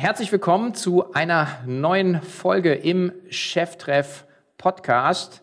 herzlich 0.00 0.32
willkommen 0.32 0.72
zu 0.72 1.12
einer 1.12 1.46
neuen 1.66 2.22
Folge 2.22 2.72
im 2.72 3.12
Cheftreff 3.28 4.24
Podcast. 4.56 5.42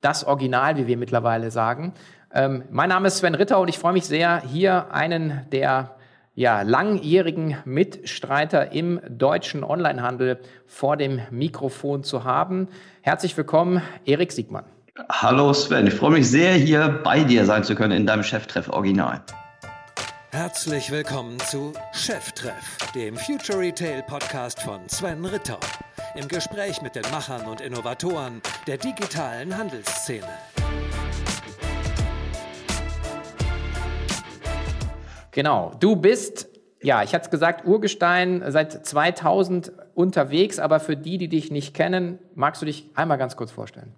Das 0.00 0.22
Original, 0.22 0.76
wie 0.76 0.86
wir 0.86 0.96
mittlerweile 0.96 1.50
sagen. 1.50 1.94
Ähm, 2.32 2.62
mein 2.70 2.90
Name 2.90 3.08
ist 3.08 3.16
Sven 3.16 3.34
Ritter 3.34 3.58
und 3.58 3.66
ich 3.66 3.76
freue 3.76 3.94
mich 3.94 4.04
sehr, 4.04 4.40
hier 4.40 4.94
einen 4.94 5.40
der 5.50 5.96
ja, 6.36 6.62
langjährigen 6.62 7.56
Mitstreiter 7.64 8.70
im 8.70 9.00
deutschen 9.08 9.64
Onlinehandel 9.64 10.38
vor 10.64 10.96
dem 10.96 11.20
Mikrofon 11.32 12.04
zu 12.04 12.22
haben. 12.22 12.68
Herzlich 13.02 13.36
willkommen, 13.36 13.82
Erik 14.04 14.30
Siegmann. 14.30 14.64
Hallo 15.08 15.52
Sven, 15.52 15.88
ich 15.88 15.94
freue 15.94 16.12
mich 16.12 16.30
sehr, 16.30 16.52
hier 16.52 17.00
bei 17.02 17.24
dir 17.24 17.44
sein 17.44 17.64
zu 17.64 17.74
können 17.74 17.96
in 17.96 18.06
deinem 18.06 18.22
Cheftreff 18.22 18.68
Original. 18.68 19.22
Herzlich 20.30 20.90
willkommen 20.90 21.40
zu 21.40 21.72
Cheftreff, 21.92 22.76
dem 22.94 23.16
Future 23.16 23.58
Retail 23.60 24.02
Podcast 24.02 24.60
von 24.60 24.86
Sven 24.86 25.24
Ritter. 25.24 25.58
Im 26.16 26.28
Gespräch 26.28 26.82
mit 26.82 26.94
den 26.94 27.02
Machern 27.10 27.46
und 27.46 27.62
Innovatoren 27.62 28.42
der 28.66 28.76
digitalen 28.76 29.56
Handelsszene. 29.56 30.28
Genau, 35.30 35.74
du 35.80 35.96
bist, 35.96 36.48
ja, 36.82 37.02
ich 37.02 37.14
hatte 37.14 37.24
es 37.24 37.30
gesagt, 37.30 37.66
Urgestein 37.66 38.44
seit 38.48 38.86
2000 38.86 39.72
unterwegs, 39.94 40.58
aber 40.58 40.78
für 40.78 40.96
die, 40.96 41.16
die 41.16 41.28
dich 41.28 41.50
nicht 41.50 41.72
kennen, 41.72 42.18
magst 42.34 42.60
du 42.60 42.66
dich 42.66 42.90
einmal 42.94 43.16
ganz 43.16 43.34
kurz 43.34 43.50
vorstellen? 43.50 43.94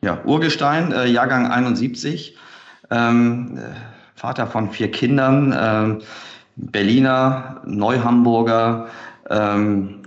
Ja, 0.00 0.24
Urgestein, 0.24 0.92
äh, 0.92 1.04
Jahrgang 1.06 1.50
71. 1.50 2.38
Ähm, 2.90 3.58
äh, 3.58 3.95
Vater 4.26 4.48
von 4.48 4.72
vier 4.72 4.90
Kindern, 4.90 5.54
ähm, 5.56 5.98
Berliner, 6.56 7.60
Neuhamburger. 7.64 8.88
Ähm, 9.30 10.02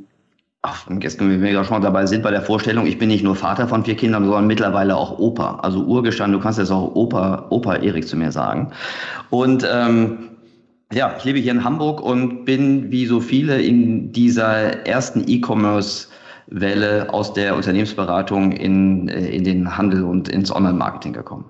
ach, 0.61 0.87
jetzt, 0.99 1.21
wenn 1.21 1.41
wir 1.41 1.63
schon 1.63 1.81
dabei 1.81 2.05
sind 2.05 2.21
bei 2.21 2.31
der 2.31 2.41
Vorstellung, 2.41 2.85
ich 2.85 2.97
bin 2.97 3.07
nicht 3.07 3.23
nur 3.23 3.37
Vater 3.37 3.65
von 3.65 3.85
vier 3.85 3.95
Kindern, 3.95 4.25
sondern 4.25 4.45
mittlerweile 4.45 4.97
auch 4.97 5.17
Opa. 5.19 5.59
Also 5.61 5.85
Urgestein, 5.85 6.33
du 6.33 6.39
kannst 6.41 6.59
jetzt 6.59 6.69
auch 6.69 6.93
Opa, 6.95 7.45
Opa 7.49 7.75
Erik 7.75 8.05
zu 8.05 8.17
mir 8.17 8.33
sagen. 8.33 8.73
Und 9.29 9.65
ähm, 9.71 10.31
ja, 10.91 11.13
ich 11.17 11.23
lebe 11.23 11.39
hier 11.39 11.53
in 11.53 11.63
Hamburg 11.63 12.01
und 12.01 12.43
bin 12.43 12.91
wie 12.91 13.05
so 13.05 13.21
viele 13.21 13.61
in 13.61 14.11
dieser 14.11 14.85
ersten 14.85 15.23
E-Commerce-Welle 15.27 17.13
aus 17.13 17.31
der 17.31 17.55
Unternehmensberatung 17.55 18.51
in, 18.51 19.07
äh, 19.07 19.29
in 19.29 19.45
den 19.45 19.77
Handel 19.77 20.03
und 20.03 20.27
ins 20.27 20.53
Online-Marketing 20.53 21.13
gekommen. 21.13 21.45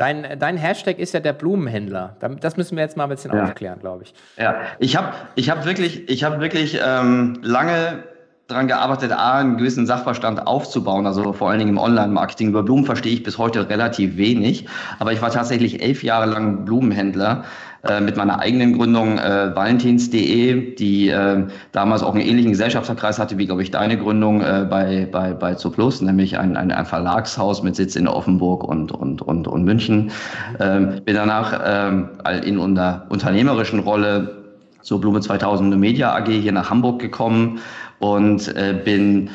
Dein, 0.00 0.38
dein 0.38 0.56
Hashtag 0.56 0.98
ist 0.98 1.12
ja 1.12 1.20
der 1.20 1.34
Blumenhändler. 1.34 2.16
Das 2.40 2.56
müssen 2.56 2.74
wir 2.74 2.82
jetzt 2.82 2.96
mal 2.96 3.04
ein 3.04 3.10
bisschen 3.10 3.34
ja. 3.34 3.44
aufklären, 3.44 3.80
glaube 3.80 4.04
ich. 4.04 4.14
Ja, 4.38 4.62
ich 4.78 4.96
habe 4.96 5.12
ich 5.34 5.50
hab 5.50 5.66
wirklich, 5.66 6.08
ich 6.08 6.24
hab 6.24 6.40
wirklich 6.40 6.80
ähm, 6.82 7.38
lange 7.42 8.04
daran 8.50 8.68
gearbeitet, 8.68 9.12
A, 9.12 9.38
einen 9.38 9.56
gewissen 9.56 9.86
Sachverstand 9.86 10.46
aufzubauen, 10.46 11.06
also 11.06 11.32
vor 11.32 11.50
allen 11.50 11.58
Dingen 11.58 11.70
im 11.70 11.78
Online-Marketing. 11.78 12.48
Über 12.48 12.62
Blumen 12.62 12.84
verstehe 12.84 13.12
ich 13.12 13.22
bis 13.22 13.38
heute 13.38 13.68
relativ 13.68 14.16
wenig, 14.16 14.66
aber 14.98 15.12
ich 15.12 15.22
war 15.22 15.30
tatsächlich 15.30 15.82
elf 15.82 16.02
Jahre 16.02 16.26
lang 16.26 16.64
Blumenhändler 16.64 17.44
äh, 17.82 18.00
mit 18.00 18.16
meiner 18.16 18.40
eigenen 18.40 18.76
Gründung 18.76 19.18
äh, 19.18 19.54
valentins.de, 19.54 20.74
die 20.74 21.08
äh, 21.08 21.46
damals 21.72 22.02
auch 22.02 22.14
einen 22.14 22.26
ähnlichen 22.26 22.50
Gesellschafterkreis 22.50 23.18
hatte 23.18 23.38
wie, 23.38 23.46
glaube 23.46 23.62
ich, 23.62 23.70
deine 23.70 23.96
Gründung 23.96 24.42
äh, 24.42 24.66
bei, 24.68 25.08
bei, 25.10 25.32
bei 25.32 25.54
Zuplus, 25.54 26.02
nämlich 26.02 26.38
ein, 26.38 26.56
ein, 26.56 26.72
ein 26.72 26.84
Verlagshaus 26.84 27.62
mit 27.62 27.76
Sitz 27.76 27.96
in 27.96 28.06
Offenburg 28.06 28.64
und, 28.64 28.92
und, 28.92 29.22
und, 29.22 29.48
und 29.48 29.64
München. 29.64 30.10
Ähm, 30.58 31.00
bin 31.04 31.14
danach 31.14 31.60
ähm, 31.64 32.08
in 32.44 32.58
unter 32.58 33.06
unternehmerischen 33.08 33.80
Rolle 33.80 34.36
zur 34.82 35.00
Blume 35.00 35.20
2000 35.20 35.78
Media 35.78 36.14
AG 36.14 36.28
hier 36.28 36.52
nach 36.52 36.70
Hamburg 36.70 37.00
gekommen 37.00 37.60
und 38.00 38.48
äh, 38.56 38.74
bin 38.84 39.30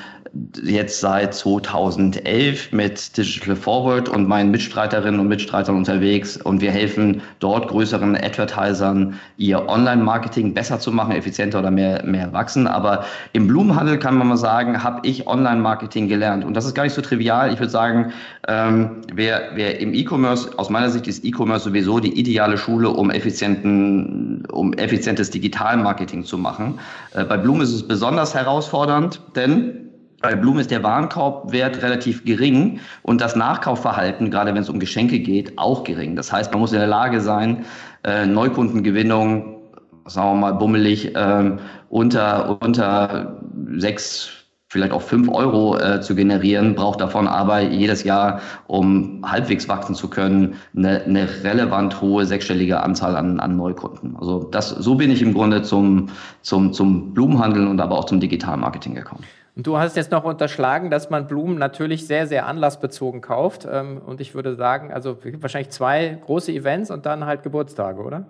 jetzt 0.64 1.00
seit 1.00 1.34
2011 1.34 2.74
mit 2.74 3.18
Digital 3.18 3.56
Forward 3.56 4.10
und 4.10 4.28
meinen 4.28 4.52
Mitstreiterinnen 4.52 5.20
und 5.20 5.28
Mitstreitern 5.28 5.78
unterwegs 5.78 6.36
und 6.36 6.60
wir 6.60 6.72
helfen 6.72 7.22
dort 7.40 7.70
größeren 7.70 8.16
Advertisern, 8.18 9.18
ihr 9.38 9.70
Online-Marketing 9.70 10.54
besser 10.54 10.80
zu 10.80 10.92
machen, 10.92 11.14
effizienter 11.14 11.60
oder 11.60 11.72
mehr, 11.72 12.04
mehr 12.04 12.34
wachsen. 12.34 12.68
Aber 12.68 13.06
im 13.32 13.48
Blumenhandel 13.48 13.98
kann 13.98 14.18
man 14.18 14.28
mal 14.28 14.38
sagen, 14.38 14.84
habe 14.84 15.08
ich 15.08 15.26
Online-Marketing 15.26 16.10
gelernt. 16.10 16.44
Und 16.44 16.54
das 16.54 16.66
ist 16.66 16.76
gar 16.76 16.84
nicht 16.84 16.94
so 16.94 17.02
trivial. 17.02 17.54
Ich 17.54 17.60
würde 17.60 17.72
sagen, 17.72 18.12
ähm, 18.48 19.02
wer, 19.14 19.52
wer 19.56 19.80
im 19.80 19.94
E-Commerce, 19.94 20.50
aus 20.58 20.70
meiner 20.70 20.90
Sicht 20.90 21.08
ist 21.08 21.24
E-Commerce 21.24 21.64
sowieso 21.64 22.00
die 22.00 22.20
ideale 22.20 22.58
Schule, 22.58 22.90
um 22.90 23.10
effizienten, 23.10 24.46
um 24.52 24.74
effizientes 24.74 25.30
Digital-Marketing 25.30 26.26
zu 26.26 26.38
machen. 26.38 26.80
Äh, 27.14 27.24
bei 27.24 27.38
Blumen 27.38 27.62
ist 27.62 27.74
es 27.74 27.88
besonders 27.88 28.34
herausfordernd, 28.36 29.22
denn 29.36 29.85
bei 30.22 30.36
Blumen 30.36 30.60
ist 30.60 30.72
der 30.72 30.84
Warenkorbwert 30.84 31.82
relativ 31.82 32.26
gering 32.26 32.80
und 33.04 33.22
das 33.22 33.36
Nachkaufverhalten, 33.36 34.32
gerade 34.32 34.54
wenn 34.54 34.62
es 34.62 34.70
um 34.70 34.80
Geschenke 34.80 35.20
geht, 35.20 35.58
auch 35.58 35.84
gering. 35.84 36.16
Das 36.16 36.32
heißt, 36.32 36.52
man 36.52 36.62
muss 36.62 36.72
in 36.72 36.80
der 36.80 36.88
Lage 36.88 37.22
sein, 37.22 37.66
äh, 38.04 38.26
Neukundengewinnung, 38.26 39.62
sagen 40.06 40.30
wir 40.30 40.36
mal 40.36 40.54
bummelig, 40.54 41.16
äh, 41.16 41.52
unter, 41.90 42.62
unter 42.62 43.42
sechs, 43.76 44.32
vielleicht 44.68 44.94
auch 44.94 45.02
fünf 45.02 45.30
Euro 45.30 45.78
äh, 45.78 46.02
zu 46.02 46.16
generieren, 46.16 46.76
braucht 46.76 47.02
davon 47.02 47.28
aber 47.28 47.62
jedes 47.62 48.04
Jahr, 48.04 48.42
um 48.68 49.24
halbwegs 49.26 49.68
wachsen 49.70 49.96
zu 49.96 50.10
können, 50.10 50.56
eine, 50.76 51.04
eine 51.04 51.28
relevant 51.44 52.02
hohe 52.02 52.26
sechsstellige 52.26 52.82
Anzahl 52.82 53.16
an, 53.16 53.40
an 53.40 53.56
Neukunden. 53.56 54.16
Also 54.18 54.44
das, 54.44 54.70
so 54.70 54.96
bin 54.96 55.12
ich 55.12 55.22
im 55.22 55.34
Grunde 55.34 55.62
zum, 55.62 56.10
zum, 56.42 56.74
zum 56.74 57.14
Blumenhandel 57.14 57.68
und 57.68 57.80
aber 57.80 57.98
auch 57.98 58.06
zum 58.06 58.20
Digitalmarketing 58.20 58.96
gekommen. 58.96 59.24
Und 59.56 59.66
du 59.68 59.78
hast 59.78 59.96
jetzt 59.96 60.12
noch 60.12 60.26
unterschlagen, 60.26 60.90
dass 60.90 61.10
man 61.10 61.28
Blumen 61.28 61.58
natürlich 61.58 62.08
sehr, 62.08 62.28
sehr 62.28 62.46
anlassbezogen 62.46 63.22
kauft. 63.22 63.66
Ähm, 63.72 64.02
und 64.06 64.20
ich 64.20 64.36
würde 64.36 64.56
sagen, 64.56 64.92
also 64.92 65.18
wahrscheinlich 65.40 65.70
zwei 65.70 66.20
große 66.26 66.52
Events 66.52 66.92
und 66.92 67.06
dann 67.06 67.26
halt 67.26 67.44
Geburtstage, 67.44 68.02
oder? 68.02 68.26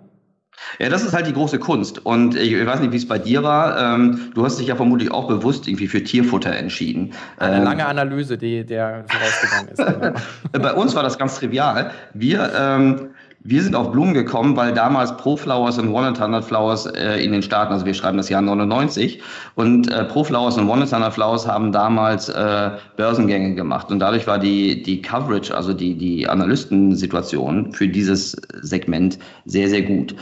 Ja, 0.78 0.88
das 0.88 1.04
ist 1.04 1.12
halt 1.12 1.26
die 1.26 1.32
große 1.32 1.58
Kunst. 1.58 2.04
Und 2.04 2.36
ich 2.36 2.66
weiß 2.66 2.80
nicht, 2.80 2.92
wie 2.92 2.96
es 2.96 3.08
bei 3.08 3.18
dir 3.18 3.42
war. 3.42 3.94
Ähm, 3.94 4.32
du 4.34 4.44
hast 4.44 4.58
dich 4.58 4.68
ja 4.68 4.76
vermutlich 4.76 5.10
auch 5.10 5.28
bewusst 5.28 5.68
irgendwie 5.68 5.88
für 5.88 6.02
Tierfutter 6.02 6.54
entschieden. 6.54 7.12
Eine 7.38 7.58
ähm, 7.58 7.64
lange 7.64 7.86
Analyse, 7.86 8.38
die 8.38 8.64
der 8.64 9.04
vorausgegangen 9.08 9.68
ist. 9.68 10.22
Genau. 10.52 10.68
bei 10.68 10.72
uns 10.74 10.94
war 10.94 11.02
das 11.02 11.18
ganz 11.18 11.38
trivial. 11.38 11.90
Wir 12.14 12.50
ähm, 12.56 13.10
wir 13.48 13.62
sind 13.62 13.74
auf 13.74 13.92
Blumen 13.92 14.14
gekommen, 14.14 14.56
weil 14.56 14.72
damals 14.74 15.16
ProFlowers 15.16 15.78
und 15.78 15.94
100 15.94 16.44
Flowers 16.44 16.86
äh, 16.86 17.24
in 17.24 17.32
den 17.32 17.42
Staaten, 17.42 17.72
also 17.72 17.86
wir 17.86 17.94
schreiben 17.94 18.16
das 18.16 18.28
Jahr 18.28 18.42
99, 18.42 19.22
und 19.54 19.90
äh, 19.90 20.04
ProFlowers 20.04 20.58
und 20.58 20.68
100 20.70 21.12
Flowers 21.12 21.46
haben 21.46 21.72
damals 21.72 22.28
äh, 22.28 22.70
Börsengänge 22.96 23.54
gemacht. 23.54 23.90
Und 23.90 24.00
dadurch 24.00 24.26
war 24.26 24.38
die, 24.38 24.82
die 24.82 25.00
Coverage, 25.00 25.54
also 25.54 25.72
die, 25.72 25.96
die 25.96 26.28
Analystensituation 26.28 27.72
für 27.72 27.88
dieses 27.88 28.32
Segment 28.60 29.18
sehr, 29.44 29.68
sehr 29.68 29.82
gut. 29.82 30.14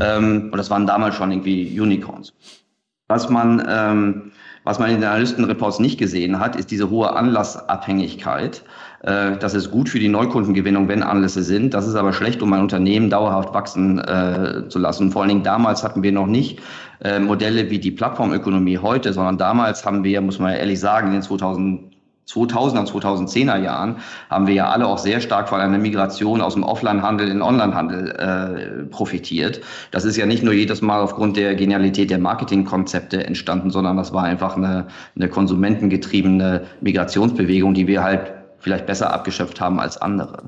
Ähm, 0.00 0.48
und 0.50 0.56
das 0.56 0.70
waren 0.70 0.86
damals 0.86 1.14
schon 1.14 1.30
irgendwie 1.30 1.80
Unicorns. 1.80 2.32
Was 3.08 3.28
man, 3.28 3.64
ähm, 3.68 4.32
was 4.64 4.78
man 4.78 4.90
in 4.90 4.96
den 4.96 5.04
Analystenreports 5.04 5.78
nicht 5.80 5.98
gesehen 5.98 6.38
hat, 6.38 6.56
ist 6.56 6.70
diese 6.70 6.88
hohe 6.88 7.14
Anlassabhängigkeit. 7.14 8.64
Äh, 9.02 9.36
das 9.38 9.54
ist 9.54 9.70
gut 9.70 9.88
für 9.88 9.98
die 9.98 10.08
Neukundengewinnung, 10.08 10.88
wenn 10.88 11.02
Anlässe 11.02 11.42
sind. 11.42 11.74
Das 11.74 11.86
ist 11.86 11.94
aber 11.94 12.12
schlecht, 12.12 12.42
um 12.42 12.52
ein 12.52 12.60
Unternehmen 12.60 13.10
dauerhaft 13.10 13.52
wachsen 13.52 13.98
äh, 13.98 14.68
zu 14.68 14.78
lassen. 14.78 15.10
Vor 15.10 15.22
allen 15.22 15.28
Dingen 15.28 15.42
damals 15.42 15.82
hatten 15.82 16.02
wir 16.02 16.12
noch 16.12 16.26
nicht 16.26 16.60
äh, 17.02 17.18
Modelle 17.18 17.70
wie 17.70 17.78
die 17.78 17.90
Plattformökonomie 17.90 18.78
heute, 18.78 19.12
sondern 19.12 19.38
damals 19.38 19.84
haben 19.84 20.04
wir, 20.04 20.20
muss 20.20 20.38
man 20.38 20.54
ehrlich 20.54 20.80
sagen, 20.80 21.08
in 21.08 21.14
den 21.14 21.22
2000 21.22 21.92
2000er 22.28 22.78
und 22.78 22.88
2010er 22.88 23.58
Jahren 23.58 23.96
haben 24.30 24.46
wir 24.46 24.54
ja 24.54 24.68
alle 24.68 24.86
auch 24.86 24.98
sehr 24.98 25.20
stark 25.20 25.48
von 25.48 25.60
einer 25.60 25.76
Migration 25.76 26.40
aus 26.40 26.54
dem 26.54 26.62
Offline-Handel 26.62 27.28
in 27.28 27.42
Online-Handel 27.42 28.10
äh, 28.10 28.84
profitiert. 28.86 29.60
Das 29.90 30.04
ist 30.04 30.16
ja 30.16 30.24
nicht 30.24 30.42
nur 30.42 30.54
jedes 30.54 30.82
Mal 30.82 31.00
aufgrund 31.00 31.36
der 31.36 31.56
Genialität 31.56 32.10
der 32.10 32.18
Marketingkonzepte 32.18 33.26
entstanden, 33.26 33.70
sondern 33.70 33.96
das 33.96 34.12
war 34.12 34.22
einfach 34.22 34.56
eine, 34.56 34.86
eine 35.16 35.28
konsumentengetriebene 35.28 36.62
Migrationsbewegung, 36.80 37.74
die 37.74 37.88
wir 37.88 38.02
halt 38.02 38.32
vielleicht 38.62 38.86
besser 38.86 39.12
abgeschöpft 39.12 39.60
haben 39.60 39.80
als 39.80 40.00
andere. 40.00 40.44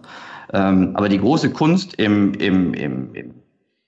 Ähm, 0.53 0.91
aber 0.95 1.09
die 1.09 1.19
große 1.19 1.51
Kunst 1.51 1.95
im, 1.95 2.35
im, 2.35 2.75
im, 2.75 3.15
im 3.15 3.35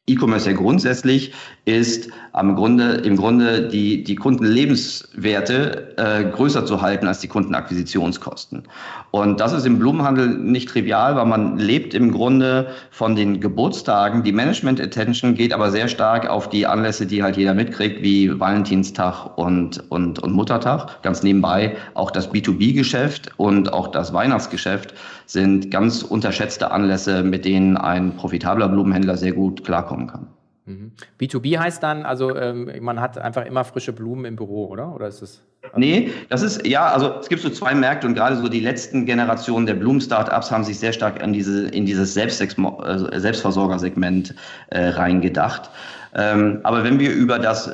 E-Commerce 0.09 0.51
ja 0.51 0.57
grundsätzlich 0.57 1.33
ist 1.65 2.11
am 2.33 2.55
Grunde, 2.55 2.95
im 3.05 3.17
Grunde 3.17 3.69
die, 3.69 4.05
die 4.05 4.15
Kundenlebenswerte 4.15 5.86
äh, 5.97 6.25
größer 6.25 6.65
zu 6.65 6.81
halten 6.81 7.09
als 7.09 7.21
die 7.21 7.29
Kundenakquisitionskosten. 7.29 8.63
Und 9.11 9.41
das 9.41 9.53
ist 9.53 9.67
im 9.67 9.79
Blumenhandel 9.79 10.29
nicht 10.29 10.69
trivial, 10.69 11.17
weil 11.17 11.27
man 11.27 11.59
lebt 11.59 11.95
im 11.95 12.13
Grunde 12.13 12.69
von 12.91 13.17
den 13.17 13.41
Geburtstagen. 13.41 14.23
Die 14.23 14.33
Management 14.33 14.81
Attention 14.81 15.35
geht 15.35 15.53
aber 15.53 15.71
sehr 15.71 15.89
stark 15.89 16.29
auf 16.29 16.49
die 16.49 16.67
Anlässe, 16.67 17.07
die 17.07 17.23
halt 17.23 17.37
jeder 17.37 17.55
mitkriegt, 17.55 18.03
wie 18.03 18.39
Valentinstag 18.39 19.37
und, 19.37 19.83
und, 19.91 20.21
und 20.21 20.33
Muttertag. 20.33 21.03
Ganz 21.03 21.23
nebenbei 21.23 21.77
auch 21.95 22.11
das 22.11 22.31
B2B-Geschäft 22.33 23.31
und 23.39 23.73
auch 23.73 23.89
das 23.89 24.13
Weihnachtsgeschäft 24.13 24.95
sind 25.27 25.71
ganz 25.73 26.03
unterschätzte 26.03 26.71
Anlässe, 26.71 27.25
mit 27.25 27.45
denen 27.45 27.77
ein 27.77 28.15
profitabler 28.17 28.69
Blumenhändler 28.69 29.17
sehr 29.17 29.33
gut 29.33 29.65
klarkommt 29.65 29.97
kommen 29.97 30.07
kann. 30.07 30.27
Mhm. 30.67 30.93
B2B 31.21 31.59
heißt 31.59 31.83
dann, 31.83 32.05
also 32.05 32.37
ähm, 32.37 32.71
man 32.81 33.01
hat 33.01 33.19
einfach 33.19 33.47
immer 33.47 33.65
frische 33.65 33.93
Blumen 33.93 34.25
im 34.25 34.37
Büro, 34.37 34.67
oder? 34.67 34.95
Oder 34.95 35.07
ist 35.07 35.23
das? 35.23 35.43
Nee, 35.77 36.13
das 36.29 36.43
ist, 36.43 36.67
ja, 36.67 36.87
also 36.87 37.15
es 37.21 37.29
gibt 37.29 37.43
so 37.43 37.51
zwei 37.51 37.75
Märkte 37.75 38.07
und 38.07 38.15
gerade 38.15 38.37
so 38.37 38.49
die 38.49 38.61
letzten 38.61 39.07
Generationen 39.07 39.67
der 39.67 39.75
Blumen-Startups 39.75 40.51
haben 40.51 40.65
sich 40.65 40.79
sehr 40.79 40.93
stark 40.93 41.23
an 41.23 41.33
diese, 41.33 41.69
in 41.69 41.87
dieses 41.87 42.15
Selbstexmo 42.15 42.83
äh, 42.83 43.19
Selbstversorgersegment 43.19 44.35
äh, 44.71 44.89
reingedacht. 44.89 45.71
Ähm, 46.15 46.61
aber 46.63 46.85
wenn 46.85 46.99
wir 46.99 47.13
über 47.13 47.39
das 47.39 47.71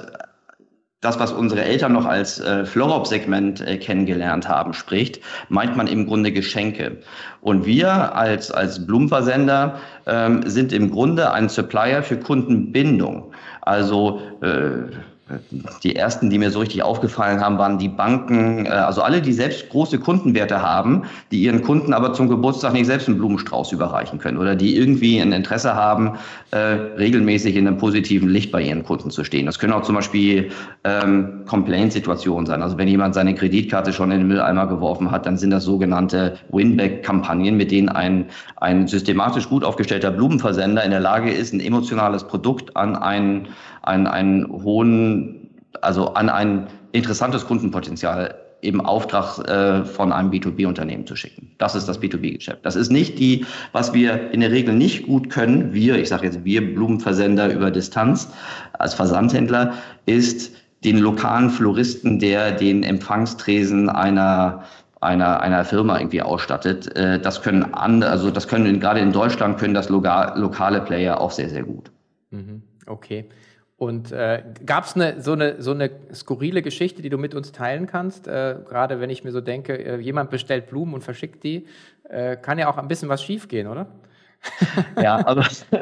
das, 1.03 1.19
was 1.19 1.33
unsere 1.33 1.63
Eltern 1.65 1.93
noch 1.93 2.07
als 2.07 2.41
äh, 2.41 2.65
Florop-Segment 2.65 3.61
äh, 3.61 3.77
kennengelernt 3.77 4.49
haben, 4.49 4.73
spricht, 4.73 5.21
meint 5.49 5.77
man 5.77 5.89
im 5.89 6.07
Grunde 6.07 6.33
Geschenke. 6.33 6.99
Und 7.41 7.67
wir 7.67 8.15
als, 8.15 8.51
als 8.53 8.87
Blumenversender 8.87 9.79
ähm, 10.07 10.43
sind 10.47 10.73
im 10.73 10.91
Grunde 10.91 11.33
ein 11.33 11.49
Supplier 11.49 12.05
für 12.05 12.17
Kundenbindung. 12.17 13.33
Also 13.63 14.23
äh, 14.43 14.95
die 15.83 15.97
ersten, 15.97 16.31
die 16.31 16.39
mir 16.39 16.51
so 16.51 16.61
richtig 16.61 16.83
aufgefallen 16.83 17.41
haben, 17.41 17.59
waren 17.59 17.79
die 17.79 17.89
Banken, 17.89 18.67
äh, 18.67 18.71
also 18.71 19.03
alle, 19.03 19.23
die 19.23 19.33
selbst 19.33 19.69
große 19.71 19.99
Kundenwerte 19.99 20.63
haben, 20.63 21.03
die 21.31 21.43
ihren 21.43 21.63
Kunden 21.63 21.93
aber 21.93 22.13
zum 22.13 22.29
Geburtstag 22.29 22.73
nicht 22.73 22.87
selbst 22.87 23.09
einen 23.09 23.19
Blumenstrauß 23.19 23.73
überreichen 23.73 24.19
können 24.19 24.39
oder 24.39 24.57
die 24.57 24.77
irgendwie 24.77 25.21
ein 25.21 25.33
Interesse 25.33 25.75
haben, 25.75 26.13
äh, 26.51 26.57
regelmäßig 26.57 27.57
in 27.57 27.67
einem 27.67 27.79
positiven 27.79 28.29
Licht 28.29 28.53
bei 28.53 28.63
ihren 28.63 28.85
Kunden 28.85 29.11
zu 29.11 29.25
stehen. 29.25 29.47
Das 29.47 29.59
können 29.59 29.73
auch 29.73 29.83
zum 29.83 29.95
Beispiel 29.95 30.51
ähm, 30.85 31.43
Complaint-Situationen 31.47 32.47
sein. 32.47 32.63
Also 32.63 32.79
wenn 32.79 32.89
jemand 32.89 33.15
seine 33.15 33.35
Kreditkarte 33.35 33.93
schon 33.93 34.11
in 34.11 34.19
den 34.19 34.29
Mülleimer 34.29 34.67
geworfen 34.67 35.11
hat, 35.11 35.27
dann 35.27 35.37
sind 35.37 35.51
das 35.51 35.65
sogenannte 35.65 36.39
Winback-Kampagnen, 36.51 37.57
mit 37.57 37.71
denen 37.71 37.89
ein, 37.89 38.27
ein 38.57 38.87
systematisch 38.87 39.49
gut 39.49 39.65
aufgestellter 39.65 40.11
Blumenversender 40.11 40.85
in 40.85 40.91
der 40.91 41.01
Lage 41.01 41.31
ist, 41.31 41.53
ein 41.53 41.61
emotionales 41.61 42.25
Produkt 42.25 42.77
an 42.77 42.97
einen 42.97 43.49
einen, 43.83 44.07
einen 44.07 44.49
hohen, 44.51 45.22
also 45.81 46.15
an 46.15 46.29
ein 46.29 46.67
interessantes 46.93 47.47
Kundenpotenzial 47.47 48.35
im 48.63 48.81
Auftrag 48.81 49.39
äh, 49.49 49.85
von 49.85 50.13
einem 50.13 50.31
B2B-Unternehmen 50.31 51.07
zu 51.07 51.17
schicken. 51.17 51.51
Das 51.59 51.75
ist 51.75 51.89
das 51.89 52.01
B2B-Geschäft. 52.01 52.61
Das 52.63 52.77
ist 52.77 52.91
nicht 52.91 53.19
die, 53.19 53.45
was 53.73 53.93
wir 53.93 54.31
in 54.31 54.41
der 54.41 54.53
Regel 54.53 54.75
nicht 54.75 55.07
gut 55.07 55.31
können. 55.31 55.75
Wir, 55.75 55.97
ich 55.97 56.09
sage 56.09 56.27
jetzt 56.27 56.45
wir 56.45 56.75
Blumenversender 56.75 57.53
über 57.53 57.73
Distanz 57.73 58.29
als 58.75 58.95
Versandhändler, 58.95 59.75
ist 60.07 60.53
den 60.85 60.99
lokalen 60.99 61.51
Floristen, 61.51 62.21
der 62.21 62.53
den 62.53 62.83
Empfangstresen 62.85 63.89
einer 63.89 64.65
einer, 65.03 65.41
einer 65.41 65.65
Firma 65.65 65.99
irgendwie 65.99 66.23
ausstattet. 66.23 66.95
Äh, 66.97 67.19
das 67.19 67.43
können 67.43 67.75
andere, 67.75 68.11
also 68.11 68.31
das 68.31 68.47
können 68.47 68.79
gerade 68.79 69.01
in 69.01 69.13
Deutschland 69.13 69.59
können 69.59 69.75
das 69.75 69.89
lokale 69.89 70.81
Player 70.81 71.21
auch 71.21 71.33
sehr, 71.33 71.49
sehr 71.49 71.65
gut. 71.65 71.91
Mhm. 72.31 72.63
Okay. 72.87 73.27
Und 73.83 74.13
äh, 74.13 74.45
gab 74.65 74.85
es 74.85 74.95
eine, 74.95 75.21
so, 75.21 75.33
eine, 75.33 75.61
so 75.61 75.73
eine 75.73 75.91
skurrile 76.15 76.63
Geschichte, 76.63 77.03
die 77.03 77.09
du 77.09 77.19
mit 77.19 77.35
uns 77.35 77.51
teilen 77.51 77.89
kannst? 77.89 78.29
Äh, 78.29 78.59
Gerade 78.65 79.01
wenn 79.01 79.11
ich 79.11 79.25
mir 79.25 79.33
so 79.33 79.41
denke, 79.41 79.73
äh, 79.73 79.97
jemand 79.99 80.31
bestellt 80.31 80.69
Blumen 80.69 80.95
und 80.95 81.03
verschickt 81.03 81.43
die, 81.43 81.67
äh, 82.09 82.37
kann 82.37 82.61
ja 82.61 82.71
auch 82.71 82.79
ein 82.79 82.87
bisschen 82.87 83.09
was 83.09 83.25
schiefgehen, 83.25 83.67
oder? 83.67 83.89
Ja, 85.03 85.17
also, 85.17 85.43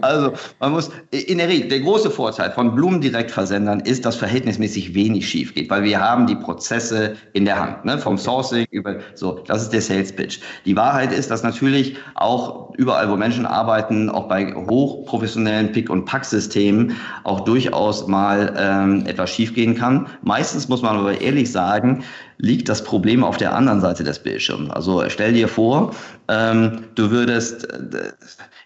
also 0.00 0.32
man 0.60 0.72
muss 0.72 0.90
in 1.10 1.38
der 1.38 1.48
Regel, 1.48 1.68
der 1.68 1.80
große 1.80 2.10
Vorteil 2.10 2.50
von 2.52 2.74
Blumendirektversendern 2.74 3.80
ist, 3.80 4.04
dass 4.04 4.16
verhältnismäßig 4.16 4.94
wenig 4.94 5.28
schief 5.28 5.54
geht, 5.54 5.70
weil 5.70 5.82
wir 5.82 6.00
haben 6.00 6.26
die 6.26 6.36
Prozesse 6.36 7.16
in 7.32 7.44
der 7.44 7.58
Hand, 7.58 7.84
ne? 7.84 7.98
vom 7.98 8.18
Sourcing 8.18 8.66
über, 8.70 8.96
so, 9.14 9.42
das 9.46 9.62
ist 9.62 9.72
der 9.72 9.82
Sales 9.82 10.14
Pitch. 10.14 10.40
Die 10.64 10.76
Wahrheit 10.76 11.12
ist, 11.12 11.30
dass 11.30 11.42
natürlich 11.42 11.96
auch 12.14 12.74
überall, 12.74 13.10
wo 13.10 13.16
Menschen 13.16 13.46
arbeiten, 13.46 14.08
auch 14.10 14.28
bei 14.28 14.54
hochprofessionellen 14.54 15.72
Pick- 15.72 15.90
und 15.90 16.04
Pack-Systemen 16.04 16.96
auch 17.24 17.40
durchaus 17.40 18.06
mal 18.06 18.54
ähm, 18.56 19.04
etwas 19.06 19.30
schiefgehen 19.30 19.74
kann. 19.74 20.06
Meistens 20.22 20.68
muss 20.68 20.82
man 20.82 20.96
aber 20.96 21.20
ehrlich 21.20 21.50
sagen, 21.50 22.04
liegt 22.38 22.68
das 22.68 22.82
Problem 22.84 23.24
auf 23.24 23.36
der 23.36 23.54
anderen 23.54 23.80
Seite 23.80 24.04
des 24.04 24.20
Bildschirms. 24.20 24.70
Also 24.70 25.04
stell 25.08 25.32
dir 25.32 25.48
vor, 25.48 25.94
ähm, 26.28 26.84
du 26.94 27.10
würdest 27.10 27.64
äh, 27.72 28.12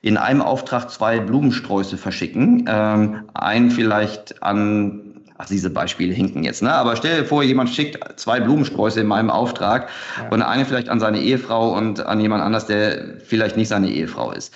in 0.03 0.17
einem 0.17 0.43
Auftrag 0.43 0.91
zwei 0.91 1.19
Blumensträuße 1.21 1.97
verschicken, 1.97 2.67
ähm, 2.69 3.25
einen 3.35 3.71
vielleicht 3.71 4.43
an 4.43 5.09
Ach, 5.39 5.47
diese 5.47 5.71
Beispiele 5.71 6.15
hinken 6.15 6.45
jetzt, 6.45 6.63
ne? 6.63 6.73
Aber 6.73 6.95
stell 6.95 7.23
dir 7.23 7.27
vor, 7.27 7.43
jemand 7.43 7.71
schickt 7.71 7.99
zwei 8.21 8.39
Blumensträuße 8.39 9.01
in 9.01 9.09
meinem 9.09 9.29
Auftrag 9.29 9.89
ja. 10.17 10.29
und 10.29 10.41
eine 10.41 10.65
vielleicht 10.65 10.89
an 10.89 11.01
seine 11.01 11.21
Ehefrau 11.21 11.77
und 11.77 11.99
an 12.07 12.21
jemand 12.21 12.45
anders, 12.45 12.67
der 12.67 13.19
vielleicht 13.25 13.57
nicht 13.57 13.67
seine 13.67 13.91
Ehefrau 13.91 14.31
ist 14.31 14.55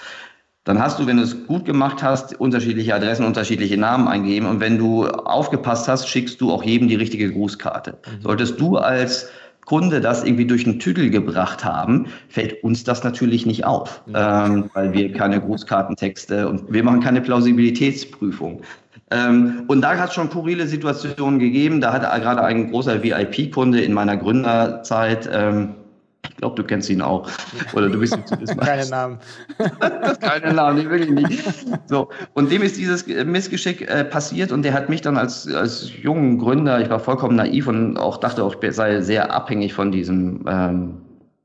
dann 0.66 0.80
hast 0.80 0.98
du, 0.98 1.06
wenn 1.06 1.16
du 1.16 1.22
es 1.22 1.46
gut 1.46 1.64
gemacht 1.64 2.02
hast, 2.02 2.38
unterschiedliche 2.40 2.92
Adressen, 2.92 3.24
unterschiedliche 3.24 3.78
Namen 3.78 4.08
eingeben. 4.08 4.46
Und 4.46 4.58
wenn 4.58 4.78
du 4.78 5.06
aufgepasst 5.06 5.86
hast, 5.86 6.08
schickst 6.08 6.40
du 6.40 6.52
auch 6.52 6.64
jedem 6.64 6.88
die 6.88 6.96
richtige 6.96 7.32
Grußkarte. 7.32 7.92
Mhm. 7.92 8.22
Solltest 8.22 8.60
du 8.60 8.76
als 8.76 9.28
Kunde 9.64 10.00
das 10.00 10.24
irgendwie 10.24 10.44
durch 10.44 10.64
den 10.64 10.80
Tüdel 10.80 11.10
gebracht 11.10 11.64
haben, 11.64 12.06
fällt 12.28 12.64
uns 12.64 12.82
das 12.82 13.04
natürlich 13.04 13.46
nicht 13.46 13.64
auf, 13.64 14.02
mhm. 14.06 14.14
ähm, 14.16 14.70
weil 14.74 14.92
wir 14.92 15.12
keine 15.12 15.40
Grußkartentexte 15.40 16.48
und 16.48 16.72
wir 16.72 16.82
machen 16.82 17.00
keine 17.00 17.20
Plausibilitätsprüfung. 17.20 18.62
Ähm, 19.12 19.62
und 19.68 19.82
da 19.82 19.96
hat 19.96 20.08
es 20.08 20.14
schon 20.14 20.30
kurile 20.30 20.66
Situationen 20.66 21.38
gegeben. 21.38 21.80
Da 21.80 21.92
hat 21.92 22.02
gerade 22.02 22.42
ein 22.42 22.72
großer 22.72 23.04
VIP-Kunde 23.04 23.80
in 23.80 23.92
meiner 23.92 24.16
Gründerzeit 24.16 25.30
ähm, 25.32 25.76
ich 26.30 26.36
glaube, 26.36 26.56
du 26.56 26.64
kennst 26.64 26.90
ihn 26.90 27.02
auch. 27.02 27.28
Oder 27.74 27.88
du 27.88 27.98
bist 27.98 28.16
ihm 28.16 28.26
zu 28.26 28.40
wissen. 28.40 28.58
Keine 28.58 28.88
Namen. 28.88 29.18
Keine 30.20 30.52
Namen, 30.52 30.78
nee, 30.78 30.90
wirklich 30.90 31.10
nicht. 31.10 31.42
So. 31.86 32.08
Und 32.34 32.50
dem 32.50 32.62
ist 32.62 32.76
dieses 32.76 33.06
Missgeschick 33.06 33.88
äh, 33.88 34.04
passiert 34.04 34.52
und 34.52 34.62
der 34.62 34.72
hat 34.72 34.88
mich 34.88 35.00
dann 35.00 35.16
als, 35.16 35.52
als 35.52 35.90
jungen 36.02 36.38
Gründer, 36.38 36.80
ich 36.80 36.90
war 36.90 37.00
vollkommen 37.00 37.36
naiv 37.36 37.66
und 37.66 37.96
auch 37.96 38.18
dachte 38.18 38.44
auch, 38.44 38.56
ich 38.62 38.74
sei 38.74 39.00
sehr 39.00 39.32
abhängig 39.32 39.72
von 39.72 39.92
diesem 39.92 40.44
ähm, 40.48 40.94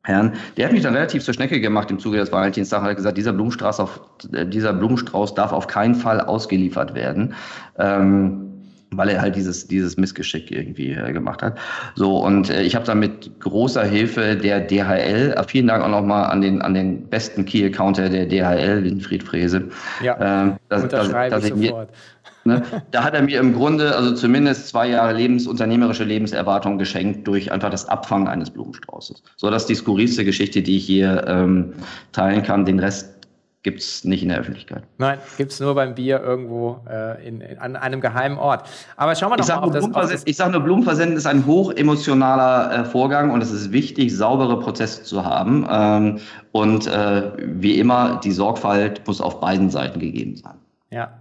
Herrn, 0.03 0.33
der 0.57 0.65
hat 0.65 0.73
mich 0.73 0.81
dann 0.81 0.95
relativ 0.95 1.23
zur 1.23 1.33
Schnecke 1.33 1.61
gemacht 1.61 1.91
im 1.91 1.99
Zuge 1.99 2.17
des 2.17 2.31
Valentinstags, 2.31 2.83
hat 2.83 2.95
gesagt, 2.95 3.17
dieser 3.17 3.33
Blumenstrauß, 3.33 3.79
auf, 3.79 4.01
äh, 4.33 4.47
dieser 4.47 4.73
Blumenstrauß 4.73 5.35
darf 5.35 5.51
auf 5.51 5.67
keinen 5.67 5.95
Fall 5.95 6.21
ausgeliefert 6.21 6.95
werden. 6.95 7.35
Ähm, 7.77 8.60
weil 8.93 9.09
er 9.09 9.21
halt 9.21 9.35
dieses, 9.35 9.67
dieses 9.67 9.95
Missgeschick 9.95 10.51
irgendwie 10.51 10.91
äh, 10.91 11.13
gemacht 11.13 11.41
hat. 11.41 11.57
So, 11.95 12.17
und 12.17 12.49
äh, 12.49 12.61
ich 12.63 12.75
habe 12.75 12.85
dann 12.85 12.99
mit 12.99 13.39
großer 13.39 13.83
Hilfe 13.83 14.35
der 14.35 14.59
DHL, 14.59 15.33
äh, 15.37 15.43
vielen 15.47 15.67
Dank 15.67 15.83
auch 15.83 15.89
nochmal 15.89 16.29
an 16.29 16.41
den, 16.41 16.61
an 16.61 16.73
den 16.73 17.07
besten 17.07 17.45
Key-Accounter 17.45 18.09
der 18.09 18.25
DHL, 18.25 18.83
Winfried 18.83 19.23
Frese. 19.23 19.69
Ja, 20.03 20.43
ähm, 20.43 20.57
das, 20.67 20.83
unterschreibe 20.83 21.35
das, 21.35 21.45
ich 21.45 21.53
sofort. 21.53 21.89
Ne, 22.43 22.63
da 22.89 23.03
hat 23.03 23.13
er 23.13 23.21
mir 23.21 23.39
im 23.39 23.53
Grunde 23.53 23.95
also 23.95 24.15
zumindest 24.15 24.69
zwei 24.69 24.89
Jahre 24.89 25.13
Lebens, 25.13 25.45
unternehmerische 25.45 26.03
Lebenserwartung 26.03 26.79
geschenkt 26.79 27.27
durch 27.27 27.51
einfach 27.51 27.69
das 27.69 27.87
Abfangen 27.87 28.27
eines 28.27 28.49
Blumenstraußes. 28.49 29.21
So, 29.35 29.51
das 29.51 29.61
ist 29.63 29.69
die 29.69 29.75
skurrilste 29.75 30.25
Geschichte, 30.25 30.63
die 30.63 30.77
ich 30.77 30.85
hier 30.87 31.23
ähm, 31.27 31.73
teilen 32.13 32.41
kann. 32.41 32.65
Den 32.65 32.79
Rest 32.79 33.20
gibt 33.63 33.79
es 33.79 34.03
nicht 34.03 34.23
in 34.23 34.29
der 34.29 34.39
Öffentlichkeit. 34.39 34.83
Nein, 34.97 35.19
gibt 35.37 35.51
es 35.51 35.59
nur 35.59 35.75
beim 35.75 35.93
Bier 35.93 36.19
irgendwo 36.19 36.83
äh, 36.89 37.27
in, 37.27 37.41
in, 37.41 37.59
an 37.59 37.75
einem 37.75 38.01
geheimen 38.01 38.37
Ort. 38.37 38.67
Aber 38.97 39.15
schauen 39.15 39.31
wir 39.31 39.37
doch 39.37 39.43
ich 39.43 39.49
mal 39.49 39.59
auf 39.59 39.71
das, 39.71 40.09
das. 40.09 40.23
Ich 40.25 40.37
sage 40.37 40.51
nur, 40.51 40.61
Blumenversenden 40.61 41.15
ist 41.15 41.27
ein 41.27 41.45
hochemotionaler 41.45 42.79
äh, 42.81 42.85
Vorgang 42.85 43.29
und 43.29 43.41
es 43.41 43.51
ist 43.51 43.71
wichtig, 43.71 44.15
saubere 44.15 44.59
Prozesse 44.59 45.03
zu 45.03 45.25
haben. 45.25 45.67
Ähm, 45.69 46.19
und 46.51 46.87
äh, 46.87 47.31
wie 47.37 47.79
immer, 47.79 48.19
die 48.23 48.31
Sorgfalt 48.31 49.05
muss 49.05 49.21
auf 49.21 49.39
beiden 49.39 49.69
Seiten 49.69 49.99
gegeben 49.99 50.35
sein. 50.37 50.55
Ja. 50.89 51.19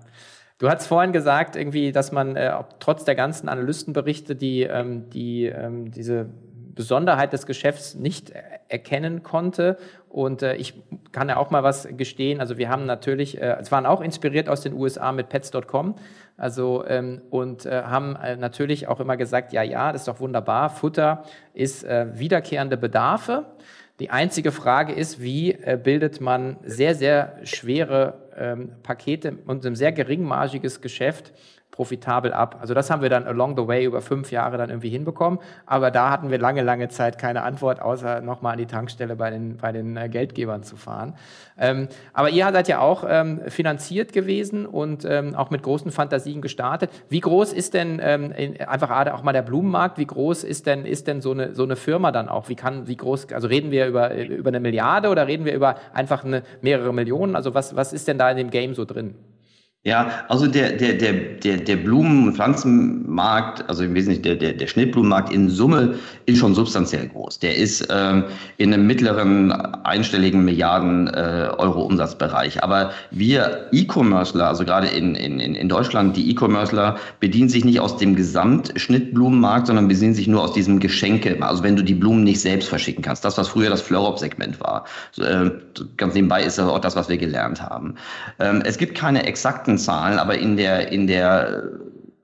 Du 0.58 0.68
hast 0.68 0.86
vorhin 0.86 1.12
gesagt, 1.12 1.56
irgendwie, 1.56 1.90
dass 1.90 2.12
man 2.12 2.36
äh, 2.36 2.52
trotz 2.80 3.04
der 3.04 3.14
ganzen 3.14 3.48
Analystenberichte, 3.48 4.36
die, 4.36 4.62
ähm, 4.62 5.08
die 5.10 5.46
ähm, 5.46 5.90
diese 5.90 6.26
Besonderheit 6.74 7.32
des 7.32 7.46
Geschäfts 7.46 7.94
nicht 7.94 8.32
erkennen 8.68 9.22
konnte. 9.22 9.76
Und 10.08 10.42
äh, 10.42 10.56
ich 10.56 10.74
kann 11.12 11.28
ja 11.28 11.36
auch 11.36 11.50
mal 11.50 11.62
was 11.62 11.88
gestehen. 11.96 12.40
Also 12.40 12.58
wir 12.58 12.68
haben 12.68 12.86
natürlich, 12.86 13.40
äh, 13.40 13.56
es 13.60 13.70
waren 13.70 13.86
auch 13.86 14.00
inspiriert 14.00 14.48
aus 14.48 14.60
den 14.60 14.72
USA 14.74 15.12
mit 15.12 15.28
Pets.com. 15.28 15.94
Also 16.36 16.84
ähm, 16.86 17.20
und 17.30 17.66
äh, 17.66 17.82
haben 17.82 18.16
äh, 18.16 18.36
natürlich 18.36 18.88
auch 18.88 19.00
immer 19.00 19.16
gesagt, 19.16 19.52
ja, 19.52 19.62
ja, 19.62 19.92
das 19.92 20.02
ist 20.02 20.08
doch 20.08 20.20
wunderbar. 20.20 20.70
Futter 20.70 21.24
ist 21.52 21.84
äh, 21.84 22.06
wiederkehrende 22.14 22.76
Bedarfe. 22.76 23.46
Die 24.00 24.08
einzige 24.08 24.50
Frage 24.50 24.94
ist, 24.94 25.20
wie 25.20 25.52
äh, 25.52 25.78
bildet 25.80 26.22
man 26.22 26.56
sehr, 26.64 26.94
sehr 26.94 27.36
schwere 27.42 28.30
ähm, 28.34 28.70
Pakete 28.82 29.36
und 29.46 29.66
ein 29.66 29.76
sehr 29.76 29.92
geringmargiges 29.92 30.80
Geschäft 30.80 31.32
profitabel 31.70 32.32
ab. 32.32 32.58
Also 32.60 32.74
das 32.74 32.90
haben 32.90 33.02
wir 33.02 33.08
dann 33.08 33.24
along 33.24 33.56
the 33.56 33.66
way 33.66 33.84
über 33.84 34.00
fünf 34.00 34.30
Jahre 34.32 34.58
dann 34.58 34.70
irgendwie 34.70 34.90
hinbekommen. 34.90 35.38
Aber 35.66 35.90
da 35.90 36.10
hatten 36.10 36.30
wir 36.30 36.38
lange, 36.38 36.62
lange 36.62 36.88
Zeit 36.88 37.18
keine 37.18 37.42
Antwort, 37.42 37.80
außer 37.80 38.20
nochmal 38.20 38.52
an 38.52 38.58
die 38.58 38.66
Tankstelle 38.66 39.16
bei 39.16 39.30
den, 39.30 39.56
bei 39.56 39.72
den 39.72 39.96
äh, 39.96 40.08
Geldgebern 40.08 40.62
zu 40.62 40.76
fahren. 40.76 41.14
Ähm, 41.58 41.88
aber 42.12 42.30
ihr 42.30 42.50
seid 42.52 42.68
ja 42.68 42.80
auch 42.80 43.04
ähm, 43.08 43.40
finanziert 43.48 44.12
gewesen 44.12 44.66
und 44.66 45.04
ähm, 45.04 45.34
auch 45.34 45.50
mit 45.50 45.62
großen 45.62 45.90
Fantasien 45.90 46.42
gestartet. 46.42 46.90
Wie 47.08 47.20
groß 47.20 47.52
ist 47.52 47.74
denn 47.74 48.00
ähm, 48.02 48.32
in, 48.32 48.60
einfach 48.60 48.90
auch 49.12 49.22
mal 49.22 49.32
der 49.32 49.42
Blumenmarkt? 49.42 49.98
Wie 49.98 50.06
groß 50.06 50.44
ist 50.44 50.66
denn, 50.66 50.84
ist 50.84 51.06
denn 51.06 51.20
so 51.20 51.32
eine, 51.32 51.54
so 51.54 51.62
eine 51.62 51.76
Firma 51.76 52.12
dann 52.12 52.28
auch? 52.28 52.48
Wie 52.48 52.56
kann, 52.56 52.88
wie 52.88 52.96
groß, 52.96 53.32
also 53.32 53.48
reden 53.48 53.70
wir 53.70 53.86
über, 53.86 54.14
über 54.14 54.48
eine 54.48 54.60
Milliarde 54.60 55.08
oder 55.08 55.26
reden 55.26 55.44
wir 55.44 55.54
über 55.54 55.76
einfach 55.92 56.24
eine, 56.24 56.42
mehrere 56.60 56.92
Millionen? 56.92 57.36
Also 57.36 57.54
was, 57.54 57.76
was 57.76 57.92
ist 57.92 58.08
denn 58.08 58.18
da 58.18 58.30
in 58.30 58.36
dem 58.36 58.50
Game 58.50 58.74
so 58.74 58.84
drin? 58.84 59.14
Ja, 59.82 60.26
also 60.28 60.46
der, 60.46 60.72
der, 60.72 60.92
der, 60.92 61.14
der, 61.14 61.56
der 61.56 61.76
Blumen- 61.76 62.28
und 62.28 62.34
Pflanzenmarkt, 62.34 63.66
also 63.66 63.82
im 63.82 63.94
Wesentlichen 63.94 64.22
der, 64.22 64.36
der, 64.36 64.52
der 64.52 64.66
Schnittblumenmarkt 64.66 65.32
in 65.32 65.48
Summe 65.48 65.94
ist 66.26 66.36
schon 66.36 66.54
substanziell 66.54 67.08
groß. 67.08 67.38
Der 67.38 67.56
ist 67.56 67.88
ähm, 67.90 68.24
in 68.58 68.74
einem 68.74 68.86
mittleren 68.86 69.50
einstelligen 69.52 70.44
Milliarden 70.44 71.08
äh, 71.08 71.48
Euro 71.56 71.80
Umsatzbereich. 71.80 72.62
Aber 72.62 72.90
wir 73.10 73.68
E-Commercer, 73.72 74.48
also 74.48 74.66
gerade 74.66 74.86
in, 74.86 75.14
in, 75.14 75.40
in 75.40 75.68
Deutschland, 75.70 76.14
die 76.14 76.30
E-Commercer 76.30 76.98
bedienen 77.20 77.48
sich 77.48 77.64
nicht 77.64 77.80
aus 77.80 77.96
dem 77.96 78.14
Gesamtschnittblumenmarkt, 78.14 79.68
sondern 79.68 79.88
bedienen 79.88 80.12
sich 80.12 80.28
nur 80.28 80.42
aus 80.42 80.52
diesem 80.52 80.78
Geschenke. 80.78 81.38
Also 81.40 81.62
wenn 81.62 81.76
du 81.76 81.82
die 81.82 81.94
Blumen 81.94 82.22
nicht 82.24 82.42
selbst 82.42 82.68
verschicken 82.68 83.02
kannst. 83.02 83.24
Das, 83.24 83.38
was 83.38 83.48
früher 83.48 83.70
das 83.70 83.80
Florop-Segment 83.80 84.60
war. 84.60 84.84
Äh, 85.16 85.48
ganz 85.96 86.12
nebenbei 86.12 86.44
ist 86.44 86.58
das 86.58 86.68
auch 86.68 86.80
das, 86.80 86.96
was 86.96 87.08
wir 87.08 87.16
gelernt 87.16 87.62
haben. 87.62 87.94
Ähm, 88.38 88.62
es 88.66 88.76
gibt 88.76 88.94
keine 88.94 89.24
exakten 89.24 89.69
exakten 89.70 89.78
Zahlen, 89.78 90.18
aber 90.18 90.38
in 90.38 90.56
der, 90.56 90.90
in 90.92 91.06
der 91.06 91.62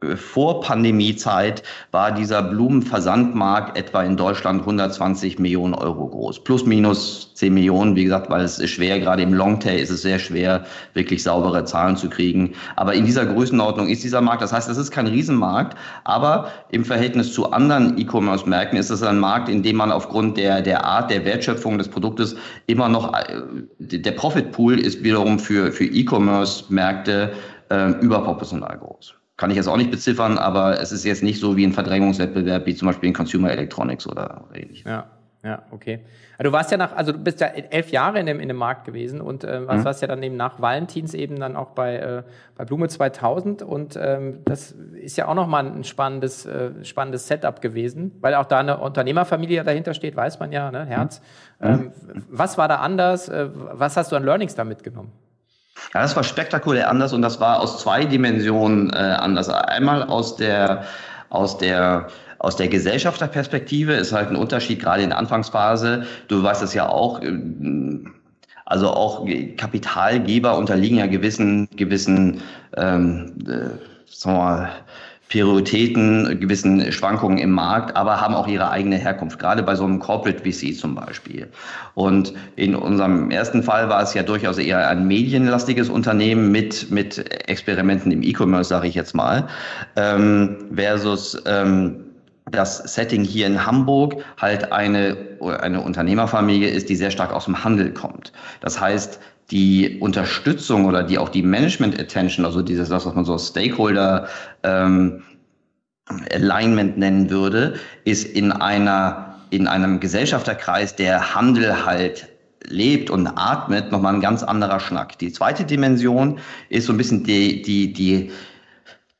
äh, 0.00 0.16
Vor-Pandemie-Zeit 0.16 1.62
war 1.90 2.12
dieser 2.12 2.42
Blumenversandmarkt 2.42 3.78
etwa 3.78 4.02
in 4.02 4.16
Deutschland 4.16 4.60
120 4.60 5.38
Millionen 5.38 5.74
Euro 5.74 6.08
groß. 6.08 6.44
Plus, 6.44 6.66
minus 6.66 7.32
10 7.34 7.54
Millionen, 7.54 7.96
wie 7.96 8.04
gesagt, 8.04 8.30
weil 8.30 8.42
es 8.42 8.58
ist 8.58 8.70
schwer, 8.70 8.98
gerade 9.00 9.22
im 9.22 9.32
Longtail 9.32 9.78
ist 9.78 9.90
es 9.90 10.02
sehr 10.02 10.18
schwer, 10.18 10.64
wirklich 10.94 11.22
saubere 11.22 11.64
Zahlen 11.64 11.96
zu 11.96 12.08
kriegen. 12.08 12.52
Aber 12.76 12.94
in 12.94 13.04
dieser 13.04 13.26
Größenordnung 13.26 13.88
ist 13.88 14.04
dieser 14.04 14.20
Markt. 14.20 14.42
Das 14.42 14.52
heißt, 14.52 14.68
es 14.68 14.76
ist 14.76 14.90
kein 14.90 15.06
Riesenmarkt, 15.06 15.76
aber 16.04 16.48
im 16.70 16.84
Verhältnis 16.84 17.32
zu 17.32 17.52
anderen 17.52 17.98
E-Commerce-Märkten 17.98 18.78
ist 18.78 18.90
es 18.90 19.02
ein 19.02 19.18
Markt, 19.18 19.48
in 19.48 19.62
dem 19.62 19.76
man 19.76 19.92
aufgrund 19.92 20.36
der, 20.36 20.62
der 20.62 20.84
Art 20.84 21.10
der 21.10 21.24
Wertschöpfung 21.24 21.78
des 21.78 21.88
Produktes 21.88 22.36
immer 22.66 22.88
noch, 22.88 23.12
äh, 23.14 23.42
der 23.78 24.12
Profit-Pool 24.12 24.78
ist 24.78 25.02
wiederum 25.02 25.38
für, 25.38 25.72
für 25.72 25.84
E-Commerce-Märkte 25.84 27.32
äh, 27.70 27.90
überproportional 28.00 28.78
groß 28.78 29.14
kann 29.36 29.50
ich 29.50 29.56
jetzt 29.56 29.68
auch 29.68 29.76
nicht 29.76 29.90
beziffern, 29.90 30.38
aber 30.38 30.80
es 30.80 30.92
ist 30.92 31.04
jetzt 31.04 31.22
nicht 31.22 31.40
so 31.40 31.56
wie 31.56 31.66
ein 31.66 31.72
Verdrängungswettbewerb 31.72 32.66
wie 32.66 32.74
zum 32.74 32.86
Beispiel 32.86 33.08
in 33.08 33.14
Consumer 33.14 33.50
Electronics 33.50 34.06
oder, 34.06 34.44
ähnliches. 34.54 34.84
Ja. 34.84 35.06
Ja, 35.46 35.62
okay. 35.70 36.00
Also 36.38 36.50
du 36.50 36.52
warst 36.52 36.72
ja 36.72 36.76
nach, 36.76 36.96
also 36.96 37.12
du 37.12 37.18
bist 37.18 37.40
ja 37.40 37.46
elf 37.46 37.92
Jahre 37.92 38.18
in 38.18 38.26
dem, 38.26 38.40
in 38.40 38.48
dem 38.48 38.56
Markt 38.56 38.84
gewesen 38.84 39.20
und 39.20 39.44
äh, 39.44 39.64
was 39.64 39.78
mhm. 39.78 39.84
warst 39.84 40.02
ja 40.02 40.08
dann 40.08 40.20
eben 40.24 40.36
nach 40.36 40.60
Valentins 40.60 41.14
eben 41.14 41.38
dann 41.38 41.54
auch 41.54 41.70
bei, 41.70 41.96
äh, 41.98 42.22
bei 42.56 42.64
Blume 42.64 42.88
2000 42.88 43.62
und 43.62 43.96
ähm, 43.96 44.40
das 44.44 44.72
ist 44.72 45.16
ja 45.16 45.28
auch 45.28 45.34
nochmal 45.34 45.64
ein 45.64 45.84
spannendes, 45.84 46.46
äh, 46.46 46.84
spannendes 46.84 47.28
Setup 47.28 47.60
gewesen, 47.60 48.10
weil 48.20 48.34
auch 48.34 48.46
da 48.46 48.58
eine 48.58 48.78
Unternehmerfamilie 48.78 49.62
dahinter 49.62 49.94
steht, 49.94 50.16
weiß 50.16 50.40
man 50.40 50.50
ja, 50.50 50.72
ne, 50.72 50.84
Herz. 50.84 51.22
Mhm. 51.60 51.66
Ähm, 51.68 51.92
was 52.28 52.58
war 52.58 52.66
da 52.66 52.76
anders? 52.76 53.28
Äh, 53.28 53.48
was 53.52 53.96
hast 53.96 54.10
du 54.10 54.16
an 54.16 54.24
Learnings 54.24 54.56
da 54.56 54.64
mitgenommen? 54.64 55.12
Ja, 55.94 56.02
das 56.02 56.16
war 56.16 56.24
spektakulär 56.24 56.90
anders 56.90 57.12
und 57.12 57.22
das 57.22 57.40
war 57.40 57.60
aus 57.60 57.80
zwei 57.80 58.04
Dimensionen 58.04 58.90
äh, 58.90 58.96
anders. 58.96 59.48
Einmal 59.48 60.02
aus 60.02 60.36
der, 60.36 60.84
aus 61.30 61.58
der 61.58 62.08
aus 62.38 62.56
der 62.56 62.68
Gesellschafterperspektive 62.68 63.94
ist 63.94 64.12
halt 64.12 64.28
ein 64.28 64.36
Unterschied, 64.36 64.80
gerade 64.80 65.02
in 65.02 65.08
der 65.08 65.18
Anfangsphase. 65.18 66.06
Du 66.28 66.42
weißt 66.42 66.62
es 66.62 66.74
ja 66.74 66.88
auch, 66.88 67.22
äh, 67.22 67.32
also 68.66 68.90
auch 68.90 69.26
Kapitalgeber 69.56 70.56
unterliegen 70.58 70.98
ja 70.98 71.06
gewissen, 71.06 71.68
gewissen 71.76 72.42
ähm, 72.76 73.34
äh, 73.46 73.70
sagen 74.06 74.36
wir 74.36 74.44
mal, 74.44 74.68
Prioritäten, 75.28 76.38
gewissen 76.40 76.92
Schwankungen 76.92 77.38
im 77.38 77.50
Markt, 77.50 77.96
aber 77.96 78.20
haben 78.20 78.34
auch 78.34 78.46
ihre 78.46 78.70
eigene 78.70 78.96
Herkunft, 78.96 79.38
gerade 79.38 79.62
bei 79.62 79.74
so 79.74 79.84
einem 79.84 79.98
Corporate 79.98 80.38
VC 80.38 80.76
zum 80.76 80.94
Beispiel. 80.94 81.48
Und 81.94 82.32
in 82.54 82.76
unserem 82.76 83.30
ersten 83.30 83.62
Fall 83.62 83.88
war 83.88 84.02
es 84.02 84.14
ja 84.14 84.22
durchaus 84.22 84.58
eher 84.58 84.88
ein 84.88 85.06
medienlastiges 85.08 85.88
Unternehmen 85.88 86.52
mit, 86.52 86.90
mit 86.90 87.18
Experimenten 87.48 88.12
im 88.12 88.22
E-Commerce, 88.22 88.68
sage 88.68 88.86
ich 88.86 88.94
jetzt 88.94 89.14
mal, 89.14 89.48
ähm, 89.96 90.56
versus 90.72 91.42
ähm, 91.46 92.04
das 92.50 92.78
Setting 92.78 93.24
hier 93.24 93.48
in 93.48 93.66
Hamburg 93.66 94.22
halt 94.40 94.70
eine, 94.70 95.16
eine 95.60 95.80
Unternehmerfamilie 95.80 96.68
ist, 96.68 96.88
die 96.88 96.94
sehr 96.94 97.10
stark 97.10 97.32
aus 97.32 97.46
dem 97.46 97.64
Handel 97.64 97.92
kommt. 97.92 98.32
Das 98.60 98.80
heißt, 98.80 99.18
die 99.50 99.98
Unterstützung 100.00 100.86
oder 100.86 101.02
die 101.02 101.18
auch 101.18 101.28
die 101.28 101.42
Management 101.42 101.98
Attention, 101.98 102.44
also 102.44 102.62
dieses, 102.62 102.90
was 102.90 103.04
man 103.06 103.24
so 103.24 103.38
Stakeholder 103.38 104.28
ähm, 104.62 105.22
Alignment 106.32 106.98
nennen 106.98 107.30
würde, 107.30 107.74
ist 108.04 108.24
in 108.24 108.52
einer 108.52 109.26
in 109.50 109.68
einem 109.68 110.00
Gesellschafterkreis, 110.00 110.96
der 110.96 111.34
Handel 111.34 111.86
halt 111.86 112.28
lebt 112.64 113.10
und 113.10 113.26
atmet, 113.26 113.92
nochmal 113.92 114.14
ein 114.14 114.20
ganz 114.20 114.42
anderer 114.42 114.80
Schnack. 114.80 115.18
Die 115.18 115.32
zweite 115.32 115.64
Dimension 115.64 116.40
ist 116.68 116.86
so 116.86 116.92
ein 116.92 116.96
bisschen 116.96 117.22
die, 117.22 117.62
die, 117.62 117.92
die, 117.92 118.32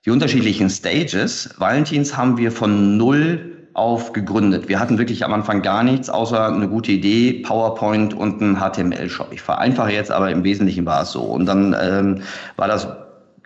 die 0.04 0.10
unterschiedlichen 0.10 0.68
Stages. 0.68 1.54
Valentins 1.58 2.16
haben 2.16 2.38
wir 2.38 2.50
von 2.50 2.96
null 2.96 3.55
auf 3.76 4.14
gegründet. 4.14 4.68
Wir 4.68 4.80
hatten 4.80 4.96
wirklich 4.96 5.22
am 5.22 5.34
Anfang 5.34 5.60
gar 5.60 5.82
nichts, 5.82 6.08
außer 6.08 6.46
eine 6.46 6.66
gute 6.66 6.92
Idee, 6.92 7.42
PowerPoint 7.42 8.14
und 8.14 8.40
ein 8.40 8.56
HTML-Shop. 8.58 9.28
Ich 9.32 9.42
vereinfache 9.42 9.92
jetzt, 9.92 10.10
aber 10.10 10.30
im 10.30 10.44
Wesentlichen 10.44 10.86
war 10.86 11.02
es 11.02 11.12
so. 11.12 11.20
Und 11.20 11.44
dann 11.44 11.76
ähm, 11.78 12.22
war 12.56 12.68
das 12.68 12.88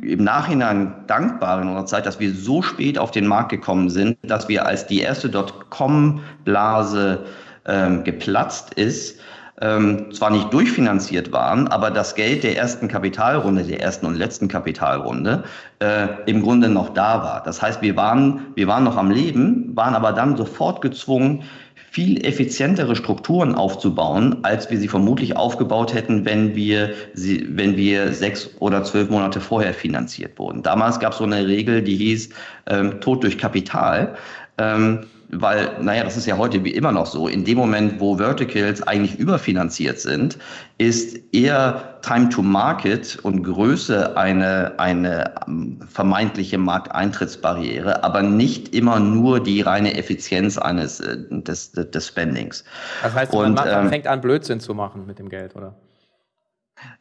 im 0.00 0.22
Nachhinein 0.22 0.94
dankbar 1.08 1.60
in 1.60 1.68
unserer 1.68 1.86
Zeit, 1.86 2.06
dass 2.06 2.20
wir 2.20 2.32
so 2.32 2.62
spät 2.62 2.96
auf 2.96 3.10
den 3.10 3.26
Markt 3.26 3.50
gekommen 3.50 3.90
sind, 3.90 4.18
dass 4.22 4.48
wir 4.48 4.66
als 4.66 4.86
die 4.86 5.00
erste 5.00 5.28
Dotcom-Blase 5.28 7.24
ähm, 7.66 8.04
geplatzt 8.04 8.74
ist, 8.74 9.18
ähm, 9.60 10.12
zwar 10.12 10.30
nicht 10.30 10.52
durchfinanziert 10.52 11.32
waren, 11.32 11.68
aber 11.68 11.90
das 11.90 12.14
Geld 12.14 12.42
der 12.42 12.56
ersten 12.56 12.88
Kapitalrunde, 12.88 13.64
der 13.64 13.80
ersten 13.80 14.06
und 14.06 14.14
letzten 14.14 14.48
Kapitalrunde, 14.48 15.44
äh, 15.80 16.08
im 16.26 16.42
Grunde 16.42 16.68
noch 16.68 16.90
da 16.90 17.22
war. 17.22 17.42
Das 17.44 17.60
heißt, 17.60 17.82
wir 17.82 17.96
waren, 17.96 18.46
wir 18.54 18.66
waren 18.66 18.84
noch 18.84 18.96
am 18.96 19.10
Leben, 19.10 19.70
waren 19.74 19.94
aber 19.94 20.12
dann 20.12 20.36
sofort 20.36 20.80
gezwungen, 20.80 21.42
viel 21.90 22.24
effizientere 22.24 22.94
Strukturen 22.94 23.54
aufzubauen, 23.54 24.38
als 24.42 24.70
wir 24.70 24.78
sie 24.78 24.86
vermutlich 24.86 25.36
aufgebaut 25.36 25.92
hätten, 25.92 26.24
wenn 26.24 26.54
wir, 26.54 26.94
sie, 27.14 27.44
wenn 27.50 27.76
wir 27.76 28.12
sechs 28.12 28.48
oder 28.60 28.84
zwölf 28.84 29.10
Monate 29.10 29.40
vorher 29.40 29.74
finanziert 29.74 30.38
wurden. 30.38 30.62
Damals 30.62 31.00
gab 31.00 31.12
es 31.12 31.18
so 31.18 31.24
eine 31.24 31.48
Regel, 31.48 31.82
die 31.82 31.96
hieß 31.96 32.30
ähm, 32.68 33.00
Tod 33.00 33.24
durch 33.24 33.38
Kapital. 33.38 34.14
Ähm, 34.56 35.00
weil, 35.32 35.70
naja, 35.80 36.04
das 36.04 36.16
ist 36.16 36.26
ja 36.26 36.36
heute 36.36 36.64
wie 36.64 36.70
immer 36.70 36.92
noch 36.92 37.06
so. 37.06 37.28
In 37.28 37.44
dem 37.44 37.58
Moment, 37.58 38.00
wo 38.00 38.16
Verticals 38.16 38.82
eigentlich 38.82 39.18
überfinanziert 39.18 40.00
sind, 40.00 40.38
ist 40.78 41.18
eher 41.32 41.98
Time 42.02 42.28
to 42.30 42.42
Market 42.42 43.18
und 43.22 43.42
Größe 43.42 44.16
eine, 44.16 44.78
eine 44.78 45.34
ähm, 45.46 45.80
vermeintliche 45.86 46.58
Markteintrittsbarriere, 46.58 48.02
aber 48.02 48.22
nicht 48.22 48.74
immer 48.74 48.98
nur 48.98 49.40
die 49.42 49.60
reine 49.60 49.96
Effizienz 49.96 50.58
eines 50.58 51.00
äh, 51.00 51.16
des, 51.30 51.72
des 51.72 52.06
Spendings. 52.06 52.64
Das 53.02 53.14
heißt, 53.14 53.32
man, 53.32 53.46
und, 53.46 53.54
macht, 53.54 53.66
man 53.66 53.84
ähm, 53.84 53.90
fängt 53.90 54.06
an, 54.06 54.20
Blödsinn 54.20 54.60
zu 54.60 54.74
machen 54.74 55.06
mit 55.06 55.18
dem 55.18 55.28
Geld, 55.28 55.54
oder? 55.54 55.74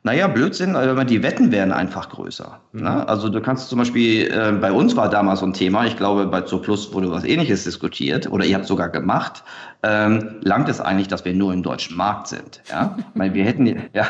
Naja, 0.03 0.27
Blödsinn, 0.27 0.75
aber 0.75 1.03
die 1.03 1.23
Wetten 1.23 1.51
werden 1.51 1.73
einfach 1.73 2.09
größer. 2.09 2.61
Mhm. 2.71 2.83
Ne? 2.83 3.07
Also 3.07 3.29
du 3.29 3.41
kannst 3.41 3.69
zum 3.69 3.79
Beispiel, 3.79 4.31
äh, 4.31 4.53
bei 4.53 4.71
uns 4.71 4.95
war 4.95 5.09
damals 5.09 5.41
so 5.41 5.45
ein 5.45 5.53
Thema, 5.53 5.85
ich 5.85 5.97
glaube, 5.97 6.25
bei 6.27 6.41
Zooplus 6.41 6.93
wurde 6.93 7.11
was 7.11 7.25
ähnliches 7.25 7.65
diskutiert 7.65 8.31
oder 8.31 8.45
ihr 8.45 8.55
habt 8.55 8.65
sogar 8.65 8.89
gemacht, 8.89 9.43
ähm, 9.81 10.35
langt 10.41 10.67
es 10.67 10.81
eigentlich, 10.81 11.07
dass 11.07 11.23
wir 11.23 11.33
nur 11.33 11.53
im 11.53 11.63
deutschen 11.63 11.95
Markt 11.95 12.27
sind. 12.27 12.61
Ja? 12.69 12.97
Weil 13.13 13.33
wir 13.33 13.45
hätten, 13.45 13.89
ja, 13.93 14.09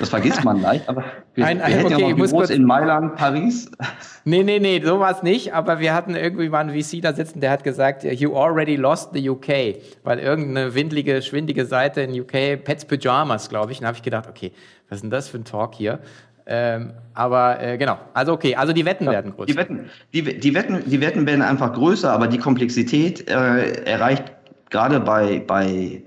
das 0.00 0.08
vergisst 0.08 0.44
man 0.44 0.60
leicht, 0.60 0.88
aber 0.88 1.04
wir, 1.34 1.46
ein, 1.46 1.58
wir 1.58 1.64
hätten 1.64 1.94
okay, 1.94 2.02
ja 2.02 2.08
noch 2.08 2.16
Büros 2.16 2.50
in 2.50 2.64
Mailand, 2.64 3.14
Paris. 3.14 3.70
Nee, 4.24 4.42
nee, 4.42 4.58
nee, 4.58 4.82
sowas 4.84 5.22
nicht, 5.22 5.54
aber 5.54 5.78
wir 5.78 5.94
hatten 5.94 6.16
irgendwie 6.16 6.48
mal 6.48 6.58
einen 6.58 6.70
VC 6.70 7.00
da 7.00 7.12
sitzen, 7.12 7.40
der 7.40 7.52
hat 7.52 7.62
gesagt, 7.62 8.02
you 8.02 8.36
already 8.36 8.74
lost 8.74 9.10
the 9.12 9.30
UK, 9.30 9.76
weil 10.02 10.18
irgendeine 10.18 10.74
windlige, 10.74 11.22
schwindige 11.22 11.66
Seite 11.66 12.00
in 12.00 12.20
UK, 12.20 12.64
Pets 12.64 12.84
Pyjamas, 12.84 13.48
glaube 13.48 13.70
ich, 13.70 13.78
und 13.78 13.82
da 13.82 13.88
habe 13.88 13.96
ich 13.96 14.02
gedacht, 14.02 14.28
okay, 14.28 14.50
was 14.88 14.96
ist 14.96 15.02
denn 15.02 15.10
das 15.10 15.28
für 15.28 15.38
ein 15.38 15.44
Talk 15.44 15.76
hier? 15.76 16.00
Ähm, 16.48 16.92
aber 17.14 17.60
äh, 17.60 17.76
genau, 17.76 17.98
also 18.14 18.32
okay, 18.32 18.54
also 18.54 18.72
die 18.72 18.84
Wetten 18.84 19.04
ja, 19.06 19.12
werden 19.12 19.32
größer. 19.32 19.46
Die 19.46 19.56
Wetten, 19.56 19.90
die, 20.12 20.22
die, 20.38 20.54
Wetten, 20.54 20.82
die 20.86 21.00
Wetten 21.00 21.26
werden 21.26 21.42
einfach 21.42 21.72
größer, 21.72 22.12
aber 22.12 22.28
die 22.28 22.38
Komplexität 22.38 23.28
äh, 23.28 23.82
erreicht 23.82 24.35
gerade 24.70 25.00
bei, 25.00 25.40
bei 25.40 26.02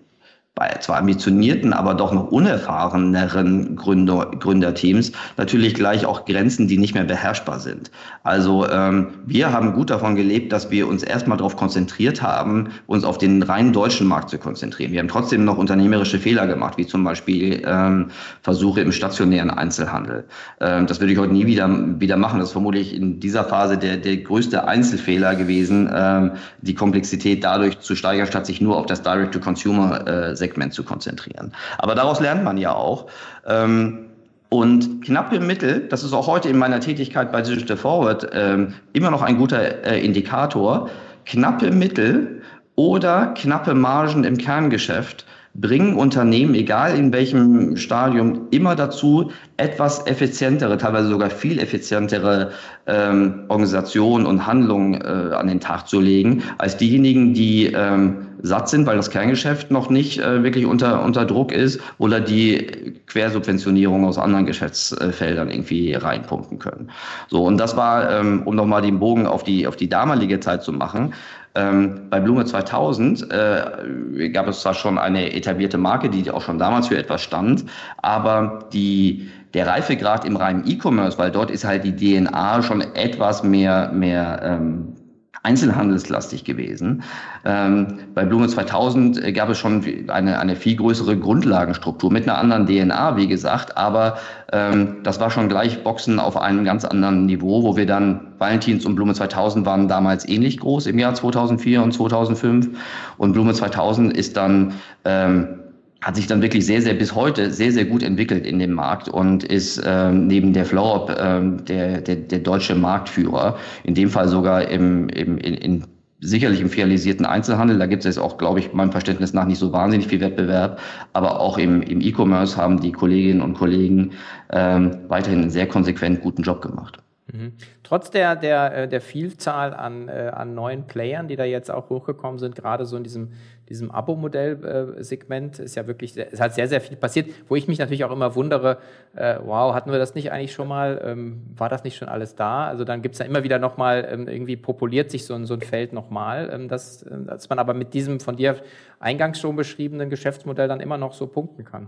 bei 0.59 0.75
zwar 0.81 0.97
ambitionierten, 0.97 1.71
aber 1.71 1.93
doch 1.93 2.11
noch 2.11 2.31
unerfahreneren 2.31 3.77
Gründer, 3.77 4.29
Gründerteams 4.37 5.13
natürlich 5.37 5.73
gleich 5.73 6.05
auch 6.05 6.25
Grenzen, 6.25 6.67
die 6.67 6.77
nicht 6.77 6.93
mehr 6.93 7.05
beherrschbar 7.05 7.61
sind. 7.61 7.89
Also 8.23 8.67
ähm, 8.69 9.07
wir 9.25 9.53
haben 9.53 9.71
gut 9.71 9.89
davon 9.89 10.17
gelebt, 10.17 10.51
dass 10.51 10.69
wir 10.69 10.89
uns 10.89 11.01
erstmal 11.01 11.37
darauf 11.37 11.55
konzentriert 11.55 12.21
haben, 12.21 12.71
uns 12.87 13.05
auf 13.05 13.17
den 13.17 13.41
rein 13.41 13.71
deutschen 13.71 14.05
Markt 14.05 14.29
zu 14.29 14.37
konzentrieren. 14.37 14.91
Wir 14.91 14.99
haben 14.99 15.07
trotzdem 15.07 15.45
noch 15.45 15.57
unternehmerische 15.57 16.19
Fehler 16.19 16.45
gemacht, 16.45 16.77
wie 16.77 16.85
zum 16.85 17.05
Beispiel 17.05 17.63
ähm, 17.65 18.07
Versuche 18.41 18.81
im 18.81 18.91
stationären 18.91 19.51
Einzelhandel. 19.51 20.25
Ähm, 20.59 20.87
das 20.87 20.99
würde 20.99 21.13
ich 21.13 21.19
heute 21.19 21.31
nie 21.31 21.45
wieder, 21.45 21.69
wieder 22.01 22.17
machen. 22.17 22.39
Das 22.39 22.49
ist 22.49 22.53
vermutlich 22.53 22.93
in 22.93 23.21
dieser 23.21 23.45
Phase 23.45 23.77
der, 23.77 23.95
der 23.95 24.17
größte 24.17 24.67
Einzelfehler 24.67 25.35
gewesen, 25.35 25.89
ähm, 25.93 26.31
die 26.61 26.75
Komplexität 26.75 27.45
dadurch 27.45 27.79
zu 27.79 27.95
steigern, 27.95 28.27
statt 28.27 28.45
sich 28.45 28.59
nur 28.59 28.75
auf 28.75 28.87
das 28.87 29.01
Direct-to-Consumer-Segment 29.03 30.48
äh, 30.48 30.48
Segment 30.49 30.73
zu 30.73 30.83
konzentrieren. 30.83 31.53
Aber 31.77 31.95
daraus 31.95 32.19
lernt 32.19 32.43
man 32.43 32.57
ja 32.57 32.73
auch. 32.73 33.07
Ähm, 33.47 34.05
und 34.49 35.03
knappe 35.03 35.39
Mittel, 35.39 35.87
das 35.89 36.03
ist 36.03 36.11
auch 36.11 36.25
heute 36.25 36.49
in 36.49 36.57
meiner 36.57 36.79
Tätigkeit 36.79 37.31
bei 37.31 37.41
Digital 37.41 37.77
Forward 37.77 38.27
ähm, 38.33 38.73
immer 38.93 39.11
noch 39.11 39.21
ein 39.21 39.37
guter 39.37 39.85
äh, 39.85 40.03
Indikator, 40.03 40.89
knappe 41.25 41.69
Mittel 41.69 42.41
oder 42.75 43.27
knappe 43.35 43.75
Margen 43.75 44.23
im 44.23 44.37
Kerngeschäft 44.37 45.25
bringen 45.55 45.95
Unternehmen, 45.95 46.53
egal 46.55 46.97
in 46.97 47.11
welchem 47.11 47.75
Stadium, 47.75 48.47
immer 48.51 48.75
dazu, 48.75 49.31
etwas 49.57 50.05
effizientere, 50.07 50.77
teilweise 50.77 51.09
sogar 51.09 51.29
viel 51.29 51.59
effizientere 51.59 52.51
ähm, 52.87 53.45
Organisationen 53.49 54.25
und 54.25 54.45
Handlungen 54.45 55.01
äh, 55.01 55.35
an 55.35 55.47
den 55.47 55.59
Tag 55.59 55.87
zu 55.87 55.99
legen, 55.99 56.43
als 56.57 56.77
diejenigen, 56.77 57.33
die 57.33 57.65
ähm, 57.67 58.27
satt 58.41 58.69
sind, 58.69 58.85
weil 58.85 58.95
das 58.95 59.09
Kerngeschäft 59.09 59.69
noch 59.69 59.89
nicht 59.89 60.19
äh, 60.19 60.43
wirklich 60.43 60.65
unter, 60.65 61.03
unter 61.03 61.25
Druck 61.25 61.51
ist 61.51 61.81
oder 61.97 62.21
die 62.21 62.93
Quersubventionierung 63.07 64.05
aus 64.05 64.17
anderen 64.17 64.45
Geschäftsfeldern 64.45 65.49
irgendwie 65.49 65.93
reinpumpen 65.93 66.59
können. 66.59 66.89
So, 67.27 67.43
und 67.43 67.57
das 67.57 67.75
war, 67.75 68.09
ähm, 68.11 68.43
um 68.45 68.55
nochmal 68.55 68.81
den 68.81 68.99
Bogen 68.99 69.27
auf 69.27 69.43
die, 69.43 69.67
auf 69.67 69.75
die 69.75 69.89
damalige 69.89 70.39
Zeit 70.39 70.63
zu 70.63 70.71
machen, 70.71 71.13
ähm, 71.55 72.01
bei 72.09 72.19
Blume 72.19 72.45
2000 72.45 73.31
äh, 73.31 74.29
gab 74.29 74.47
es 74.47 74.61
zwar 74.61 74.73
schon 74.73 74.97
eine 74.97 75.33
etablierte 75.33 75.77
Marke, 75.77 76.09
die 76.09 76.29
auch 76.29 76.41
schon 76.41 76.59
damals 76.59 76.87
für 76.87 76.97
etwas 76.97 77.21
stand, 77.21 77.65
aber 77.97 78.67
die, 78.71 79.29
der 79.53 79.67
Reifegrad 79.67 80.25
im 80.25 80.35
reinen 80.35 80.63
E-Commerce, 80.67 81.17
weil 81.17 81.31
dort 81.31 81.49
ist 81.49 81.65
halt 81.65 81.83
die 81.83 81.95
DNA 81.95 82.61
schon 82.61 82.81
etwas 82.93 83.43
mehr, 83.43 83.91
mehr 83.91 84.41
ähm, 84.43 84.95
einzelhandelslastig 85.43 86.43
gewesen. 86.43 87.03
Ähm, 87.45 87.99
bei 88.13 88.25
Blume 88.25 88.47
2000 88.47 89.23
äh, 89.23 89.31
gab 89.31 89.49
es 89.49 89.57
schon 89.57 90.09
eine, 90.09 90.39
eine 90.39 90.55
viel 90.55 90.75
größere 90.75 91.17
Grundlagenstruktur 91.17 92.11
mit 92.11 92.27
einer 92.27 92.37
anderen 92.37 92.65
DNA, 92.65 93.15
wie 93.15 93.27
gesagt, 93.27 93.77
aber 93.77 94.17
ähm, 94.51 94.97
das 95.03 95.19
war 95.19 95.31
schon 95.31 95.47
gleich 95.47 95.83
Boxen 95.83 96.19
auf 96.19 96.35
einem 96.35 96.65
ganz 96.65 96.83
anderen 96.83 97.25
Niveau, 97.25 97.63
wo 97.63 97.77
wir 97.77 97.85
dann, 97.85 98.27
Valentins 98.37 98.85
und 98.85 98.95
Blume 98.95 99.13
2000 99.13 99.65
waren 99.65 99.87
damals 99.87 100.27
ähnlich 100.27 100.59
groß 100.59 100.87
im 100.87 100.97
Jahr 100.97 101.13
2004 101.13 101.83
und 101.83 101.93
2005 101.93 102.69
und 103.17 103.33
Blume 103.33 103.53
2000 103.53 104.15
ist 104.15 104.37
dann 104.37 104.73
ähm, 105.05 105.58
hat 106.01 106.15
sich 106.15 106.27
dann 106.27 106.41
wirklich 106.41 106.65
sehr, 106.65 106.81
sehr 106.81 106.93
bis 106.93 107.13
heute 107.13 107.51
sehr, 107.51 107.71
sehr 107.71 107.85
gut 107.85 108.03
entwickelt 108.03 108.45
in 108.45 108.59
dem 108.59 108.73
Markt 108.73 109.09
und 109.09 109.43
ist 109.43 109.81
ähm, 109.85 110.27
neben 110.27 110.53
der 110.53 110.65
Flowup 110.65 111.15
ähm, 111.19 111.65
der, 111.65 112.01
der, 112.01 112.15
der 112.15 112.39
deutsche 112.39 112.75
Marktführer. 112.75 113.57
In 113.83 113.95
dem 113.95 114.09
Fall 114.09 114.27
sogar 114.27 114.69
im, 114.69 115.09
im, 115.09 115.37
in, 115.37 115.53
in 115.55 115.83
sicherlich 116.21 116.61
im 116.61 116.69
filialisierten 116.69 117.25
Einzelhandel. 117.25 117.77
Da 117.79 117.85
gibt 117.85 118.01
es 118.01 118.15
jetzt 118.15 118.23
auch, 118.23 118.37
glaube 118.37 118.59
ich, 118.59 118.73
meinem 118.73 118.91
Verständnis 118.91 119.33
nach 119.33 119.45
nicht 119.45 119.59
so 119.59 119.71
wahnsinnig 119.71 120.07
viel 120.07 120.21
Wettbewerb. 120.21 120.79
Aber 121.13 121.39
auch 121.39 121.57
im, 121.57 121.81
im 121.81 122.01
E-Commerce 122.01 122.57
haben 122.57 122.79
die 122.79 122.91
Kolleginnen 122.91 123.41
und 123.41 123.55
Kollegen 123.55 124.11
ähm, 124.51 124.97
weiterhin 125.07 125.41
einen 125.41 125.51
sehr 125.51 125.67
konsequent 125.67 126.21
guten 126.21 126.43
Job 126.43 126.61
gemacht. 126.61 126.99
Mhm. 127.31 127.53
Trotz 127.83 128.09
der, 128.11 128.35
der, 128.35 128.75
äh, 128.75 128.87
der 128.87 129.01
Vielzahl 129.01 129.73
an, 129.73 130.09
äh, 130.09 130.31
an 130.33 130.55
neuen 130.55 130.87
Playern, 130.87 131.27
die 131.27 131.35
da 131.35 131.43
jetzt 131.43 131.69
auch 131.69 131.89
hochgekommen 131.89 132.39
sind, 132.39 132.55
gerade 132.55 132.85
so 132.85 132.97
in 132.97 133.03
diesem, 133.03 133.33
diesem 133.67 133.91
Abo-Modell-Segment, 133.91 135.59
ist 135.59 135.75
ja 135.75 135.85
wirklich, 135.85 136.17
es 136.17 136.39
hat 136.39 136.55
sehr, 136.55 136.67
sehr 136.67 136.81
viel 136.81 136.97
passiert, 136.97 137.29
wo 137.47 137.55
ich 137.55 137.67
mich 137.67 137.77
natürlich 137.77 138.03
auch 138.03 138.11
immer 138.11 138.35
wundere, 138.35 138.79
äh, 139.15 139.35
wow, 139.43 139.73
hatten 139.75 139.91
wir 139.91 139.99
das 139.99 140.15
nicht 140.15 140.31
eigentlich 140.31 140.53
schon 140.53 140.67
mal, 140.67 141.01
ähm, 141.03 141.43
war 141.55 141.69
das 141.69 141.83
nicht 141.83 141.97
schon 141.97 142.09
alles 142.09 142.35
da? 142.35 142.65
Also 142.67 142.83
dann 142.83 143.01
gibt 143.01 143.13
es 143.13 143.19
ja 143.19 143.25
immer 143.25 143.43
wieder 143.43 143.59
nochmal, 143.59 144.07
ähm, 144.11 144.27
irgendwie 144.27 144.57
populiert 144.57 145.11
sich 145.11 145.25
so 145.25 145.35
ein, 145.35 145.45
so 145.45 145.53
ein 145.53 145.61
Feld 145.61 145.93
nochmal, 145.93 146.49
ähm, 146.51 146.67
dass, 146.67 147.03
äh, 147.03 147.15
dass 147.25 147.49
man 147.49 147.59
aber 147.59 147.75
mit 147.75 147.93
diesem 147.93 148.19
von 148.19 148.37
dir 148.37 148.55
eingangs 148.99 149.39
schon 149.39 149.55
beschriebenen 149.55 150.09
Geschäftsmodell 150.09 150.67
dann 150.67 150.79
immer 150.79 150.97
noch 150.97 151.13
so 151.13 151.27
punkten 151.27 151.63
kann. 151.63 151.87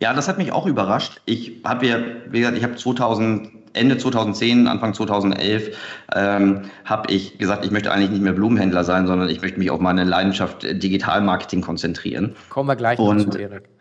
Ja, 0.00 0.14
das 0.14 0.28
hat 0.28 0.38
mich 0.38 0.52
auch 0.52 0.66
überrascht. 0.66 1.20
Ich 1.26 1.62
habe 1.64 1.86
ja, 1.86 1.98
wie 2.28 2.40
gesagt, 2.40 2.56
ich 2.56 2.64
habe 2.64 2.76
2000 2.76 3.59
Ende 3.72 3.98
2010, 3.98 4.66
Anfang 4.66 4.94
2011 4.94 5.76
ähm, 6.14 6.62
habe 6.84 7.12
ich 7.12 7.38
gesagt, 7.38 7.64
ich 7.64 7.70
möchte 7.70 7.92
eigentlich 7.92 8.10
nicht 8.10 8.22
mehr 8.22 8.32
Blumenhändler 8.32 8.84
sein, 8.84 9.06
sondern 9.06 9.28
ich 9.28 9.40
möchte 9.42 9.58
mich 9.58 9.70
auf 9.70 9.80
meine 9.80 10.04
Leidenschaft 10.04 10.64
äh, 10.64 10.74
Digitalmarketing 10.74 11.60
konzentrieren. 11.60 12.34
Kommen 12.48 12.68
wir 12.68 12.76
gleich 12.76 12.98
Und, 12.98 13.32
zu, 13.32 13.38
Erik. 13.38 13.68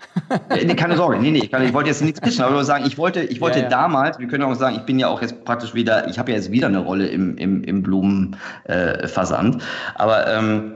Äh, 0.49 0.65
nee, 0.65 0.75
keine 0.75 0.95
Sorge, 0.95 1.17
nee, 1.19 1.31
nee, 1.31 1.39
ich, 1.39 1.51
kann, 1.51 1.63
ich 1.63 1.73
wollte 1.73 1.89
jetzt 1.89 2.01
nichts 2.01 2.21
pitchen, 2.21 2.43
aber 2.43 2.53
nur 2.53 2.63
sagen, 2.63 2.85
ich 2.85 2.97
wollte, 2.97 3.21
ich 3.21 3.41
wollte 3.41 3.59
ja, 3.59 3.63
ja. 3.65 3.69
damals, 3.69 4.19
wir 4.19 4.27
können 4.27 4.43
auch 4.43 4.55
sagen, 4.55 4.75
ich 4.75 4.83
bin 4.83 4.99
ja 4.99 5.07
auch 5.07 5.21
jetzt 5.21 5.43
praktisch 5.45 5.73
wieder, 5.73 6.07
ich 6.07 6.17
habe 6.17 6.31
ja 6.31 6.37
jetzt 6.37 6.51
wieder 6.51 6.67
eine 6.67 6.79
Rolle 6.79 7.07
im, 7.07 7.37
im, 7.37 7.63
im 7.63 7.83
Blumenversand, 7.83 9.55
äh, 9.55 9.59
aber 9.95 10.27
ähm, 10.27 10.73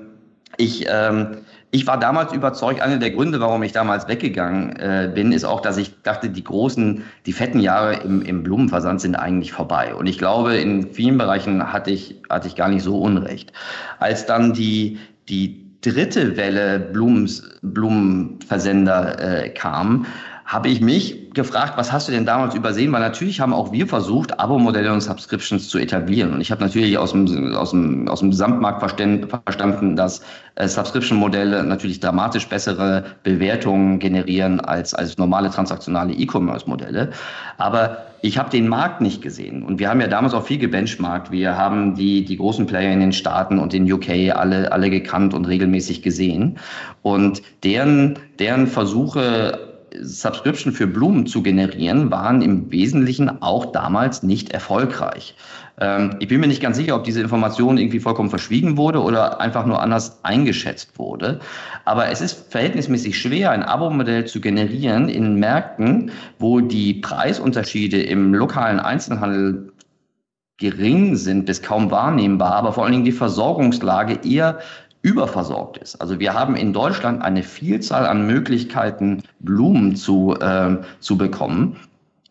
ich 0.57 0.85
ähm, 0.89 1.37
ich 1.73 1.87
war 1.87 1.99
damals 1.99 2.31
überzeugt, 2.31 2.81
einer 2.81 2.97
der 2.97 3.09
Gründe, 3.09 3.39
warum 3.39 3.63
ich 3.63 3.71
damals 3.71 4.07
weggegangen 4.07 4.75
äh, 4.75 5.11
bin, 5.13 5.31
ist 5.31 5.43
auch, 5.43 5.59
dass 5.59 5.77
ich 5.77 6.03
dachte, 6.03 6.29
die 6.29 6.43
großen, 6.43 7.03
die 7.25 7.33
fetten 7.33 7.59
Jahre 7.59 7.95
im, 7.95 8.21
im 8.21 8.43
Blumenversand 8.43 9.01
sind 9.01 9.15
eigentlich 9.15 9.53
vorbei. 9.53 9.95
Und 9.95 10.05
ich 10.05 10.19
glaube, 10.19 10.55
in 10.55 10.93
vielen 10.93 11.17
Bereichen 11.17 11.73
hatte 11.73 11.89
ich, 11.89 12.21
hatte 12.29 12.47
ich 12.47 12.55
gar 12.55 12.69
nicht 12.69 12.83
so 12.83 12.99
Unrecht. 12.99 13.53
Als 13.97 14.27
dann 14.27 14.53
die, 14.53 14.99
die 15.29 15.65
dritte 15.81 16.37
Welle 16.37 16.79
Blumens, 16.79 17.41
Blumenversender 17.63 19.45
äh, 19.45 19.49
kam, 19.49 20.05
habe 20.53 20.69
ich 20.69 20.81
mich 20.81 21.33
gefragt, 21.33 21.73
was 21.77 21.91
hast 21.91 22.07
du 22.07 22.11
denn 22.11 22.27
damals 22.27 22.53
übersehen? 22.53 22.91
Weil 22.91 23.01
natürlich 23.01 23.39
haben 23.39 23.53
auch 23.53 23.71
wir 23.71 23.87
versucht, 23.87 24.39
Abo-Modelle 24.39 24.93
und 24.93 25.01
Subscriptions 25.01 25.67
zu 25.67 25.79
etablieren. 25.79 26.31
Und 26.31 26.41
ich 26.41 26.51
habe 26.51 26.61
natürlich 26.61 26.95
aus 26.95 27.11
dem, 27.11 27.55
aus 27.55 27.71
dem, 27.71 28.07
aus 28.07 28.19
dem 28.19 28.29
Gesamtmarkt 28.29 28.79
verstanden, 28.79 29.95
dass 29.95 30.21
äh, 30.53 30.67
Subscription-Modelle 30.67 31.63
natürlich 31.63 31.99
dramatisch 31.99 32.47
bessere 32.47 33.03
Bewertungen 33.23 33.97
generieren 33.97 34.59
als, 34.59 34.93
als 34.93 35.17
normale 35.17 35.49
transaktionale 35.49 36.13
E-Commerce-Modelle. 36.13 37.09
Aber 37.57 37.97
ich 38.21 38.37
habe 38.37 38.51
den 38.51 38.67
Markt 38.67 39.01
nicht 39.01 39.23
gesehen. 39.23 39.63
Und 39.63 39.79
wir 39.79 39.89
haben 39.89 40.01
ja 40.01 40.07
damals 40.07 40.35
auch 40.35 40.45
viel 40.45 40.59
gebenchmarkt. 40.59 41.31
Wir 41.31 41.57
haben 41.57 41.95
die, 41.95 42.23
die 42.25 42.37
großen 42.37 42.67
Player 42.67 42.93
in 42.93 42.99
den 42.99 43.11
Staaten 43.11 43.57
und 43.57 43.73
in 43.73 43.91
UK 43.91 44.35
alle, 44.35 44.71
alle 44.71 44.91
gekannt 44.91 45.33
und 45.33 45.45
regelmäßig 45.45 46.03
gesehen. 46.03 46.59
Und 47.01 47.41
deren, 47.63 48.19
deren 48.37 48.67
Versuche, 48.67 49.72
Subscription 50.01 50.73
für 50.73 50.87
Blumen 50.87 51.25
zu 51.25 51.43
generieren, 51.43 52.11
waren 52.11 52.41
im 52.41 52.71
Wesentlichen 52.71 53.41
auch 53.41 53.71
damals 53.71 54.23
nicht 54.23 54.51
erfolgreich. 54.51 55.35
Ähm, 55.79 56.15
ich 56.19 56.27
bin 56.27 56.39
mir 56.39 56.47
nicht 56.47 56.61
ganz 56.61 56.77
sicher, 56.77 56.95
ob 56.95 57.03
diese 57.03 57.21
Information 57.21 57.77
irgendwie 57.77 57.99
vollkommen 57.99 58.29
verschwiegen 58.29 58.77
wurde 58.77 59.01
oder 59.01 59.41
einfach 59.41 59.65
nur 59.65 59.81
anders 59.81 60.23
eingeschätzt 60.23 60.97
wurde. 60.97 61.39
Aber 61.85 62.09
es 62.09 62.21
ist 62.21 62.51
verhältnismäßig 62.51 63.19
schwer, 63.19 63.51
ein 63.51 63.63
Abo-Modell 63.63 64.25
zu 64.25 64.41
generieren 64.41 65.09
in 65.09 65.35
Märkten, 65.35 66.11
wo 66.39 66.59
die 66.59 66.95
Preisunterschiede 66.95 68.01
im 68.01 68.33
lokalen 68.33 68.79
Einzelhandel 68.79 69.73
gering 70.57 71.15
sind 71.15 71.45
bis 71.45 71.61
kaum 71.61 71.91
wahrnehmbar, 71.91 72.53
aber 72.53 72.73
vor 72.73 72.83
allen 72.83 72.93
Dingen 72.93 73.05
die 73.05 73.11
Versorgungslage 73.11 74.19
eher 74.23 74.59
überversorgt 75.03 75.77
ist. 75.77 76.01
Also 76.01 76.19
wir 76.19 76.33
haben 76.33 76.55
in 76.55 76.73
Deutschland 76.73 77.21
eine 77.21 77.43
Vielzahl 77.43 78.07
an 78.07 78.25
Möglichkeiten, 78.25 79.21
Blumen 79.39 79.95
zu, 79.95 80.35
äh, 80.39 80.77
zu 80.99 81.17
bekommen. 81.17 81.77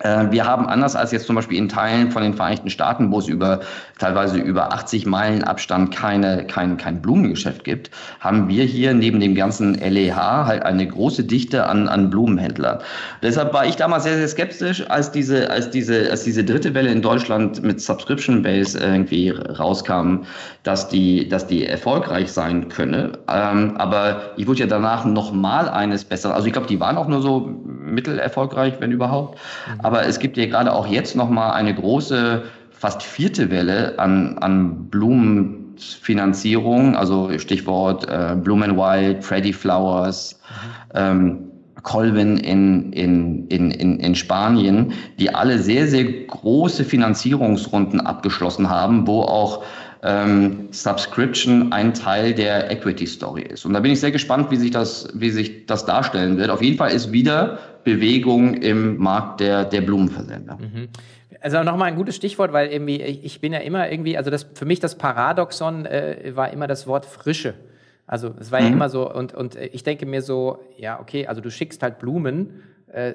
Äh, 0.02 0.30
wir 0.30 0.46
haben 0.46 0.66
anders 0.66 0.96
als 0.96 1.12
jetzt 1.12 1.26
zum 1.26 1.36
Beispiel 1.36 1.58
in 1.58 1.68
Teilen 1.68 2.10
von 2.10 2.22
den 2.22 2.34
Vereinigten 2.34 2.70
Staaten, 2.70 3.10
wo 3.10 3.18
es 3.18 3.28
über 3.28 3.60
teilweise 3.98 4.38
über 4.38 4.72
80 4.72 5.06
Meilen 5.06 5.44
Abstand 5.44 5.94
keine, 5.94 6.44
kein, 6.46 6.76
kein 6.76 7.00
Blumengeschäft 7.00 7.64
gibt, 7.64 7.90
haben 8.20 8.48
wir 8.48 8.64
hier 8.64 8.94
neben 8.94 9.20
dem 9.20 9.34
ganzen 9.34 9.74
LEH 9.74 10.46
halt 10.46 10.62
eine 10.64 10.86
große 10.86 11.24
Dichte 11.24 11.66
an, 11.66 11.88
an 11.88 12.10
Blumenhändlern. 12.10 12.80
Deshalb 13.22 13.52
war 13.52 13.66
ich 13.66 13.76
damals 13.76 14.04
sehr, 14.04 14.16
sehr 14.16 14.28
skeptisch, 14.28 14.84
als 14.90 15.12
diese, 15.12 15.50
als 15.50 15.70
diese, 15.70 16.10
als 16.10 16.24
diese 16.24 16.44
dritte 16.44 16.74
Welle 16.74 16.90
in 16.90 17.02
Deutschland 17.02 17.62
mit 17.62 17.80
Subscription 17.80 18.42
Base 18.42 18.78
irgendwie 18.78 19.30
rauskam, 19.30 20.24
dass 20.64 20.88
die, 20.88 21.28
dass 21.28 21.46
die 21.46 21.66
erfolgreich 21.66 22.32
sein 22.32 22.68
könne. 22.68 23.12
Ähm, 23.28 23.76
aber 23.76 24.32
ich 24.36 24.46
wurde 24.46 24.60
ja 24.60 24.66
danach 24.66 25.04
nochmal 25.04 25.68
eines 25.68 26.04
besser. 26.04 26.34
Also 26.34 26.46
ich 26.46 26.52
glaube, 26.52 26.68
die 26.68 26.80
waren 26.80 26.96
auch 26.96 27.08
nur 27.08 27.22
so 27.22 27.52
mittelerfolgreich, 27.92 28.74
wenn 28.80 28.90
überhaupt. 28.90 29.38
Mhm. 29.38 29.84
Aber 29.92 30.06
es 30.06 30.18
gibt 30.18 30.38
ja 30.38 30.46
gerade 30.46 30.72
auch 30.72 30.86
jetzt 30.86 31.16
nochmal 31.16 31.52
eine 31.52 31.74
große, 31.74 32.44
fast 32.70 33.02
vierte 33.02 33.50
Welle 33.50 33.98
an, 33.98 34.38
an 34.38 34.88
Blumen 34.88 35.62
Blumenfinanzierung, 35.72 36.96
also 36.96 37.30
Stichwort 37.38 38.08
äh, 38.08 38.34
Blumen 38.36 38.76
Wild, 38.76 39.22
Freddy 39.22 39.52
Flowers, 39.52 40.40
ähm, 40.94 41.50
Colvin 41.82 42.36
in, 42.38 42.92
in, 42.92 43.48
in, 43.48 43.70
in, 43.70 43.98
in 43.98 44.14
Spanien, 44.14 44.92
die 45.18 45.34
alle 45.34 45.58
sehr, 45.58 45.86
sehr 45.88 46.04
große 46.04 46.84
Finanzierungsrunden 46.84 48.00
abgeschlossen 48.00 48.70
haben, 48.70 49.06
wo 49.06 49.22
auch 49.22 49.62
ähm, 50.04 50.68
Subscription 50.70 51.72
ein 51.72 51.92
Teil 51.92 52.34
der 52.34 52.70
Equity 52.70 53.06
Story 53.06 53.42
ist. 53.42 53.64
Und 53.66 53.72
da 53.74 53.80
bin 53.80 53.92
ich 53.92 54.00
sehr 54.00 54.10
gespannt, 54.10 54.50
wie 54.50 54.56
sich 54.56 54.70
das, 54.70 55.08
wie 55.14 55.30
sich 55.30 55.66
das 55.66 55.84
darstellen 55.84 56.38
wird. 56.38 56.50
Auf 56.50 56.62
jeden 56.62 56.78
Fall 56.78 56.92
ist 56.92 57.12
wieder 57.12 57.58
Bewegung 57.84 58.54
im 58.54 58.96
Markt 58.98 59.40
der, 59.40 59.64
der 59.64 59.80
Blumenversender. 59.80 60.56
Mhm. 60.56 60.88
Also 61.40 61.62
nochmal 61.62 61.88
ein 61.88 61.96
gutes 61.96 62.14
Stichwort, 62.14 62.52
weil 62.52 62.68
irgendwie 62.68 63.02
ich 63.02 63.40
bin 63.40 63.52
ja 63.52 63.58
immer 63.58 63.90
irgendwie, 63.90 64.16
also 64.16 64.30
das 64.30 64.46
für 64.54 64.64
mich 64.64 64.78
das 64.78 64.96
Paradoxon 64.96 65.86
äh, 65.86 66.32
war 66.34 66.52
immer 66.52 66.68
das 66.68 66.86
Wort 66.86 67.04
Frische. 67.04 67.54
Also 68.06 68.34
es 68.38 68.52
war 68.52 68.60
mhm. 68.60 68.66
ja 68.66 68.72
immer 68.72 68.88
so, 68.88 69.12
und, 69.12 69.34
und 69.34 69.56
ich 69.56 69.82
denke 69.82 70.06
mir 70.06 70.22
so, 70.22 70.60
ja, 70.76 71.00
okay, 71.00 71.26
also 71.26 71.40
du 71.40 71.50
schickst 71.50 71.82
halt 71.82 71.98
Blumen 71.98 72.62
äh, 72.92 73.14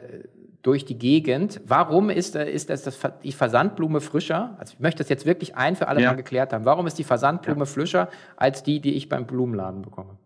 durch 0.62 0.84
die 0.84 0.98
Gegend. 0.98 1.62
Warum 1.66 2.10
ist, 2.10 2.36
äh, 2.36 2.52
ist 2.52 2.70
das, 2.70 2.84
das, 2.84 3.00
die 3.24 3.32
Versandblume 3.32 4.02
frischer? 4.02 4.56
Also 4.60 4.74
ich 4.74 4.80
möchte 4.80 5.04
das 5.04 5.10
jetzt 5.10 5.26
wirklich 5.26 5.56
ein 5.56 5.76
für 5.76 5.88
alle 5.88 6.02
ja. 6.02 6.10
Mal 6.10 6.16
geklärt 6.16 6.52
haben. 6.52 6.66
Warum 6.66 6.88
ist 6.88 6.98
die 6.98 7.06
Versandblume 7.06 7.62
ja. 7.62 7.66
frischer 7.66 8.10
als 8.36 8.64
die, 8.64 8.82
die 8.82 8.96
ich 8.96 9.08
beim 9.08 9.26
Blumenladen 9.26 9.82
bekomme? 9.82 10.18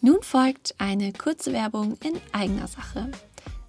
Nun 0.00 0.18
folgt 0.22 0.74
eine 0.78 1.12
kurze 1.12 1.52
Werbung 1.52 1.96
in 2.04 2.12
eigener 2.32 2.68
Sache. 2.68 3.08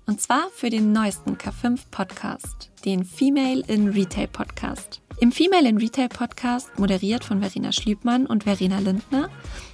Und 0.09 0.19
zwar 0.19 0.49
für 0.51 0.71
den 0.71 0.91
neuesten 0.91 1.37
K5 1.37 1.81
Podcast, 1.91 2.71
den 2.83 3.05
Female 3.05 3.63
in 3.67 3.89
Retail 3.89 4.25
Podcast. 4.25 5.01
Im 5.19 5.31
Female 5.31 5.69
in 5.69 5.77
Retail 5.77 6.09
Podcast, 6.09 6.79
moderiert 6.79 7.23
von 7.23 7.41
Verena 7.41 7.71
Schlübmann 7.71 8.25
und 8.25 8.45
Verena 8.45 8.79
Lindner, 8.79 9.29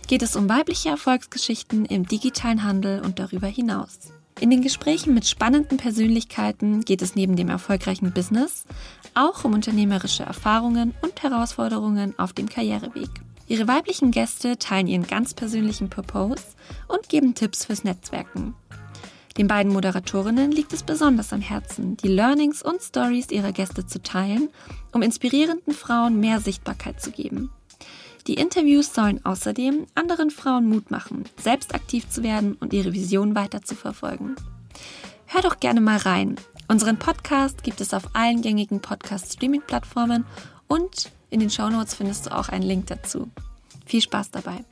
geht 0.07 0.21
es 0.21 0.35
um 0.35 0.49
weibliche 0.49 0.89
Erfolgsgeschichten 0.89 1.85
im 1.85 2.05
digitalen 2.05 2.63
Handel 2.63 2.99
und 2.99 3.17
darüber 3.17 3.47
hinaus. 3.47 4.11
In 4.41 4.49
den 4.49 4.61
Gesprächen 4.61 5.13
mit 5.13 5.25
spannenden 5.25 5.77
Persönlichkeiten 5.77 6.81
geht 6.81 7.01
es 7.01 7.15
neben 7.15 7.37
dem 7.37 7.47
erfolgreichen 7.47 8.11
Business 8.11 8.65
auch 9.13 9.45
um 9.45 9.53
unternehmerische 9.53 10.23
Erfahrungen 10.23 10.93
und 11.01 11.23
Herausforderungen 11.23 12.13
auf 12.19 12.33
dem 12.33 12.49
Karriereweg. 12.49 13.09
Ihre 13.47 13.69
weiblichen 13.69 14.11
Gäste 14.11 14.57
teilen 14.57 14.87
ihren 14.87 15.07
ganz 15.07 15.33
persönlichen 15.33 15.89
Purpose 15.89 16.43
und 16.89 17.07
geben 17.07 17.35
Tipps 17.35 17.63
fürs 17.63 17.85
Netzwerken. 17.85 18.53
Den 19.37 19.47
beiden 19.47 19.73
Moderatorinnen 19.73 20.51
liegt 20.51 20.71
es 20.71 20.83
besonders 20.83 21.33
am 21.33 21.41
Herzen, 21.41 21.97
die 21.97 22.07
Learnings 22.07 22.61
und 22.61 22.81
Stories 22.81 23.31
ihrer 23.31 23.51
Gäste 23.51 23.85
zu 23.85 24.01
teilen, 24.01 24.49
um 24.93 25.01
inspirierenden 25.01 25.73
Frauen 25.73 26.21
mehr 26.21 26.39
Sichtbarkeit 26.39 27.01
zu 27.01 27.11
geben. 27.11 27.51
Die 28.27 28.35
Interviews 28.35 28.93
sollen 28.93 29.23
außerdem 29.23 29.85
anderen 29.93 30.31
Frauen 30.31 30.67
Mut 30.67 30.89
machen, 30.89 31.25
selbst 31.37 31.75
aktiv 31.75 32.09
zu 32.09 32.23
werden 32.23 32.55
und 32.55 32.73
ihre 32.73 32.93
Vision 32.93 33.35
weiter 33.35 33.61
zu 33.61 33.75
verfolgen. 33.75 34.35
Hör 35.27 35.41
doch 35.41 35.59
gerne 35.59 35.81
mal 35.81 35.97
rein. 35.97 36.37
Unseren 36.67 36.97
Podcast 36.97 37.63
gibt 37.63 37.81
es 37.81 37.93
auf 37.93 38.09
allen 38.13 38.41
gängigen 38.41 38.79
Podcast-Streaming-Plattformen 38.79 40.25
und 40.67 41.11
in 41.29 41.39
den 41.39 41.51
Shownotes 41.51 41.93
findest 41.93 42.25
du 42.25 42.35
auch 42.35 42.49
einen 42.49 42.63
Link 42.63 42.87
dazu. 42.87 43.29
Viel 43.85 44.01
Spaß 44.01 44.31
dabei! 44.31 44.63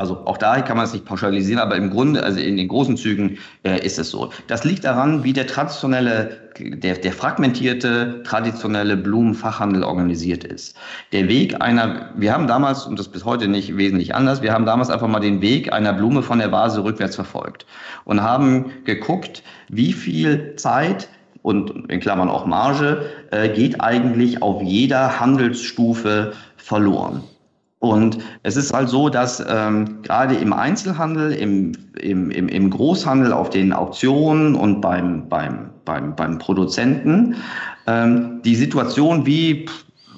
Also 0.00 0.22
auch 0.24 0.38
da 0.38 0.62
kann 0.62 0.78
man 0.78 0.86
es 0.86 0.94
nicht 0.94 1.04
pauschalisieren, 1.04 1.60
aber 1.60 1.76
im 1.76 1.90
Grunde, 1.90 2.22
also 2.22 2.40
in 2.40 2.56
den 2.56 2.68
großen 2.68 2.96
Zügen 2.96 3.36
äh, 3.64 3.84
ist 3.84 3.98
es 3.98 4.08
so. 4.08 4.30
Das 4.46 4.64
liegt 4.64 4.84
daran, 4.84 5.24
wie 5.24 5.34
der 5.34 5.46
traditionelle, 5.46 6.38
der, 6.58 6.94
der 6.94 7.12
fragmentierte, 7.12 8.22
traditionelle 8.24 8.96
Blumenfachhandel 8.96 9.84
organisiert 9.84 10.42
ist. 10.42 10.74
Der 11.12 11.28
Weg 11.28 11.60
einer, 11.60 12.14
wir 12.16 12.32
haben 12.32 12.46
damals, 12.46 12.86
und 12.86 12.98
das 12.98 13.08
bis 13.08 13.26
heute 13.26 13.46
nicht 13.46 13.76
wesentlich 13.76 14.14
anders, 14.14 14.40
wir 14.40 14.54
haben 14.54 14.64
damals 14.64 14.88
einfach 14.88 15.06
mal 15.06 15.20
den 15.20 15.42
Weg 15.42 15.70
einer 15.70 15.92
Blume 15.92 16.22
von 16.22 16.38
der 16.38 16.50
Vase 16.50 16.82
rückwärts 16.82 17.16
verfolgt 17.16 17.66
und 18.06 18.22
haben 18.22 18.72
geguckt, 18.86 19.42
wie 19.68 19.92
viel 19.92 20.56
Zeit 20.56 21.10
und 21.42 21.90
in 21.90 22.00
Klammern 22.00 22.30
auch 22.30 22.46
Marge 22.46 23.04
äh, 23.32 23.50
geht 23.50 23.82
eigentlich 23.82 24.40
auf 24.40 24.62
jeder 24.62 25.20
Handelsstufe 25.20 26.32
verloren. 26.56 27.22
Und 27.80 28.18
es 28.42 28.56
ist 28.56 28.74
halt 28.74 28.90
so, 28.90 29.08
dass 29.08 29.42
ähm, 29.48 30.02
gerade 30.02 30.34
im 30.34 30.52
Einzelhandel, 30.52 31.32
im, 31.32 31.72
im, 31.98 32.30
im, 32.30 32.48
im 32.48 32.70
Großhandel, 32.70 33.32
auf 33.32 33.48
den 33.48 33.72
Auktionen 33.72 34.54
und 34.54 34.82
beim, 34.82 35.28
beim, 35.30 35.70
beim, 35.86 36.14
beim 36.14 36.38
Produzenten 36.38 37.36
ähm, 37.86 38.42
die 38.44 38.54
Situation 38.54 39.24
wie 39.24 39.66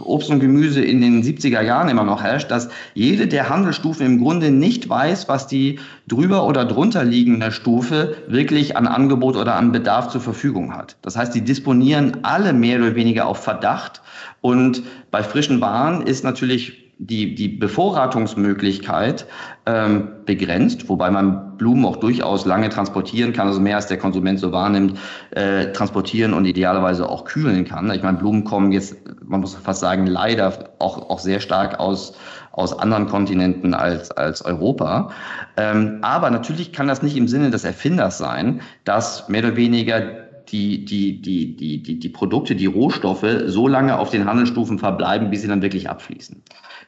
Obst 0.01 0.29
und 0.31 0.41
Gemüse 0.41 0.83
in 0.83 1.01
den 1.01 1.23
70er 1.23 1.63
Jahren 1.63 1.89
immer 1.89 2.03
noch 2.03 2.25
herrscht, 2.25 2.51
dass 2.51 2.69
jede 2.95 3.29
der 3.29 3.49
Handelsstufen 3.49 4.05
im 4.07 4.19
Grunde 4.21 4.51
nicht 4.51 4.89
weiß, 4.89 5.29
was 5.29 5.47
die 5.47 5.79
drüber 6.09 6.47
oder 6.49 6.65
drunter 6.65 7.05
liegende 7.05 7.53
Stufe 7.53 8.17
wirklich 8.27 8.77
an 8.77 8.89
Angebot 8.89 9.37
oder 9.37 9.55
an 9.55 9.71
Bedarf 9.71 10.09
zur 10.09 10.21
Verfügung 10.21 10.75
hat. 10.75 10.97
Das 11.03 11.17
heißt, 11.17 11.33
die 11.33 11.43
disponieren 11.43 12.25
alle 12.25 12.53
mehr 12.53 12.79
oder 12.79 12.97
weniger 12.97 13.27
auf 13.27 13.39
Verdacht. 13.39 14.03
Und 14.41 14.83
bei 15.13 15.23
frischen 15.23 15.61
Waren 15.61 16.03
ist 16.03 16.25
natürlich 16.25 16.82
die, 17.07 17.35
die 17.35 17.49
Bevorratungsmöglichkeit 17.49 19.27
ähm, 19.67 20.09
begrenzt, 20.25 20.89
wobei 20.89 21.11
man 21.11 21.57
Blumen 21.57 21.85
auch 21.85 21.97
durchaus 21.97 22.47
lange 22.47 22.69
transportieren 22.69 23.33
kann, 23.33 23.49
also 23.49 23.61
mehr 23.61 23.75
als 23.75 23.89
der 23.89 23.99
Konsument 23.99 24.39
so 24.39 24.53
wahrnimmt, 24.53 24.99
äh, 25.31 25.73
transportieren 25.73 26.33
und 26.33 26.45
idealerweise 26.45 27.09
auch 27.09 27.25
kühlen 27.25 27.65
kann. 27.65 27.91
Ich 27.91 28.05
meine, 28.05 28.19
Blumen 28.19 28.45
kommen 28.45 28.71
jetzt, 28.71 28.97
man 29.25 29.41
muss 29.41 29.55
fast 29.55 29.81
sagen, 29.81 30.07
leider 30.07 30.71
auch, 30.79 31.11
auch 31.11 31.19
sehr 31.19 31.41
stark 31.41 31.81
aus, 31.81 32.15
aus 32.53 32.79
anderen 32.79 33.09
Kontinenten 33.09 33.75
als, 33.75 34.13
als 34.13 34.45
Europa. 34.45 35.11
Ähm, 35.57 35.99
aber 36.03 36.31
natürlich 36.31 36.73
kann 36.73 36.87
das 36.87 37.03
nicht 37.03 37.17
im 37.17 37.27
Sinne 37.27 37.51
des 37.51 37.65
Erfinders 37.65 38.19
sein, 38.19 38.61
dass 38.85 39.29
mehr 39.29 39.45
oder 39.45 39.57
weniger 39.57 40.03
die, 40.49 40.85
die, 40.85 41.21
die, 41.21 41.57
die, 41.57 41.83
die, 41.83 41.99
die 41.99 42.09
Produkte, 42.09 42.55
die 42.55 42.67
Rohstoffe 42.67 43.27
so 43.47 43.67
lange 43.67 43.99
auf 43.99 44.11
den 44.11 44.27
Handelsstufen 44.27 44.79
verbleiben, 44.79 45.31
bis 45.31 45.43
sie 45.43 45.49
dann 45.49 45.63
wirklich 45.63 45.91
abfließen. 45.91 46.43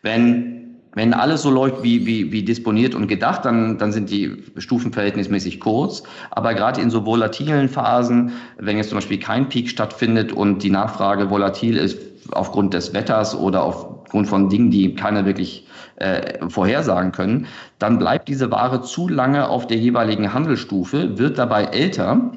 Wenn 0.05 0.55
wenn 0.95 1.13
alles 1.13 1.43
so 1.43 1.51
läuft 1.51 1.83
wie, 1.83 2.07
wie, 2.07 2.31
wie 2.31 2.45
disponiert 2.45 2.95
und 2.95 3.09
gedacht, 3.09 3.45
dann, 3.45 3.79
dann 3.79 3.91
sind 3.91 4.11
die 4.11 4.45
Stufen 4.59 4.93
verhältnismäßig 4.93 5.59
kurz. 5.59 6.05
Aber 6.31 6.55
gerade 6.55 6.81
in 6.81 6.91
so 6.91 7.05
volatilen 7.05 7.69
Phasen, 7.69 8.33
wenn 8.59 8.77
jetzt 8.77 8.91
zum 8.91 8.99
Beispiel 8.99 9.19
kein 9.19 9.49
Peak 9.49 9.69
stattfindet 9.69 10.33
und 10.33 10.63
die 10.63 10.71
Nachfrage 10.71 11.31
volatil 11.31 11.77
ist 11.77 11.99
aufgrund 12.31 12.75
des 12.75 12.95
Wetters 12.95 13.37
oder 13.37 13.65
aufgrund 13.65 14.29
von 14.29 14.49
Dingen, 14.49 14.71
die 14.71 14.95
keiner 14.95 15.27
wirklich 15.27 15.67
äh, 15.97 16.49
vorhersagen 16.49 17.11
können, 17.11 17.47
dann 17.81 17.99
bleibt 17.99 18.29
diese 18.29 18.51
Ware 18.51 18.83
zu 18.83 19.09
lange 19.09 19.49
auf 19.49 19.67
der 19.67 19.79
jeweiligen 19.79 20.33
Handelsstufe, 20.33 21.19
wird 21.19 21.39
dabei 21.39 21.65
älter 21.65 22.33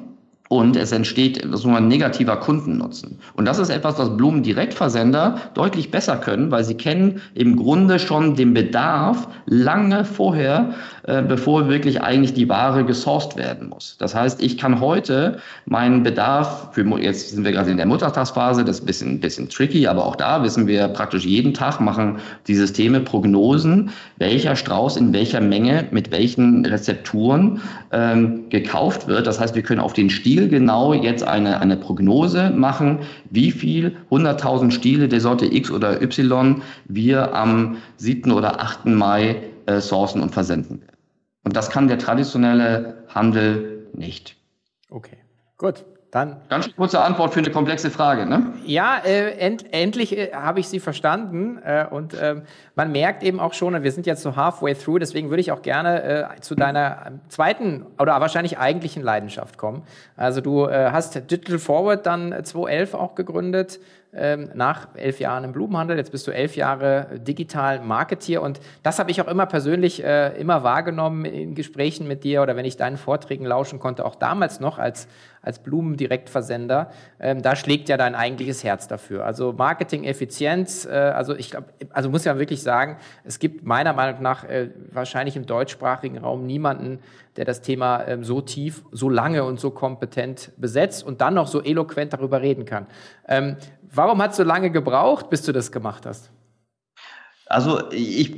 und 0.48 0.76
es 0.76 0.92
entsteht 0.92 1.46
so 1.52 1.68
ein 1.68 1.88
negativer 1.88 2.36
Kundennutzen. 2.36 3.18
Und 3.34 3.46
das 3.46 3.58
ist 3.58 3.68
etwas, 3.68 3.98
was 3.98 4.16
Blumendirektversender 4.16 5.36
deutlich 5.54 5.90
besser 5.90 6.16
können, 6.16 6.50
weil 6.50 6.64
sie 6.64 6.74
kennen 6.74 7.20
im 7.34 7.56
Grunde 7.56 7.98
schon 7.98 8.34
den 8.34 8.54
Bedarf 8.54 9.28
lange 9.46 10.04
vorher, 10.04 10.74
äh, 11.04 11.22
bevor 11.22 11.68
wirklich 11.68 12.02
eigentlich 12.02 12.32
die 12.32 12.48
Ware 12.48 12.84
gesourced 12.84 13.36
werden 13.36 13.68
muss. 13.68 13.96
Das 13.98 14.14
heißt, 14.14 14.42
ich 14.42 14.56
kann 14.56 14.80
heute 14.80 15.38
meinen 15.66 16.02
Bedarf, 16.02 16.68
für, 16.72 16.82
jetzt 16.98 17.30
sind 17.30 17.44
wir 17.44 17.52
gerade 17.52 17.70
in 17.70 17.76
der 17.76 17.86
Muttertagsphase, 17.86 18.64
das 18.64 18.76
ist 18.76 18.82
ein 18.82 18.86
bisschen, 18.86 19.20
bisschen 19.20 19.48
tricky, 19.50 19.86
aber 19.86 20.06
auch 20.06 20.16
da 20.16 20.42
wissen 20.42 20.66
wir 20.66 20.88
praktisch 20.88 21.26
jeden 21.26 21.52
Tag 21.52 21.80
machen 21.80 22.18
die 22.46 22.54
Systeme 22.54 23.00
Prognosen, 23.00 23.90
welcher 24.16 24.56
Strauß 24.56 24.96
in 24.96 25.12
welcher 25.12 25.40
Menge 25.40 25.86
mit 25.90 26.10
welchen 26.10 26.64
Rezepturen 26.64 27.60
ähm, 27.92 28.48
gekauft 28.48 29.08
wird. 29.08 29.26
Das 29.26 29.38
heißt, 29.38 29.54
wir 29.54 29.62
können 29.62 29.80
auf 29.80 29.92
den 29.92 30.08
Stil 30.08 30.37
genau 30.46 30.92
jetzt 30.94 31.24
eine, 31.24 31.60
eine 31.60 31.76
Prognose 31.76 32.50
machen, 32.50 33.00
wie 33.30 33.50
viel 33.50 33.96
100.000 34.10 34.70
Stiele 34.70 35.08
der 35.08 35.20
Sorte 35.20 35.52
X 35.52 35.72
oder 35.72 36.00
Y 36.00 36.62
wir 36.84 37.34
am 37.34 37.78
7. 37.96 38.30
oder 38.30 38.60
8. 38.60 38.86
Mai 38.86 39.42
äh, 39.66 39.80
sourcen 39.80 40.22
und 40.22 40.32
versenden. 40.32 40.82
Und 41.42 41.56
das 41.56 41.70
kann 41.70 41.88
der 41.88 41.98
traditionelle 41.98 43.04
Handel 43.08 43.88
nicht. 43.94 44.36
Okay, 44.90 45.16
gut. 45.56 45.84
Dann 46.10 46.38
Ganz 46.48 46.74
kurze 46.74 47.02
Antwort 47.02 47.34
für 47.34 47.40
eine 47.40 47.50
komplexe 47.50 47.90
Frage, 47.90 48.24
ne? 48.24 48.54
Ja, 48.64 48.96
äh, 49.04 49.32
end, 49.32 49.74
endlich 49.74 50.16
äh, 50.16 50.32
habe 50.32 50.58
ich 50.58 50.68
sie 50.68 50.80
verstanden. 50.80 51.58
Äh, 51.62 51.86
und 51.90 52.16
ähm, 52.18 52.42
man 52.74 52.92
merkt 52.92 53.22
eben 53.22 53.38
auch 53.40 53.52
schon, 53.52 53.82
wir 53.82 53.92
sind 53.92 54.06
jetzt 54.06 54.22
so 54.22 54.34
halfway 54.34 54.74
through, 54.74 54.98
deswegen 55.00 55.28
würde 55.28 55.42
ich 55.42 55.52
auch 55.52 55.60
gerne 55.60 56.02
äh, 56.02 56.40
zu 56.40 56.54
deiner 56.54 57.12
zweiten 57.28 57.84
oder 57.98 58.18
wahrscheinlich 58.20 58.58
eigentlichen 58.58 59.02
Leidenschaft 59.02 59.58
kommen. 59.58 59.82
Also 60.16 60.40
du 60.40 60.64
äh, 60.64 60.90
hast 60.92 61.14
Digital 61.30 61.58
Forward 61.58 62.06
dann 62.06 62.30
2011 62.30 62.94
auch 62.94 63.14
gegründet 63.14 63.78
ähm, 63.78 63.82
nach 64.54 64.88
elf 64.94 65.20
Jahren 65.20 65.44
im 65.44 65.52
Blumenhandel. 65.52 65.96
Jetzt 65.96 66.12
bist 66.12 66.26
du 66.26 66.30
elf 66.30 66.56
Jahre 66.56 67.18
digital 67.18 67.80
Marketier 67.80 68.42
und 68.42 68.60
das 68.82 68.98
habe 68.98 69.10
ich 69.10 69.20
auch 69.20 69.28
immer 69.28 69.46
persönlich 69.46 70.02
äh, 70.02 70.36
immer 70.38 70.64
wahrgenommen 70.64 71.24
in 71.24 71.54
Gesprächen 71.54 72.08
mit 72.08 72.24
dir 72.24 72.42
oder 72.42 72.56
wenn 72.56 72.64
ich 72.64 72.76
deinen 72.76 72.96
Vorträgen 72.96 73.44
lauschen 73.44 73.78
konnte, 73.78 74.04
auch 74.04 74.14
damals 74.14 74.60
noch 74.60 74.78
als, 74.78 75.08
als 75.42 75.60
Blumendirektversender. 75.60 76.90
Ähm, 77.20 77.42
da 77.42 77.56
schlägt 77.56 77.88
ja 77.88 77.96
dein 77.96 78.14
eigentliches 78.14 78.64
Herz 78.64 78.88
dafür. 78.88 79.24
Also 79.24 79.52
Marketing-Effizienz, 79.52 80.86
äh, 80.86 80.90
also 80.90 81.34
ich 81.34 81.50
glaube, 81.50 81.66
also 81.90 82.10
muss 82.10 82.24
ja 82.24 82.38
wirklich 82.38 82.62
sagen, 82.62 82.96
es 83.24 83.38
gibt 83.38 83.64
meiner 83.64 83.92
Meinung 83.92 84.22
nach 84.22 84.44
äh, 84.44 84.70
wahrscheinlich 84.90 85.36
im 85.36 85.46
deutschsprachigen 85.46 86.18
Raum 86.18 86.46
niemanden, 86.46 87.00
der 87.36 87.44
das 87.44 87.62
Thema 87.62 88.04
ähm, 88.06 88.24
so 88.24 88.40
tief, 88.40 88.82
so 88.90 89.08
lange 89.08 89.44
und 89.44 89.60
so 89.60 89.70
kompetent 89.70 90.50
besetzt 90.56 91.04
und 91.04 91.20
dann 91.20 91.34
noch 91.34 91.46
so 91.46 91.62
eloquent 91.62 92.12
darüber 92.12 92.42
reden 92.42 92.64
kann. 92.64 92.86
Ähm, 93.28 93.56
warum 93.92 94.22
hat 94.22 94.32
es 94.32 94.36
so 94.36 94.42
lange 94.44 94.70
gebraucht, 94.70 95.30
bis 95.30 95.42
du 95.42 95.52
das 95.52 95.72
gemacht 95.72 96.06
hast? 96.06 96.30
Also 97.46 97.90
ich 97.90 98.34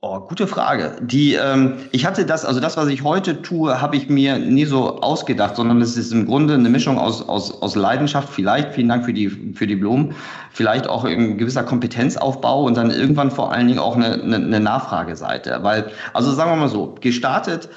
Oh, 0.00 0.20
gute 0.20 0.46
Frage. 0.46 0.92
Die, 1.00 1.34
ähm, 1.34 1.74
ich 1.90 2.06
hatte 2.06 2.24
das, 2.24 2.44
also 2.44 2.60
das, 2.60 2.76
was 2.76 2.86
ich 2.86 3.02
heute 3.02 3.42
tue, 3.42 3.80
habe 3.80 3.96
ich 3.96 4.08
mir 4.08 4.38
nie 4.38 4.64
so 4.64 5.00
ausgedacht, 5.00 5.56
sondern 5.56 5.82
es 5.82 5.96
ist 5.96 6.12
im 6.12 6.26
Grunde 6.26 6.54
eine 6.54 6.68
Mischung 6.68 7.00
aus, 7.00 7.28
aus, 7.28 7.60
aus 7.62 7.74
Leidenschaft, 7.74 8.28
vielleicht, 8.28 8.74
vielen 8.74 8.88
Dank 8.88 9.04
für 9.04 9.12
die, 9.12 9.28
für 9.28 9.66
die 9.66 9.74
Blumen, 9.74 10.14
vielleicht 10.52 10.86
auch 10.86 11.04
ein 11.04 11.36
gewisser 11.36 11.64
Kompetenzaufbau 11.64 12.62
und 12.62 12.76
dann 12.76 12.92
irgendwann 12.92 13.32
vor 13.32 13.50
allen 13.50 13.66
Dingen 13.66 13.80
auch 13.80 13.96
eine, 13.96 14.22
eine, 14.22 14.36
eine 14.36 14.60
Nachfrageseite. 14.60 15.58
Weil, 15.62 15.90
also 16.14 16.30
sagen 16.32 16.52
wir 16.52 16.56
mal 16.56 16.68
so, 16.68 16.94
gestartet 17.00 17.68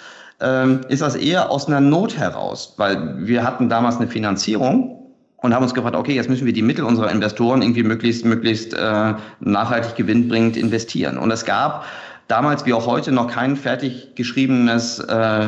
ähm, 0.42 0.82
ist 0.90 1.02
das 1.02 1.16
eher 1.16 1.50
aus 1.50 1.66
einer 1.66 1.82
Not 1.82 2.18
heraus, 2.18 2.76
weil 2.78 3.26
wir 3.26 3.44
hatten 3.44 3.68
damals 3.68 3.98
eine 3.98 4.08
Finanzierung 4.08 5.01
und 5.42 5.54
haben 5.54 5.64
uns 5.64 5.74
gefragt, 5.74 5.96
okay, 5.96 6.14
jetzt 6.14 6.30
müssen 6.30 6.46
wir 6.46 6.54
die 6.54 6.62
Mittel 6.62 6.86
unserer 6.86 7.12
Investoren 7.12 7.62
irgendwie 7.62 7.84
möglichst, 7.84 8.26
möglichst 8.26 8.74
äh, 8.74 9.14
nachhaltig 9.40 9.96
gewinnbringend 9.96 10.56
investieren. 10.56 11.18
Und 11.18 11.32
es 11.32 11.46
gab 11.46 11.86
damals 12.28 12.66
wie 12.66 12.74
auch 12.74 12.86
heute 12.86 13.12
noch 13.12 13.28
kein 13.28 13.56
fertig 13.56 14.16
geschriebenes 14.16 15.00
äh, 15.00 15.48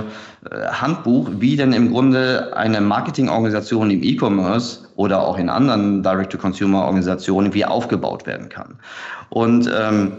Handbuch, 0.72 1.30
wie 1.40 1.56
denn 1.56 1.72
im 1.72 1.92
Grunde 1.92 2.52
eine 2.56 2.82
Marketingorganisation 2.82 3.90
im 3.90 4.04
E-Commerce 4.04 4.80
oder 4.96 5.22
auch 5.22 5.38
in 5.38 5.50
anderen 5.50 6.04
Direct-to-Consumer-Organisationen 6.04 7.54
wie 7.54 7.64
aufgebaut 7.64 8.26
werden 8.26 8.50
kann. 8.50 8.76
Und 9.30 9.72
ähm, 9.74 10.12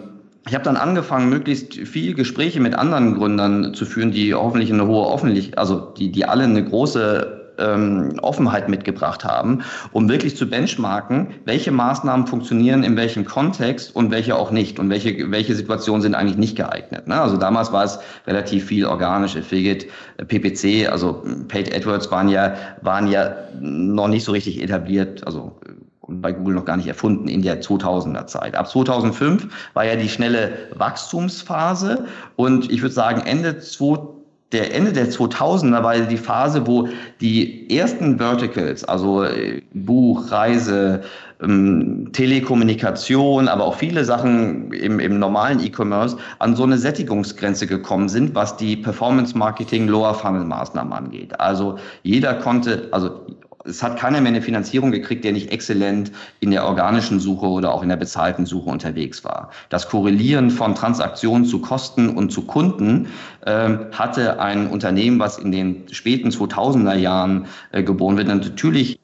ich 0.47 0.55
habe 0.55 0.65
dann 0.65 0.77
angefangen, 0.77 1.29
möglichst 1.29 1.75
viel 1.75 2.15
Gespräche 2.15 2.61
mit 2.61 2.75
anderen 2.75 3.15
Gründern 3.15 3.75
zu 3.75 3.85
führen, 3.85 4.13
die 4.13 4.35
hoffentlich 4.35 4.73
eine 4.73 4.87
hohe 4.87 5.13
Öffentlichkeit, 5.13 5.59
also 5.59 5.93
die, 5.99 6.13
die 6.13 6.25
alle 6.25 6.45
eine 6.45 6.65
große 6.65 7.44
ähm, 7.59 8.19
Offenheit 8.23 8.69
mitgebracht 8.69 9.25
haben, 9.25 9.63
um 9.93 10.09
wirklich 10.09 10.37
zu 10.37 10.49
benchmarken, 10.49 11.29
welche 11.45 11.71
Maßnahmen 11.71 12.27
funktionieren 12.27 12.83
in 12.85 12.97
welchem 12.97 13.25
Kontext 13.25 13.95
und 13.95 14.11
welche 14.11 14.37
auch 14.37 14.51
nicht 14.51 14.79
und 14.79 14.91
welche, 14.91 15.31
welche 15.31 15.55
Situationen 15.55 16.03
sind 16.03 16.15
eigentlich 16.15 16.37
nicht 16.37 16.57
geeignet. 16.57 17.07
Ne? 17.07 17.21
Also 17.21 17.37
damals 17.37 17.73
war 17.73 17.85
es 17.85 17.99
relativ 18.27 18.67
viel 18.67 18.87
organisch, 18.87 19.37
Affiliate, 19.37 19.87
PPC, 20.27 20.91
also 20.91 21.23
Paid 21.49 21.75
AdWords 21.75 22.11
waren 22.11 22.29
ja, 22.29 22.55
waren 22.83 23.09
ja 23.09 23.35
noch 23.61 24.09
nicht 24.09 24.25
so 24.25 24.33
richtig 24.33 24.63
etabliert, 24.63 25.27
also 25.27 25.59
und 26.07 26.21
bei 26.21 26.33
Google 26.33 26.55
noch 26.55 26.67
gar 26.67 26.77
nicht 26.77 26.87
erfunden 26.87 27.29
in 27.29 27.41
der 27.41 27.63
2000er 27.63 28.27
Zeit. 28.27 28.55
Ab 28.55 28.69
2005 28.69 29.49
war 29.73 29.87
ja 29.87 29.97
die 29.97 30.11
schnelle 30.11 30.53
Wachstumsphase 30.75 32.05
und 32.37 32.71
ich 32.71 32.83
würde 32.83 32.95
sagen 32.95 33.23
Ende 33.25 33.59
2000 33.59 34.14
der 34.55 34.73
Ende 34.73 34.93
der 34.93 35.11
2000er 35.11 35.83
war 35.83 35.99
die 35.99 36.17
Phase, 36.17 36.67
wo 36.67 36.89
die 37.21 37.69
ersten 37.77 38.19
Verticals, 38.19 38.85
also 38.85 39.25
äh, 39.25 39.61
Buch, 39.75 40.31
Reise, 40.31 41.03
ähm, 41.43 42.11
Telekommunikation, 42.13 43.49
aber 43.49 43.65
auch 43.65 43.75
viele 43.75 44.05
Sachen 44.05 44.73
im, 44.73 45.01
im 45.01 45.19
normalen 45.19 45.59
E-Commerce 45.61 46.17
an 46.39 46.55
so 46.55 46.63
eine 46.63 46.79
Sättigungsgrenze 46.79 47.67
gekommen 47.67 48.09
sind, 48.09 48.35
was 48.35 48.57
die 48.57 48.77
Performance 48.77 49.37
Marketing 49.37 49.89
Lower 49.89 50.15
Funnel 50.15 50.45
Maßnahmen 50.45 50.93
angeht. 50.93 51.39
Also 51.41 51.77
jeder 52.05 52.35
konnte, 52.35 52.89
also 52.93 53.27
es 53.65 53.83
hat 53.83 53.99
keiner 53.99 54.21
mehr 54.21 54.31
eine 54.31 54.43
Finanzierung 54.43 54.93
gekriegt, 54.93 55.25
der 55.25 55.33
nicht 55.33 55.51
exzellent 55.51 56.13
in 56.41 56.51
der 56.51 56.67
organischen 56.67 57.21
Suche 57.21 57.47
oder 57.47 57.73
auch 57.73 57.83
in 57.83 57.89
der 57.89 57.97
bezahlten 57.97 58.47
Suche 58.47 58.71
unterwegs 58.71 59.25
war. 59.25 59.51
Das 59.71 59.89
Korrelieren 59.89 60.51
von 60.51 60.75
Transaktionen 60.75 61.45
zu 61.47 61.61
Kosten 61.61 62.11
und 62.11 62.31
zu 62.31 62.43
Kunden 62.43 63.09
äh, 63.47 63.71
hatte 63.93 64.41
ein 64.41 64.69
Unternehmen, 64.69 65.19
was 65.19 65.39
in 65.39 65.53
den 65.53 65.85
späten 65.91 66.29
2000er 66.29 66.95
Jahren 66.95 67.47
äh, 67.73 67.83
geboren 67.83 68.17
wird, 68.17 68.29
natürlich 68.29 68.99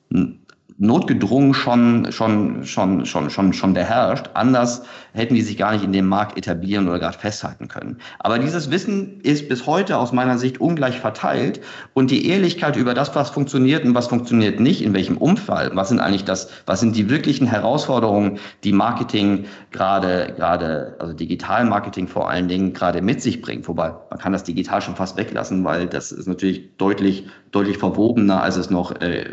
notgedrungen 0.80 1.52
schon, 1.52 2.10
schon, 2.10 2.64
schon, 2.64 3.04
schon, 3.04 3.28
schon, 3.28 3.52
schon 3.52 3.74
beherrscht. 3.74 4.30
Anders 4.32 4.82
hätten 5.12 5.34
die 5.34 5.42
sich 5.42 5.58
gar 5.58 5.72
nicht 5.72 5.84
in 5.84 5.92
dem 5.92 6.06
Markt 6.06 6.38
etablieren 6.38 6.88
oder 6.88 6.98
gerade 6.98 7.18
festhalten 7.18 7.68
können. 7.68 7.98
Aber 8.18 8.38
dieses 8.38 8.70
Wissen 8.70 9.20
ist 9.20 9.50
bis 9.50 9.66
heute 9.66 9.98
aus 9.98 10.12
meiner 10.12 10.38
Sicht 10.38 10.58
ungleich 10.58 10.98
verteilt 10.98 11.60
und 11.92 12.10
die 12.10 12.26
Ehrlichkeit 12.26 12.76
über 12.76 12.94
das, 12.94 13.14
was 13.14 13.28
funktioniert 13.28 13.84
und 13.84 13.94
was 13.94 14.06
funktioniert 14.06 14.58
nicht, 14.58 14.82
in 14.82 14.94
welchem 14.94 15.18
Umfall, 15.18 15.70
was 15.74 15.90
sind 15.90 16.00
eigentlich 16.00 16.24
das, 16.24 16.48
was 16.64 16.80
sind 16.80 16.96
die 16.96 17.10
wirklichen 17.10 17.46
Herausforderungen, 17.46 18.38
die 18.64 18.72
Marketing 18.72 19.44
gerade, 19.72 20.32
gerade, 20.34 20.96
also 20.98 21.12
Digitalmarketing 21.12 22.08
vor 22.08 22.30
allen 22.30 22.48
Dingen 22.48 22.72
gerade 22.72 23.02
mit 23.02 23.20
sich 23.20 23.42
bringt. 23.42 23.68
Wobei 23.68 23.92
man 24.08 24.18
kann 24.18 24.32
das 24.32 24.44
digital 24.44 24.80
schon 24.80 24.96
fast 24.96 25.18
weglassen, 25.18 25.62
weil 25.62 25.88
das 25.88 26.10
ist 26.10 26.26
natürlich 26.26 26.74
deutlich, 26.78 27.26
deutlich 27.50 27.76
verwobener, 27.76 28.42
als 28.42 28.56
es 28.56 28.70
noch 28.70 28.98
äh, 29.02 29.26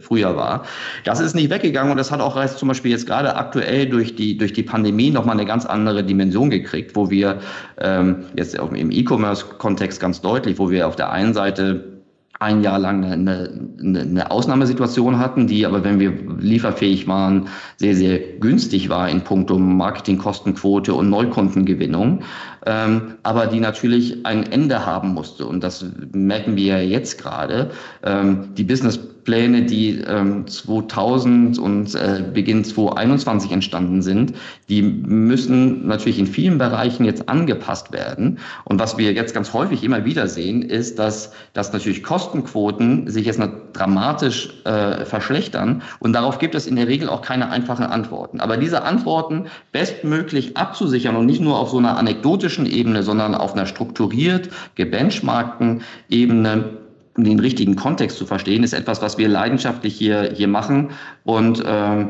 früher 0.00 0.36
war. 0.36 0.64
Das 1.04 1.20
ist 1.20 1.34
nicht 1.34 1.50
weggegangen 1.50 1.90
und 1.90 1.98
das 1.98 2.10
hat 2.10 2.20
auch 2.20 2.44
zum 2.46 2.68
Beispiel 2.68 2.90
jetzt 2.90 3.06
gerade 3.06 3.36
aktuell 3.36 3.86
durch 3.86 4.14
die, 4.16 4.36
durch 4.36 4.52
die 4.52 4.62
Pandemie 4.62 5.10
nochmal 5.10 5.36
eine 5.36 5.46
ganz 5.46 5.66
andere 5.66 6.04
Dimension 6.04 6.50
gekriegt, 6.50 6.96
wo 6.96 7.10
wir 7.10 7.40
ähm, 7.78 8.24
jetzt 8.36 8.54
im 8.54 8.90
E-Commerce-Kontext 8.90 10.00
ganz 10.00 10.20
deutlich, 10.20 10.58
wo 10.58 10.70
wir 10.70 10.86
auf 10.86 10.96
der 10.96 11.10
einen 11.10 11.34
Seite 11.34 11.96
ein 12.38 12.62
Jahr 12.62 12.78
lang 12.78 13.04
eine, 13.04 13.50
eine, 13.80 14.00
eine 14.00 14.30
Ausnahmesituation 14.30 15.18
hatten, 15.18 15.46
die 15.46 15.64
aber, 15.64 15.84
wenn 15.84 15.98
wir 15.98 16.12
lieferfähig 16.38 17.08
waren, 17.08 17.48
sehr, 17.76 17.94
sehr 17.94 18.18
günstig 18.18 18.88
war 18.88 19.08
in 19.08 19.22
puncto 19.22 19.58
Marketingkostenquote 19.58 20.92
und 20.92 21.08
Neukundengewinnung, 21.08 22.22
ähm, 22.66 23.14
aber 23.22 23.46
die 23.46 23.60
natürlich 23.60 24.26
ein 24.26 24.50
Ende 24.50 24.84
haben 24.84 25.14
musste. 25.14 25.46
Und 25.46 25.62
das 25.62 25.84
merken 26.12 26.56
wir 26.56 26.86
jetzt 26.86 27.22
gerade. 27.22 27.70
Ähm, 28.02 28.48
die 28.56 28.64
Business 28.64 28.98
Pläne, 29.26 29.62
die 29.62 29.98
ähm, 30.06 30.46
2000 30.46 31.58
und 31.58 31.94
äh, 31.94 32.24
Beginn 32.32 32.64
2021 32.64 33.52
entstanden 33.52 34.00
sind, 34.00 34.32
die 34.68 34.80
müssen 34.80 35.86
natürlich 35.86 36.18
in 36.18 36.28
vielen 36.28 36.58
Bereichen 36.58 37.04
jetzt 37.04 37.28
angepasst 37.28 37.92
werden. 37.92 38.38
Und 38.64 38.80
was 38.80 38.96
wir 38.96 39.12
jetzt 39.12 39.34
ganz 39.34 39.52
häufig 39.52 39.82
immer 39.82 40.04
wieder 40.04 40.28
sehen, 40.28 40.62
ist, 40.62 40.98
dass, 40.98 41.32
dass 41.52 41.72
natürlich 41.72 42.04
Kostenquoten 42.04 43.10
sich 43.10 43.26
jetzt 43.26 43.40
dramatisch 43.72 44.48
äh, 44.64 45.04
verschlechtern. 45.04 45.82
Und 45.98 46.12
darauf 46.12 46.38
gibt 46.38 46.54
es 46.54 46.68
in 46.68 46.76
der 46.76 46.86
Regel 46.86 47.08
auch 47.08 47.20
keine 47.20 47.50
einfachen 47.50 47.84
Antworten. 47.84 48.40
Aber 48.40 48.56
diese 48.56 48.84
Antworten 48.84 49.46
bestmöglich 49.72 50.56
abzusichern 50.56 51.16
und 51.16 51.26
nicht 51.26 51.40
nur 51.40 51.58
auf 51.58 51.70
so 51.70 51.78
einer 51.78 51.98
anekdotischen 51.98 52.55
Ebene, 52.64 53.02
sondern 53.02 53.34
auf 53.34 53.52
einer 53.52 53.66
strukturiert 53.66 54.48
gebenchmarkten 54.76 55.82
Ebene, 56.08 56.78
um 57.16 57.24
den 57.24 57.40
richtigen 57.40 57.76
Kontext 57.76 58.16
zu 58.16 58.24
verstehen, 58.24 58.62
ist 58.62 58.72
etwas, 58.72 59.02
was 59.02 59.18
wir 59.18 59.28
leidenschaftlich 59.28 59.94
hier, 59.94 60.32
hier 60.34 60.48
machen 60.48 60.90
und, 61.24 61.62
äh, 61.64 62.06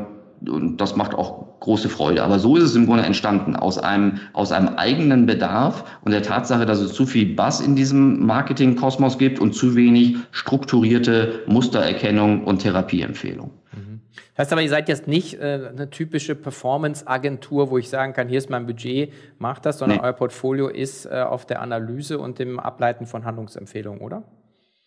und 0.47 0.77
das 0.77 0.95
macht 0.95 1.15
auch 1.15 1.59
große 1.59 1.89
Freude. 1.89 2.23
Aber 2.23 2.39
so 2.39 2.55
ist 2.55 2.63
es 2.63 2.75
im 2.75 2.85
Grunde 2.85 3.03
entstanden, 3.03 3.55
aus 3.55 3.77
einem, 3.77 4.19
aus 4.33 4.51
einem 4.51 4.69
eigenen 4.75 5.25
Bedarf 5.25 5.83
und 6.03 6.11
der 6.11 6.21
Tatsache, 6.21 6.65
dass 6.65 6.79
es 6.79 6.93
zu 6.93 7.05
viel 7.05 7.33
Bass 7.35 7.59
in 7.59 7.75
diesem 7.75 8.25
Marketing-Kosmos 8.25 9.17
gibt 9.17 9.39
und 9.39 9.53
zu 9.53 9.75
wenig 9.75 10.17
strukturierte 10.31 11.43
Mustererkennung 11.47 12.43
und 12.43 12.59
Therapieempfehlung. 12.59 13.51
Mhm. 13.73 13.96
Das 14.35 14.45
heißt 14.45 14.53
aber, 14.53 14.61
ihr 14.61 14.69
seid 14.69 14.89
jetzt 14.89 15.07
nicht 15.07 15.39
äh, 15.39 15.69
eine 15.69 15.89
typische 15.89 16.35
Performance-Agentur, 16.35 17.69
wo 17.71 17.77
ich 17.77 17.89
sagen 17.89 18.13
kann, 18.13 18.27
hier 18.27 18.37
ist 18.37 18.49
mein 18.49 18.65
Budget, 18.65 19.13
macht 19.39 19.65
das, 19.65 19.79
sondern 19.79 19.99
nee. 19.99 20.03
euer 20.03 20.13
Portfolio 20.13 20.67
ist 20.67 21.05
äh, 21.05 21.21
auf 21.21 21.45
der 21.45 21.61
Analyse 21.61 22.19
und 22.19 22.39
dem 22.39 22.59
Ableiten 22.59 23.05
von 23.05 23.25
Handlungsempfehlungen, 23.25 24.01
oder? 24.01 24.23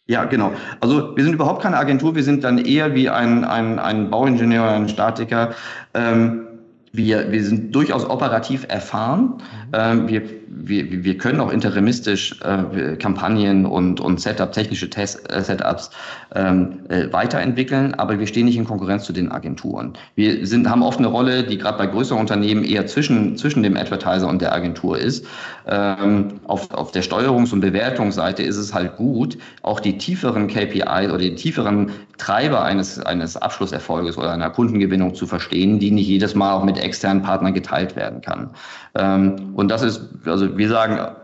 Ja, 0.07 0.25
genau. 0.25 0.53
Also 0.81 1.17
wir 1.17 1.23
sind 1.23 1.35
überhaupt 1.35 1.63
keine 1.63 1.79
Agentur, 1.79 2.17
wir 2.17 2.25
sind 2.25 2.43
dann 2.43 2.59
eher 2.59 2.95
wie 2.95 3.09
ein, 3.09 3.45
ein, 3.45 3.79
ein 3.79 4.11
Bauingenieur 4.11 4.69
ein 4.69 4.89
Statiker. 4.89 5.55
Ähm, 5.95 6.49
wir, 6.93 7.31
wir 7.31 7.45
sind 7.45 7.75
durchaus 7.75 8.05
operativ 8.09 8.67
erfahren. 8.69 9.23
Mhm. 9.23 9.73
Ähm, 9.73 10.09
wir, 10.09 10.23
wir, 10.49 11.05
wir 11.05 11.17
können 11.17 11.41
auch 11.41 11.53
interimistisch 11.53 12.41
äh, 12.43 12.97
Kampagnen 12.97 13.65
und, 13.65 14.01
und 14.01 14.21
Setup, 14.21 14.51
technische 14.51 14.91
Test, 14.91 15.33
äh, 15.33 15.43
Setups 15.43 15.91
ähm, 16.35 16.81
äh, 16.89 17.13
weiterentwickeln, 17.13 17.95
aber 17.95 18.19
wir 18.19 18.27
stehen 18.27 18.47
nicht 18.47 18.57
in 18.57 18.65
Konkurrenz 18.65 19.05
zu 19.05 19.13
den 19.13 19.31
Agenturen. 19.31 19.93
Wir 20.17 20.45
sind, 20.47 20.69
haben 20.69 20.83
oft 20.83 20.99
eine 20.99 21.07
Rolle, 21.07 21.45
die 21.45 21.59
gerade 21.59 21.79
bei 21.79 21.87
größeren 21.87 22.21
Unternehmen 22.21 22.65
eher 22.65 22.87
zwischen, 22.87 23.37
zwischen 23.37 23.63
dem 23.63 23.77
Advertiser 23.77 24.29
und 24.29 24.43
der 24.43 24.53
Agentur 24.53 24.99
ist. 24.99 25.25
Ähm, 25.69 26.41
auf, 26.45 26.73
auf 26.73 26.91
der 26.91 27.05
Steuerungs- 27.05 27.53
und 27.53 27.61
Bewertungsseite 27.61 28.43
ist 28.43 28.57
es 28.57 28.75
halt 28.75 28.97
gut, 28.97 29.39
auch 29.63 29.79
die 29.79 29.97
tieferen 29.99 30.49
KPI 30.49 31.09
oder 31.09 31.19
die 31.19 31.37
tieferen 31.37 31.91
Treiber 32.19 32.63
eines, 32.63 32.99
eines 32.99 33.37
Abschlusserfolges 33.37 34.19
oder 34.19 34.33
einer 34.33 34.51
Kundengewinnung 34.51 35.15
zu 35.15 35.27
verstehen, 35.27 35.79
die 35.79 35.91
nicht 35.91 36.07
jedes 36.07 36.35
Mal 36.35 36.53
auch 36.53 36.65
mit 36.65 36.80
externen 36.83 37.23
Partnern 37.23 37.55
geteilt 37.55 37.97
werden 37.97 38.21
kann. 38.21 38.51
Ähm, 38.95 39.53
und 39.55 39.69
das 39.69 39.83
ist, 39.83 40.09
also 40.25 40.57
wir 40.57 40.69
sagen, 40.69 41.15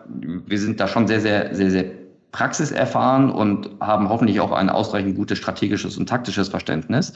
wir 0.46 0.58
sind 0.58 0.80
da 0.80 0.88
schon 0.88 1.06
sehr, 1.06 1.20
sehr, 1.20 1.54
sehr, 1.54 1.70
sehr 1.70 1.84
praxiserfahren 2.36 3.30
und 3.30 3.70
haben 3.80 4.10
hoffentlich 4.10 4.40
auch 4.40 4.52
ein 4.52 4.68
ausreichend 4.68 5.16
gutes 5.16 5.38
strategisches 5.38 5.96
und 5.96 6.06
taktisches 6.06 6.48
Verständnis. 6.48 7.14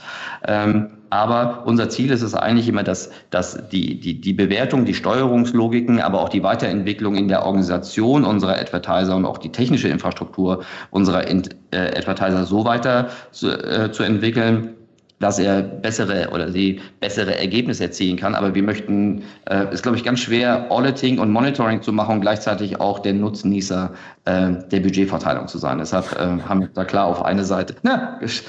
Ähm, 0.48 0.86
aber 1.10 1.64
unser 1.66 1.90
Ziel 1.90 2.10
ist 2.10 2.22
es 2.22 2.34
eigentlich 2.34 2.68
immer, 2.68 2.82
dass, 2.82 3.10
dass 3.28 3.68
die, 3.68 4.00
die, 4.00 4.18
die 4.18 4.32
Bewertung, 4.32 4.86
die 4.86 4.94
Steuerungslogiken, 4.94 6.00
aber 6.00 6.22
auch 6.22 6.30
die 6.30 6.42
Weiterentwicklung 6.42 7.16
in 7.16 7.28
der 7.28 7.44
Organisation 7.44 8.24
unserer 8.24 8.58
Advertiser 8.58 9.14
und 9.14 9.26
auch 9.26 9.36
die 9.36 9.52
technische 9.52 9.88
Infrastruktur 9.88 10.64
unserer 10.90 11.28
äh, 11.28 11.36
Advertiser 11.72 12.46
so 12.46 12.64
weiter 12.64 13.10
zu, 13.30 13.50
äh, 13.50 13.92
zu 13.92 14.04
entwickeln, 14.04 14.74
dass 15.20 15.38
er 15.38 15.62
bessere 15.62 16.30
oder 16.32 16.50
sie 16.50 16.80
bessere 16.98 17.38
Ergebnisse 17.38 17.84
erzielen 17.84 18.16
kann. 18.16 18.34
Aber 18.34 18.54
wir 18.54 18.62
möchten, 18.62 19.22
äh, 19.48 19.72
ist 19.72 19.82
glaube 19.82 19.98
ich 19.98 20.04
ganz 20.04 20.20
schwer, 20.20 20.66
Auditing 20.70 21.18
und 21.18 21.30
Monitoring 21.30 21.82
zu 21.82 21.92
machen 21.92 22.16
und 22.16 22.20
gleichzeitig 22.22 22.80
auch 22.80 22.98
der 22.98 23.12
Nutznießer 23.12 23.92
äh, 24.24 24.52
der 24.70 24.80
Budgetverteilung 24.80 25.46
zu 25.46 25.58
sein. 25.58 25.78
Deshalb 25.78 26.12
äh, 26.12 26.42
haben 26.48 26.60
wir 26.60 26.68
da 26.68 26.84
klar 26.84 27.06
auf 27.06 27.22
eine 27.22 27.44
Seite, 27.44 27.76
na, 27.82 28.18
es 28.22 28.42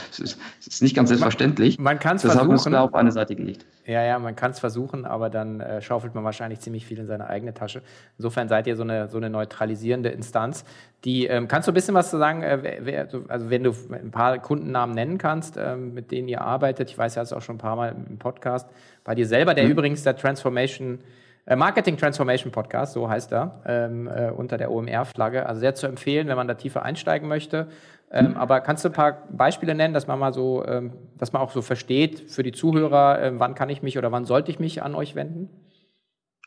ist 0.65 0.81
nicht 0.81 0.95
ganz 0.95 1.09
selbstverständlich. 1.09 1.77
Man, 1.77 1.83
man 1.83 1.99
kann 1.99 2.15
es 2.15 2.21
versuchen. 2.21 2.51
Deshalb 2.51 2.71
klar 2.71 2.83
auf 2.85 2.95
eine 2.95 3.11
Seite 3.11 3.35
gelegt. 3.35 3.65
Ja, 3.85 4.03
ja, 4.03 4.19
man 4.19 4.35
kann 4.35 4.51
es 4.51 4.59
versuchen, 4.59 5.05
aber 5.05 5.29
dann 5.29 5.59
äh, 5.59 5.81
schaufelt 5.81 6.15
man 6.15 6.23
wahrscheinlich 6.23 6.61
ziemlich 6.61 6.85
viel 6.85 6.99
in 6.99 7.07
seine 7.07 7.27
eigene 7.27 7.53
Tasche. 7.53 7.81
Insofern 8.17 8.47
seid 8.47 8.67
ihr 8.67 8.77
so 8.77 8.83
eine, 8.83 9.09
so 9.09 9.17
eine 9.17 9.29
neutralisierende 9.29 10.09
Instanz. 10.09 10.63
Die, 11.03 11.25
ähm, 11.25 11.47
kannst 11.47 11.67
du 11.67 11.71
ein 11.71 11.73
bisschen 11.73 11.95
was 11.95 12.11
zu 12.11 12.17
sagen, 12.17 12.43
äh, 12.43 12.77
wer, 12.81 13.07
also 13.27 13.49
wenn 13.49 13.63
du 13.63 13.73
ein 13.91 14.11
paar 14.11 14.37
Kundennamen 14.37 14.93
nennen 14.93 15.17
kannst, 15.17 15.57
ähm, 15.57 15.93
mit 15.95 16.11
denen 16.11 16.27
ihr 16.27 16.41
arbeitet? 16.41 16.60
Ich 16.61 16.97
weiß, 16.97 17.15
ja, 17.15 17.21
hast 17.21 17.33
auch 17.33 17.41
schon 17.41 17.55
ein 17.55 17.59
paar 17.59 17.75
Mal 17.75 17.95
im 18.09 18.17
Podcast 18.17 18.69
bei 19.03 19.15
dir 19.15 19.25
selber, 19.27 19.53
der 19.53 19.65
mhm. 19.65 19.71
übrigens 19.71 20.03
der 20.03 20.15
Transformation 20.15 20.99
äh, 21.45 21.55
Marketing 21.55 21.97
Transformation 21.97 22.51
Podcast, 22.51 22.93
so 22.93 23.09
heißt 23.09 23.31
er, 23.31 23.61
ähm, 23.65 24.07
äh, 24.07 24.29
unter 24.29 24.57
der 24.57 24.71
OMR-Flagge. 24.71 25.45
Also 25.45 25.59
sehr 25.59 25.75
zu 25.75 25.87
empfehlen, 25.87 26.27
wenn 26.27 26.35
man 26.35 26.47
da 26.47 26.53
tiefer 26.53 26.83
einsteigen 26.83 27.27
möchte. 27.27 27.67
Ähm, 28.11 28.35
aber 28.35 28.59
kannst 28.59 28.83
du 28.83 28.89
ein 28.89 28.93
paar 28.93 29.27
Beispiele 29.31 29.73
nennen, 29.73 29.93
dass 29.93 30.05
man 30.05 30.19
mal 30.19 30.33
so, 30.33 30.65
ähm, 30.65 30.91
dass 31.17 31.31
man 31.31 31.41
auch 31.41 31.51
so 31.51 31.61
versteht 31.61 32.29
für 32.29 32.43
die 32.43 32.51
Zuhörer, 32.51 33.21
äh, 33.21 33.39
wann 33.39 33.55
kann 33.55 33.69
ich 33.69 33.81
mich 33.81 33.97
oder 33.97 34.11
wann 34.11 34.25
sollte 34.25 34.51
ich 34.51 34.59
mich 34.59 34.83
an 34.83 34.95
euch 34.95 35.15
wenden? 35.15 35.49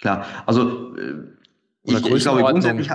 Klar, 0.00 0.26
also 0.44 0.94
äh, 0.96 1.14
ich, 1.84 2.06
ich 2.06 2.22
glaube 2.22 2.42
grundsätzlich 2.42 2.90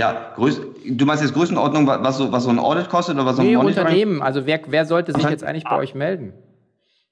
ja, 0.00 0.32
Größ 0.34 0.62
du 0.88 1.04
meinst 1.04 1.22
jetzt 1.22 1.34
Größenordnung, 1.34 1.86
was 1.86 2.16
so, 2.16 2.32
was 2.32 2.44
so 2.44 2.50
ein 2.50 2.58
Audit 2.58 2.88
kostet 2.88 3.16
oder 3.16 3.26
was 3.26 3.36
so 3.36 3.42
ein 3.42 3.48
nee? 3.48 3.56
Unternehmen, 3.56 4.22
also 4.22 4.46
wer, 4.46 4.60
wer 4.66 4.86
sollte 4.86 5.12
sich 5.12 5.28
jetzt 5.28 5.44
eigentlich 5.44 5.64
bei 5.64 5.76
euch 5.76 5.94
melden? 5.94 6.32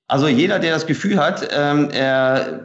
Also 0.06 0.26
jeder, 0.26 0.58
der 0.58 0.72
das 0.72 0.86
Gefühl 0.86 1.18
hat, 1.18 1.46
ähm, 1.54 1.90
er 1.92 2.64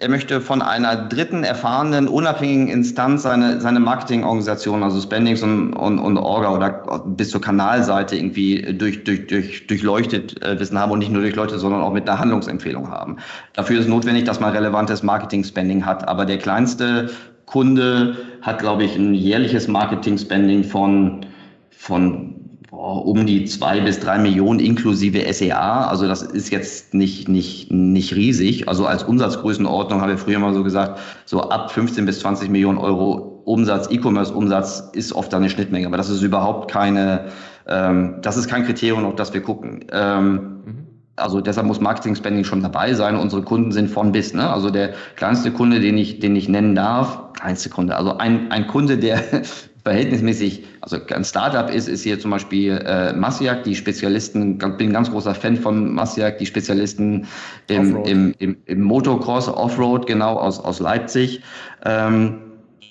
er 0.00 0.08
möchte 0.08 0.40
von 0.40 0.62
einer 0.62 0.96
dritten, 0.96 1.44
erfahrenen, 1.44 2.08
unabhängigen 2.08 2.68
Instanz 2.68 3.22
seine, 3.22 3.60
seine 3.60 3.78
Marketingorganisation, 3.80 4.82
also 4.82 5.00
Spendings 5.00 5.42
und, 5.42 5.74
und, 5.74 5.98
und 5.98 6.18
Orga 6.18 6.50
oder 6.50 7.04
bis 7.06 7.30
zur 7.30 7.40
Kanalseite 7.40 8.16
irgendwie 8.16 8.74
durch, 8.74 9.04
durch, 9.04 9.26
durch, 9.28 9.66
durchleuchtet 9.68 10.42
äh, 10.42 10.58
wissen 10.58 10.78
haben 10.78 10.90
und 10.90 10.98
nicht 10.98 11.12
nur 11.12 11.22
durchleuchtet, 11.22 11.60
sondern 11.60 11.82
auch 11.82 11.92
mit 11.92 12.08
einer 12.08 12.18
Handlungsempfehlung 12.18 12.90
haben. 12.90 13.18
Dafür 13.52 13.78
ist 13.78 13.88
notwendig, 13.88 14.24
dass 14.24 14.40
man 14.40 14.52
relevantes 14.52 15.02
Marketing-Spending 15.02 15.86
hat. 15.86 16.08
Aber 16.08 16.26
der 16.26 16.38
kleinste 16.38 17.10
Kunde 17.46 18.16
hat, 18.42 18.58
glaube 18.58 18.84
ich, 18.84 18.96
ein 18.96 19.14
jährliches 19.14 19.68
Marketing-Spending 19.68 20.64
von, 20.64 21.26
von 21.70 22.36
um 22.70 23.24
die 23.24 23.44
zwei 23.44 23.80
bis 23.80 24.00
drei 24.00 24.18
Millionen 24.18 24.60
inklusive 24.60 25.32
SEA. 25.32 25.86
Also 25.86 26.06
das 26.06 26.22
ist 26.22 26.50
jetzt 26.50 26.92
nicht, 26.92 27.28
nicht, 27.28 27.72
nicht 27.72 28.14
riesig. 28.14 28.68
Also 28.68 28.86
als 28.86 29.04
Umsatzgrößenordnung 29.04 30.00
haben 30.00 30.10
wir 30.10 30.18
früher 30.18 30.38
mal 30.38 30.52
so 30.52 30.62
gesagt, 30.62 31.00
so 31.24 31.40
ab 31.40 31.70
15 31.70 32.04
bis 32.04 32.20
20 32.20 32.50
Millionen 32.50 32.78
Euro 32.78 33.42
Umsatz, 33.44 33.88
E-Commerce-Umsatz 33.90 34.90
ist 34.92 35.12
oft 35.12 35.32
eine 35.32 35.48
Schnittmenge. 35.48 35.86
Aber 35.86 35.96
das 35.96 36.10
ist 36.10 36.22
überhaupt 36.22 36.70
keine, 36.70 37.26
ähm, 37.66 38.16
das 38.22 38.36
ist 38.36 38.48
kein 38.48 38.64
Kriterium, 38.64 39.04
auf 39.04 39.14
das 39.14 39.32
wir 39.32 39.40
gucken. 39.40 39.84
Ähm, 39.92 40.32
mhm. 40.64 40.85
Also 41.16 41.40
deshalb 41.40 41.66
muss 41.66 41.80
Marketing 41.80 42.14
Spending 42.14 42.44
schon 42.44 42.62
dabei 42.62 42.92
sein. 42.92 43.16
Unsere 43.16 43.42
Kunden 43.42 43.72
sind 43.72 43.90
von 43.90 44.12
bis. 44.12 44.34
Ne? 44.34 44.48
Also 44.48 44.70
der 44.70 44.94
kleinste 45.16 45.50
Kunde, 45.50 45.80
den 45.80 45.96
ich, 45.96 46.18
den 46.20 46.36
ich 46.36 46.48
nennen 46.48 46.74
darf, 46.74 47.32
kleinste 47.32 47.70
Kunde, 47.70 47.96
also 47.96 48.18
ein, 48.18 48.50
ein 48.50 48.66
Kunde, 48.66 48.98
der 48.98 49.22
verhältnismäßig, 49.84 50.64
also 50.80 50.98
ein 51.14 51.24
Startup 51.24 51.72
ist, 51.72 51.88
ist 51.88 52.02
hier 52.02 52.18
zum 52.18 52.32
Beispiel 52.32 52.72
äh, 52.84 53.12
Massiak, 53.12 53.62
die 53.62 53.76
Spezialisten, 53.76 54.58
bin 54.58 54.90
ein 54.90 54.92
ganz 54.92 55.10
großer 55.10 55.34
Fan 55.34 55.56
von 55.56 55.94
Massiak, 55.94 56.38
die 56.38 56.46
Spezialisten 56.46 57.26
im, 57.68 58.04
im, 58.04 58.34
im, 58.38 58.56
im 58.66 58.82
Motocross, 58.82 59.48
Offroad, 59.48 60.06
genau, 60.06 60.34
aus, 60.38 60.58
aus 60.58 60.80
Leipzig, 60.80 61.40
ähm, 61.84 62.38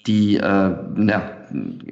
die 0.07 0.37
äh, 0.37 0.41
ja, 0.41 1.31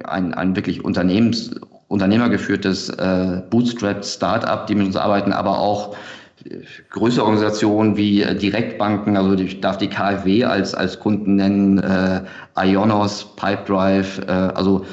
ein, 0.04 0.32
ein 0.32 0.56
wirklich 0.56 0.82
Unternehmens, 0.82 1.50
unternehmergeführtes 1.88 2.88
äh, 2.88 3.42
Bootstrapped 3.50 4.06
Startup, 4.06 4.66
die 4.66 4.74
mit 4.74 4.86
uns 4.86 4.96
arbeiten, 4.96 5.32
aber 5.32 5.58
auch 5.58 5.94
größere 6.90 7.24
Organisationen 7.24 7.96
wie 7.96 8.22
äh, 8.22 8.34
Direktbanken, 8.34 9.16
also 9.16 9.34
ich 9.34 9.60
darf 9.60 9.78
die 9.78 9.88
KfW 9.88 10.44
als, 10.44 10.74
als 10.74 10.98
Kunden 10.98 11.36
nennen, 11.36 11.78
äh, 11.78 12.22
Ionos, 12.56 13.34
Pipedrive, 13.36 14.22
äh, 14.26 14.30
also 14.30 14.84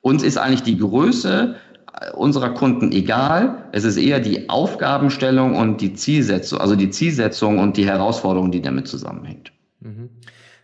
uns 0.00 0.22
ist 0.22 0.38
eigentlich 0.38 0.62
die 0.62 0.78
Größe 0.78 1.56
unserer 2.14 2.50
Kunden 2.50 2.92
egal. 2.92 3.64
Es 3.72 3.84
ist 3.84 3.96
eher 3.96 4.20
die 4.20 4.50
Aufgabenstellung 4.50 5.56
und 5.56 5.80
die 5.80 5.94
Zielsetzung, 5.94 6.60
also 6.60 6.76
die 6.76 6.90
Zielsetzung 6.90 7.58
und 7.58 7.76
die 7.76 7.86
Herausforderung, 7.86 8.52
die 8.52 8.60
damit 8.60 8.86
zusammenhängt. 8.86 9.52
Mhm. 9.80 10.10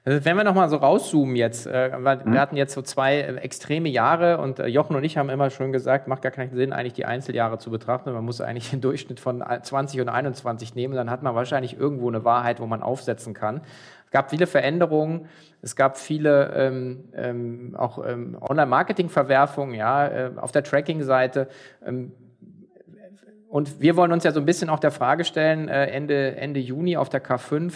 Also 0.04 0.24
wenn 0.24 0.36
wir 0.36 0.42
nochmal 0.42 0.68
so 0.68 0.78
rauszoomen 0.78 1.36
jetzt, 1.36 1.66
äh, 1.66 1.92
wir 1.92 2.22
mhm. 2.24 2.38
hatten 2.38 2.56
jetzt 2.56 2.74
so 2.74 2.82
zwei 2.82 3.18
äh, 3.20 3.36
extreme 3.36 3.88
Jahre 3.88 4.38
und 4.38 4.58
äh, 4.58 4.66
Jochen 4.66 4.96
und 4.96 5.04
ich 5.04 5.16
haben 5.16 5.30
immer 5.30 5.48
schon 5.50 5.70
gesagt, 5.70 6.08
macht 6.08 6.22
gar 6.22 6.32
keinen 6.32 6.52
Sinn, 6.56 6.72
eigentlich 6.72 6.94
die 6.94 7.04
Einzeljahre 7.04 7.58
zu 7.58 7.70
betrachten. 7.70 8.12
Man 8.12 8.24
muss 8.24 8.40
eigentlich 8.40 8.70
den 8.70 8.80
Durchschnitt 8.80 9.20
von 9.20 9.44
20 9.62 10.00
und 10.00 10.08
21 10.08 10.74
nehmen, 10.74 10.94
dann 10.94 11.08
hat 11.08 11.22
man 11.22 11.36
wahrscheinlich 11.36 11.78
irgendwo 11.78 12.08
eine 12.08 12.24
Wahrheit, 12.24 12.58
wo 12.58 12.66
man 12.66 12.82
aufsetzen 12.82 13.32
kann. 13.32 13.60
Es 14.06 14.10
gab 14.10 14.30
viele 14.30 14.48
Veränderungen, 14.48 15.28
es 15.62 15.76
gab 15.76 15.96
viele 15.96 16.52
ähm, 16.56 17.04
ähm, 17.14 17.76
auch 17.78 18.04
ähm, 18.04 18.36
Online-Marketing-Verwerfungen, 18.40 19.74
ja, 19.74 20.08
äh, 20.08 20.30
auf 20.36 20.50
der 20.50 20.64
Tracking-Seite. 20.64 21.48
Ähm, 21.86 22.10
und 23.48 23.80
wir 23.80 23.96
wollen 23.96 24.10
uns 24.10 24.24
ja 24.24 24.32
so 24.32 24.40
ein 24.40 24.46
bisschen 24.46 24.68
auch 24.68 24.80
der 24.80 24.90
Frage 24.90 25.24
stellen, 25.24 25.68
äh, 25.68 25.86
Ende, 25.86 26.34
Ende 26.36 26.58
Juni 26.58 26.96
auf 26.96 27.08
der 27.08 27.22
K5, 27.22 27.72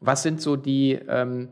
was 0.00 0.24
sind 0.24 0.40
so 0.40 0.56
die 0.56 0.98
ähm, 1.08 1.50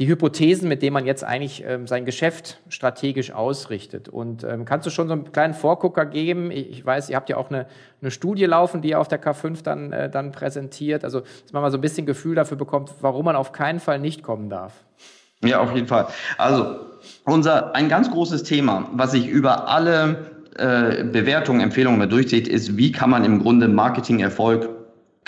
die 0.00 0.08
Hypothesen, 0.08 0.66
mit 0.66 0.80
denen 0.80 0.94
man 0.94 1.04
jetzt 1.04 1.22
eigentlich 1.22 1.62
ähm, 1.66 1.86
sein 1.86 2.06
Geschäft 2.06 2.58
strategisch 2.70 3.32
ausrichtet. 3.32 4.08
Und 4.08 4.44
ähm, 4.44 4.64
kannst 4.64 4.86
du 4.86 4.90
schon 4.90 5.08
so 5.08 5.12
einen 5.12 5.30
kleinen 5.30 5.52
Vorgucker 5.52 6.06
geben? 6.06 6.50
Ich, 6.50 6.70
ich, 6.70 6.86
weiß, 6.86 7.10
ihr 7.10 7.16
habt 7.16 7.28
ja 7.28 7.36
auch 7.36 7.50
eine, 7.50 7.66
eine 8.00 8.10
Studie 8.10 8.46
laufen, 8.46 8.80
die 8.80 8.88
ihr 8.88 9.00
auf 9.00 9.08
der 9.08 9.22
K5 9.22 9.62
dann, 9.62 9.92
äh, 9.92 10.08
dann 10.08 10.32
präsentiert. 10.32 11.04
Also, 11.04 11.20
dass 11.20 11.52
man 11.52 11.60
mal 11.60 11.70
so 11.70 11.76
ein 11.76 11.82
bisschen 11.82 12.06
Gefühl 12.06 12.34
dafür 12.34 12.56
bekommt, 12.56 12.94
warum 13.02 13.26
man 13.26 13.36
auf 13.36 13.52
keinen 13.52 13.78
Fall 13.78 13.98
nicht 13.98 14.22
kommen 14.22 14.48
darf. 14.48 14.72
Ja, 15.44 15.60
auf 15.60 15.74
jeden 15.74 15.86
Fall. 15.86 16.06
Also, 16.38 16.76
unser, 17.24 17.76
ein 17.76 17.90
ganz 17.90 18.10
großes 18.10 18.42
Thema, 18.42 18.88
was 18.94 19.10
sich 19.10 19.28
über 19.28 19.68
alle 19.68 20.30
äh, 20.56 21.04
Bewertungen, 21.04 21.60
Empfehlungen 21.60 22.08
durchzieht, 22.08 22.48
ist, 22.48 22.78
wie 22.78 22.90
kann 22.90 23.10
man 23.10 23.26
im 23.26 23.38
Grunde 23.42 23.68
Marketingerfolg 23.68 24.79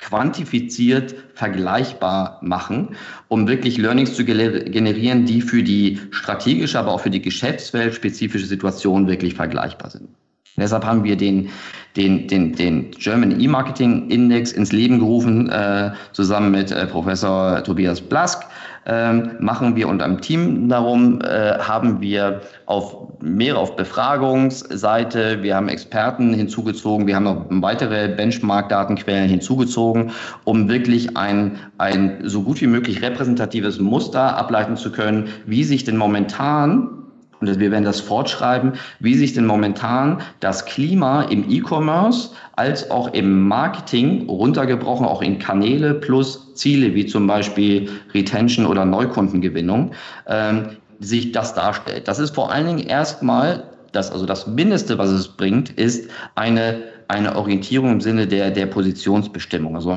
quantifiziert 0.03 1.15
vergleichbar 1.35 2.39
machen, 2.43 2.97
um 3.29 3.47
wirklich 3.47 3.79
Learnings 3.79 4.15
zu 4.15 4.25
generieren, 4.25 5.25
die 5.25 5.41
für 5.41 5.63
die 5.63 6.01
strategische, 6.11 6.79
aber 6.79 6.93
auch 6.93 7.01
für 7.01 7.11
die 7.11 7.23
Geschäftswelt 7.23 7.95
spezifische 7.95 8.47
Situation 8.47 9.07
wirklich 9.07 9.35
vergleichbar 9.35 9.91
sind. 9.91 10.09
Deshalb 10.57 10.85
haben 10.85 11.05
wir 11.05 11.17
den, 11.17 11.49
den, 11.97 12.29
den, 12.29 12.53
den 12.53 12.91
German 12.91 13.41
E-Marketing 13.41 14.11
Index 14.11 14.53
ins 14.53 14.73
Leben 14.73 14.99
gerufen, 14.99 15.49
äh, 15.49 15.93
zusammen 16.13 16.51
mit 16.51 16.71
äh, 16.71 16.87
Professor 16.87 17.63
Tobias 17.65 18.01
Blask, 18.01 18.45
ähm, 18.87 19.33
machen 19.39 19.77
wir 19.77 19.89
und 19.89 20.03
einem 20.03 20.21
Team 20.21 20.69
darum, 20.69 21.21
äh, 21.21 21.59
haben 21.59 22.01
wir 22.01 22.41
auf 22.67 22.97
mehr 23.21 23.57
auf 23.57 23.77
Befragungsseite, 23.77 25.43
wir 25.43 25.55
haben 25.55 25.69
Experten 25.69 26.35
hinzugezogen, 26.35 27.07
wir 27.07 27.15
haben 27.15 27.25
noch 27.25 27.47
weitere 27.49 28.09
Benchmark-Datenquellen 28.09 29.29
hinzugezogen, 29.29 30.11
um 30.45 30.69
wirklich 30.69 31.17
ein, 31.17 31.59
ein 31.79 32.19
so 32.25 32.43
gut 32.43 32.61
wie 32.61 32.67
möglich 32.67 33.03
repräsentatives 33.03 33.79
Muster 33.79 34.37
ableiten 34.37 34.77
zu 34.77 34.91
können, 34.91 35.29
wie 35.47 35.65
sich 35.65 35.85
denn 35.85 35.97
momentan 35.97 37.02
und 37.49 37.61
wir 37.61 37.71
werden 37.71 37.85
das 37.85 38.01
fortschreiben, 38.01 38.73
wie 39.01 39.15
sich 39.15 39.35
denn 39.35 39.47
momentan 39.47 40.21
das 40.41 40.65
Klima 40.65 41.23
im 41.23 41.45
E-Commerce 41.51 42.31
als 42.57 42.91
auch 42.91 43.13
im 43.13 43.49
Marketing 43.49 44.29
runtergebrochen, 44.29 45.07
auch 45.07 45.23
in 45.23 45.39
Kanäle 45.39 45.95
plus 45.95 46.55
Ziele 46.55 46.95
wie 46.95 47.07
zum 47.07 47.27
Beispiel 47.27 47.89
Retention 48.15 48.67
oder 48.67 48.85
Neukundengewinnung, 48.85 49.93
ähm, 50.27 50.77
sich 51.01 51.33
das 51.33 51.55
darstellt. 51.55 52.07
Das 52.07 52.19
ist 52.19 52.35
vor 52.35 52.53
allen 52.53 52.67
Dingen 52.67 52.87
erstmal 52.87 53.65
das, 53.93 54.11
also 54.11 54.27
das 54.27 54.47
Mindeste, 54.47 54.99
was 54.99 55.11
es 55.11 55.29
bringt, 55.29 55.71
ist 55.71 56.09
eine, 56.35 56.83
eine 57.09 57.37
Orientierung 57.37 57.93
im 57.93 58.01
Sinne 58.01 58.27
der, 58.27 58.51
der 58.51 58.67
Positionsbestimmung. 58.67 59.77
Also 59.77 59.95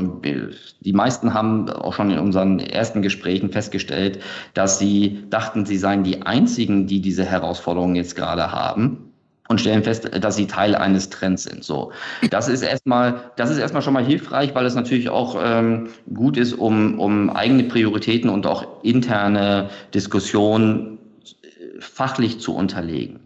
die 0.81 0.93
meisten 0.93 1.33
haben 1.33 1.69
auch 1.69 1.93
schon 1.93 2.11
in 2.11 2.19
unseren 2.19 2.59
ersten 2.59 3.01
Gesprächen 3.01 3.51
festgestellt, 3.51 4.19
dass 4.53 4.79
sie 4.79 5.23
dachten, 5.29 5.65
sie 5.65 5.77
seien 5.77 6.03
die 6.03 6.21
einzigen, 6.23 6.87
die 6.87 7.01
diese 7.01 7.25
Herausforderungen 7.25 7.95
jetzt 7.95 8.15
gerade 8.15 8.51
haben 8.51 9.11
und 9.47 9.61
stellen 9.61 9.83
fest, 9.83 10.09
dass 10.19 10.35
sie 10.35 10.47
Teil 10.47 10.75
eines 10.75 11.09
Trends 11.09 11.43
sind. 11.43 11.63
So, 11.63 11.91
das 12.29 12.47
ist 12.47 12.61
erstmal, 12.61 13.31
das 13.35 13.51
ist 13.51 13.59
erstmal 13.59 13.81
schon 13.81 13.93
mal 13.93 14.03
hilfreich, 14.03 14.55
weil 14.55 14.65
es 14.65 14.75
natürlich 14.75 15.09
auch 15.09 15.37
ähm, 15.41 15.89
gut 16.13 16.37
ist, 16.37 16.53
um, 16.53 16.99
um 16.99 17.29
eigene 17.29 17.63
Prioritäten 17.63 18.29
und 18.29 18.47
auch 18.47 18.83
interne 18.83 19.69
Diskussionen 19.93 20.97
äh, 21.43 21.79
fachlich 21.79 22.39
zu 22.39 22.55
unterlegen. 22.55 23.19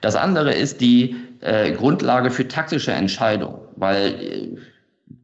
Das 0.00 0.16
andere 0.16 0.52
ist 0.52 0.80
die 0.80 1.16
äh, 1.44 1.72
Grundlage 1.72 2.30
für 2.30 2.48
taktische 2.48 2.92
Entscheidungen, 2.92 3.58
weil 3.76 4.06
äh, 4.06 4.56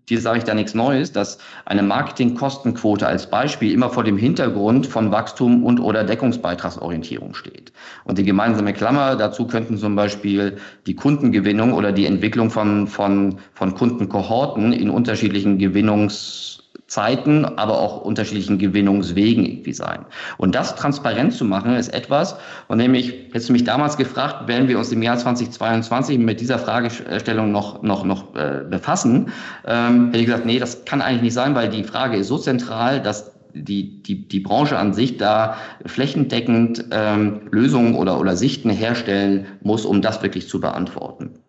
dir 0.08 0.20
sage 0.20 0.38
ich 0.38 0.44
da 0.44 0.54
nichts 0.54 0.74
Neues, 0.74 1.12
dass 1.12 1.38
eine 1.64 1.82
Marketingkostenquote 1.82 3.06
als 3.06 3.30
Beispiel 3.30 3.72
immer 3.72 3.88
vor 3.90 4.04
dem 4.04 4.18
Hintergrund 4.18 4.86
von 4.86 5.10
Wachstum 5.12 5.64
und 5.64 5.80
oder 5.80 6.04
Deckungsbeitragsorientierung 6.04 7.34
steht. 7.34 7.72
Und 8.04 8.18
die 8.18 8.24
gemeinsame 8.24 8.72
Klammer 8.72 9.16
dazu 9.16 9.46
könnten 9.46 9.78
zum 9.78 9.96
Beispiel 9.96 10.58
die 10.86 10.94
Kundengewinnung 10.94 11.72
oder 11.72 11.92
die 11.92 12.06
Entwicklung 12.06 12.50
von, 12.50 12.86
von, 12.86 13.38
von 13.54 13.74
Kundenkohorten 13.74 14.72
in 14.72 14.90
unterschiedlichen 14.90 15.58
Gewinnungs 15.58 16.59
Zeiten, 16.90 17.44
aber 17.44 17.78
auch 17.78 18.00
unterschiedlichen 18.00 18.58
Gewinnungswegen 18.58 19.46
irgendwie 19.46 19.72
sein. 19.72 20.04
Und 20.38 20.56
das 20.56 20.74
transparent 20.74 21.32
zu 21.32 21.44
machen, 21.44 21.76
ist 21.76 21.94
etwas, 21.94 22.34
von 22.66 22.78
dem 22.78 22.94
ich, 22.94 23.12
hättest 23.28 23.48
du 23.48 23.52
mich 23.52 23.62
damals 23.62 23.96
gefragt, 23.96 24.48
werden 24.48 24.66
wir 24.66 24.76
uns 24.76 24.90
im 24.90 25.00
Jahr 25.00 25.16
2022 25.16 26.18
mit 26.18 26.40
dieser 26.40 26.58
Fragestellung 26.58 27.52
noch, 27.52 27.82
noch, 27.82 28.04
noch 28.04 28.34
äh, 28.34 28.64
befassen, 28.68 29.30
ähm, 29.68 30.06
hätte 30.06 30.18
ich 30.18 30.26
gesagt, 30.26 30.46
nee, 30.46 30.58
das 30.58 30.84
kann 30.84 31.00
eigentlich 31.00 31.22
nicht 31.22 31.34
sein, 31.34 31.54
weil 31.54 31.68
die 31.68 31.84
Frage 31.84 32.16
ist 32.16 32.26
so 32.26 32.38
zentral, 32.38 33.00
dass 33.00 33.36
die, 33.54 34.02
die, 34.02 34.26
die 34.26 34.40
Branche 34.40 34.76
an 34.76 34.92
sich 34.92 35.16
da 35.16 35.56
flächendeckend 35.86 36.86
ähm, 36.90 37.42
Lösungen 37.52 37.94
oder, 37.94 38.18
oder 38.18 38.36
Sichten 38.36 38.70
herstellen 38.70 39.46
muss, 39.62 39.84
um 39.84 40.02
das 40.02 40.22
wirklich 40.22 40.48
zu 40.48 40.60
beantworten. 40.60 41.39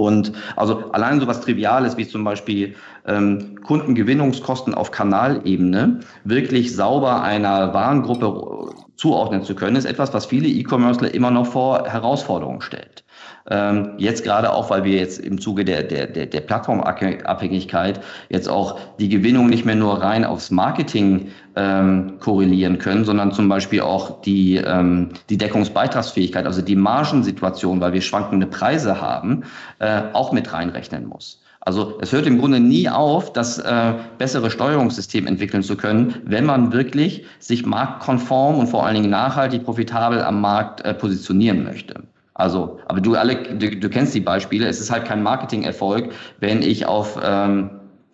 Und 0.00 0.32
also 0.56 0.90
allein 0.92 1.20
so 1.20 1.26
was 1.26 1.40
Triviales 1.40 1.96
wie 1.96 2.06
zum 2.06 2.24
Beispiel 2.24 2.74
ähm, 3.06 3.56
Kundengewinnungskosten 3.62 4.74
auf 4.74 4.90
Kanalebene 4.90 6.00
wirklich 6.24 6.74
sauber 6.74 7.22
einer 7.22 7.72
Warengruppe 7.72 8.74
zuordnen 8.96 9.42
zu 9.42 9.54
können, 9.54 9.76
ist 9.76 9.86
etwas, 9.86 10.12
was 10.12 10.26
viele 10.26 10.48
E-Commercer 10.48 11.12
immer 11.14 11.30
noch 11.30 11.46
vor 11.46 11.86
Herausforderungen 11.86 12.60
stellt. 12.60 13.04
Ähm, 13.50 13.90
jetzt 13.98 14.22
gerade 14.22 14.52
auch, 14.52 14.70
weil 14.70 14.84
wir 14.84 14.96
jetzt 14.96 15.18
im 15.18 15.40
Zuge 15.40 15.64
der, 15.64 15.82
der, 15.82 16.06
der, 16.06 16.26
der 16.26 16.40
Plattformabhängigkeit 16.40 18.00
jetzt 18.28 18.48
auch 18.48 18.78
die 19.00 19.08
Gewinnung 19.08 19.48
nicht 19.48 19.64
mehr 19.64 19.74
nur 19.74 20.00
rein 20.00 20.24
aufs 20.24 20.52
Marketing 20.52 21.32
ähm, 21.56 22.14
korrelieren 22.20 22.78
können, 22.78 23.04
sondern 23.04 23.32
zum 23.32 23.48
Beispiel 23.48 23.80
auch 23.80 24.22
die, 24.22 24.56
ähm, 24.56 25.10
die 25.28 25.36
Deckungsbeitragsfähigkeit, 25.36 26.46
also 26.46 26.62
die 26.62 26.76
Margensituation, 26.76 27.80
weil 27.80 27.92
wir 27.92 28.00
schwankende 28.00 28.46
Preise 28.46 29.00
haben, 29.00 29.42
äh, 29.80 30.02
auch 30.12 30.30
mit 30.30 30.52
reinrechnen 30.52 31.06
muss. 31.06 31.42
Also 31.62 31.98
es 32.00 32.12
hört 32.12 32.26
im 32.26 32.38
Grunde 32.38 32.58
nie 32.58 32.88
auf, 32.88 33.32
das 33.32 33.58
äh, 33.58 33.94
bessere 34.16 34.50
Steuerungssystem 34.50 35.26
entwickeln 35.26 35.62
zu 35.62 35.76
können, 35.76 36.14
wenn 36.24 36.46
man 36.46 36.72
wirklich 36.72 37.26
sich 37.38 37.66
marktkonform 37.66 38.58
und 38.58 38.68
vor 38.68 38.86
allen 38.86 38.94
Dingen 38.94 39.10
nachhaltig 39.10 39.64
profitabel 39.64 40.22
am 40.22 40.40
Markt 40.40 40.80
äh, 40.82 40.94
positionieren 40.94 41.64
möchte. 41.64 42.02
Also, 42.40 42.78
aber 42.86 43.00
du 43.00 43.14
alle, 43.14 43.36
du, 43.36 43.76
du 43.76 43.88
kennst 43.88 44.14
die 44.14 44.20
Beispiele. 44.20 44.66
Es 44.66 44.80
ist 44.80 44.90
halt 44.90 45.04
kein 45.04 45.22
Marketing-Erfolg, 45.22 46.12
wenn 46.40 46.62
ich 46.62 46.86
auf 46.86 47.18
ähm, 47.22 47.70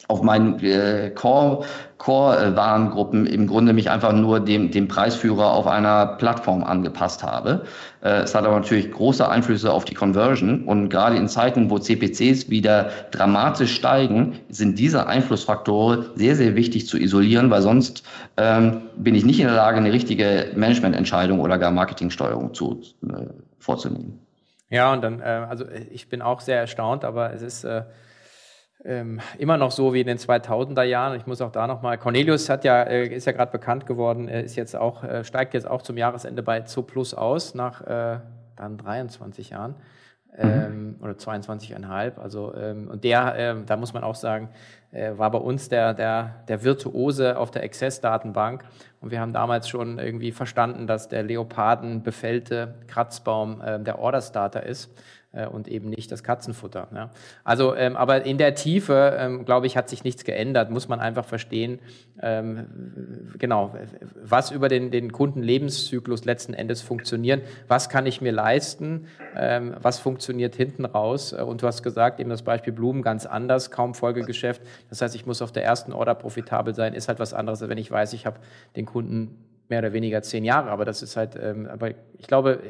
auf 0.08 0.22
meinen 0.22 0.58
äh, 0.60 1.10
Core, 1.14 1.64
Core-Warengruppen 1.98 3.26
im 3.26 3.46
Grunde 3.46 3.72
mich 3.72 3.90
einfach 3.90 4.12
nur 4.12 4.38
dem, 4.38 4.70
dem 4.70 4.86
Preisführer 4.86 5.52
auf 5.52 5.66
einer 5.66 6.06
Plattform 6.18 6.62
angepasst 6.62 7.22
habe. 7.22 7.64
Äh, 8.02 8.22
es 8.22 8.34
hat 8.34 8.44
aber 8.44 8.54
natürlich 8.54 8.92
große 8.92 9.28
Einflüsse 9.28 9.72
auf 9.72 9.84
die 9.84 9.94
Conversion 9.94 10.64
und 10.64 10.90
gerade 10.90 11.16
in 11.16 11.28
Zeiten, 11.28 11.70
wo 11.70 11.78
CPCs 11.78 12.50
wieder 12.50 12.90
dramatisch 13.10 13.74
steigen, 13.74 14.38
sind 14.48 14.78
diese 14.78 15.06
Einflussfaktoren 15.06 16.06
sehr, 16.14 16.36
sehr 16.36 16.54
wichtig 16.54 16.86
zu 16.86 16.98
isolieren, 16.98 17.50
weil 17.50 17.62
sonst 17.62 18.04
ähm, 18.36 18.82
bin 18.96 19.14
ich 19.14 19.24
nicht 19.24 19.40
in 19.40 19.46
der 19.46 19.56
Lage, 19.56 19.78
eine 19.78 19.92
richtige 19.92 20.52
Managemententscheidung 20.54 21.40
oder 21.40 21.58
gar 21.58 21.72
Marketingsteuerung 21.72 22.54
zu, 22.54 22.80
äh, 23.08 23.26
vorzunehmen. 23.66 24.20
Ja, 24.70 24.92
und 24.92 25.02
dann, 25.02 25.20
äh, 25.20 25.24
also 25.24 25.64
ich 25.68 26.08
bin 26.08 26.22
auch 26.22 26.40
sehr 26.40 26.58
erstaunt, 26.58 27.04
aber 27.04 27.32
es 27.32 27.42
ist 27.42 27.64
äh, 27.64 27.82
ähm, 28.84 29.20
immer 29.38 29.56
noch 29.56 29.70
so 29.70 29.92
wie 29.92 30.00
in 30.00 30.06
den 30.06 30.18
2000er 30.18 30.82
Jahren. 30.82 31.16
Ich 31.16 31.26
muss 31.26 31.40
auch 31.40 31.52
da 31.52 31.66
nochmal, 31.66 31.98
Cornelius 31.98 32.48
hat 32.48 32.64
ja, 32.64 32.82
äh, 32.82 33.06
ist 33.06 33.26
ja 33.26 33.32
gerade 33.32 33.52
bekannt 33.52 33.86
geworden, 33.86 34.28
ist 34.28 34.56
jetzt 34.56 34.74
auch, 34.74 35.04
äh, 35.04 35.24
steigt 35.24 35.54
jetzt 35.54 35.68
auch 35.68 35.82
zum 35.82 35.96
Jahresende 35.96 36.42
bei 36.42 36.62
Zo 36.62 36.82
Plus 36.82 37.14
aus, 37.14 37.54
nach 37.54 37.80
äh, 37.82 38.20
dann 38.56 38.78
23 38.78 39.50
Jahren. 39.50 39.74
Ähm, 40.38 40.88
mhm. 40.88 40.96
oder 41.02 41.12
22,5. 41.12 42.18
Also, 42.18 42.54
ähm, 42.54 42.88
und 42.88 43.04
der, 43.04 43.34
ähm, 43.38 43.64
da 43.64 43.78
muss 43.78 43.94
man 43.94 44.04
auch 44.04 44.14
sagen, 44.14 44.50
äh, 44.50 44.50
war 44.92 45.30
bei 45.30 45.38
uns 45.38 45.68
der, 45.68 45.94
der, 45.94 46.44
der 46.48 46.62
Virtuose 46.62 47.36
auf 47.36 47.50
der 47.50 47.64
Access-Datenbank. 47.64 48.64
Und 49.00 49.10
wir 49.10 49.20
haben 49.20 49.32
damals 49.32 49.68
schon 49.68 49.98
irgendwie 49.98 50.32
verstanden, 50.32 50.86
dass 50.86 51.08
der 51.08 51.22
Leoparden 51.22 52.02
befällte 52.02 52.74
Kratzbaum 52.86 53.60
äh, 53.60 53.78
der 53.78 53.98
Order-Starter 53.98 54.64
ist. 54.64 54.90
Äh, 55.36 55.46
und 55.46 55.68
eben 55.68 55.90
nicht 55.90 56.10
das 56.10 56.24
Katzenfutter. 56.24 56.88
Ja. 56.94 57.10
Also, 57.44 57.76
ähm, 57.76 57.96
aber 57.96 58.24
in 58.24 58.38
der 58.38 58.54
Tiefe, 58.54 59.16
ähm, 59.18 59.44
glaube 59.44 59.66
ich, 59.66 59.76
hat 59.76 59.88
sich 59.90 60.02
nichts 60.02 60.24
geändert. 60.24 60.70
Muss 60.70 60.88
man 60.88 60.98
einfach 60.98 61.26
verstehen, 61.26 61.78
ähm, 62.22 63.32
genau, 63.38 63.74
was 64.22 64.50
über 64.50 64.68
den, 64.68 64.90
den 64.90 65.12
Kundenlebenszyklus 65.12 66.24
letzten 66.24 66.54
Endes 66.54 66.80
funktioniert. 66.80 67.46
Was 67.68 67.90
kann 67.90 68.06
ich 68.06 68.22
mir 68.22 68.32
leisten? 68.32 69.08
Ähm, 69.36 69.74
was 69.82 69.98
funktioniert 69.98 70.56
hinten 70.56 70.86
raus? 70.86 71.32
Äh, 71.32 71.42
und 71.42 71.62
du 71.62 71.66
hast 71.66 71.82
gesagt, 71.82 72.18
eben 72.18 72.30
das 72.30 72.42
Beispiel 72.42 72.72
Blumen 72.72 73.02
ganz 73.02 73.26
anders, 73.26 73.70
kaum 73.70 73.94
Folgegeschäft. 73.94 74.62
Das 74.88 75.02
heißt, 75.02 75.14
ich 75.14 75.26
muss 75.26 75.42
auf 75.42 75.52
der 75.52 75.64
ersten 75.64 75.92
Order 75.92 76.14
profitabel 76.14 76.74
sein, 76.74 76.94
ist 76.94 77.08
halt 77.08 77.18
was 77.18 77.34
anderes, 77.34 77.60
wenn 77.60 77.78
ich 77.78 77.90
weiß, 77.90 78.14
ich 78.14 78.24
habe 78.24 78.38
den 78.74 78.86
Kunden 78.86 79.36
mehr 79.68 79.80
oder 79.80 79.92
weniger 79.92 80.22
zehn 80.22 80.44
Jahre, 80.44 80.70
aber 80.70 80.84
das 80.84 81.02
ist 81.02 81.16
halt, 81.16 81.38
ähm, 81.40 81.68
aber 81.70 81.90
ich 82.18 82.26
glaube, 82.26 82.60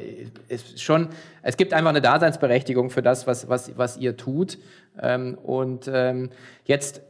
es 0.49 0.81
schon, 0.81 1.09
es 1.41 1.57
gibt 1.57 1.73
einfach 1.73 1.89
eine 1.89 2.01
Daseinsberechtigung 2.01 2.89
für 2.89 3.01
das, 3.01 3.27
was, 3.27 3.47
was, 3.49 3.77
was 3.77 3.97
ihr 3.97 4.17
tut. 4.17 4.57
Ähm, 4.99 5.35
und 5.35 5.89
ähm, 5.93 6.29
jetzt 6.65 7.01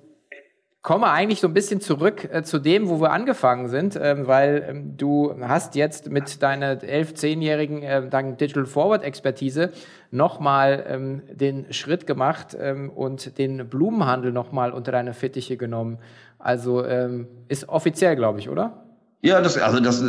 komme 0.88 1.10
eigentlich 1.10 1.42
so 1.42 1.48
ein 1.48 1.54
bisschen 1.54 1.82
zurück 1.82 2.30
äh, 2.32 2.44
zu 2.44 2.60
dem, 2.60 2.88
wo 2.88 3.02
wir 3.02 3.12
angefangen 3.12 3.68
sind, 3.68 4.00
ähm, 4.02 4.26
weil 4.28 4.66
ähm, 4.70 4.96
du 4.96 5.36
hast 5.42 5.76
jetzt 5.76 6.10
mit 6.10 6.42
deiner 6.42 6.82
elf, 6.82 7.14
zehnjährigen 7.14 7.84
äh, 7.84 8.10
Digital 8.38 8.66
Forward 8.66 9.04
Expertise 9.04 9.72
nochmal 10.12 10.86
ähm, 10.88 11.24
den 11.30 11.74
Schritt 11.74 12.08
gemacht 12.08 12.56
ähm, 12.58 12.90
und 12.90 13.38
den 13.38 13.68
Blumenhandel 13.68 14.32
nochmal 14.32 14.72
unter 14.72 14.94
deine 14.94 15.14
Fittiche 15.14 15.58
genommen. 15.58 15.98
Also 16.40 16.86
ähm, 16.86 17.28
ist 17.50 17.68
offiziell, 17.68 18.16
glaube 18.16 18.40
ich, 18.40 18.48
oder? 18.48 18.87
Ja, 19.22 19.42
das, 19.42 19.58
also 19.58 19.80
das, 19.80 20.04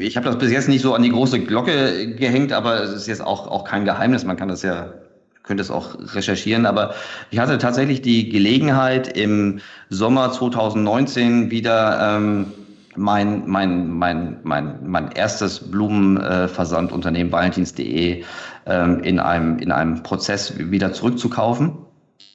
ich 0.00 0.16
habe 0.16 0.26
das 0.26 0.38
bis 0.38 0.50
jetzt 0.50 0.68
nicht 0.68 0.82
so 0.82 0.94
an 0.94 1.02
die 1.02 1.10
große 1.10 1.40
Glocke 1.40 2.14
gehängt, 2.14 2.52
aber 2.52 2.82
es 2.82 2.90
ist 2.90 3.06
jetzt 3.06 3.22
auch, 3.22 3.46
auch 3.46 3.64
kein 3.64 3.84
Geheimnis. 3.84 4.24
Man 4.24 4.36
kann 4.36 4.48
das 4.48 4.62
ja, 4.62 4.94
könnte 5.44 5.62
es 5.62 5.70
auch 5.70 5.96
recherchieren. 6.14 6.66
Aber 6.66 6.94
ich 7.30 7.38
hatte 7.38 7.58
tatsächlich 7.58 8.02
die 8.02 8.28
Gelegenheit, 8.28 9.16
im 9.16 9.60
Sommer 9.90 10.32
2019 10.32 11.50
wieder 11.50 12.16
ähm, 12.16 12.46
mein, 12.96 13.48
mein, 13.48 13.90
mein, 13.90 14.38
mein, 14.42 14.78
mein 14.84 15.12
erstes 15.12 15.70
Blumenversandunternehmen 15.70 17.32
valentins.de 17.32 18.24
ähm, 18.66 19.00
in, 19.04 19.20
einem, 19.20 19.58
in 19.58 19.70
einem 19.70 20.02
Prozess 20.02 20.54
wieder 20.58 20.92
zurückzukaufen. 20.92 21.78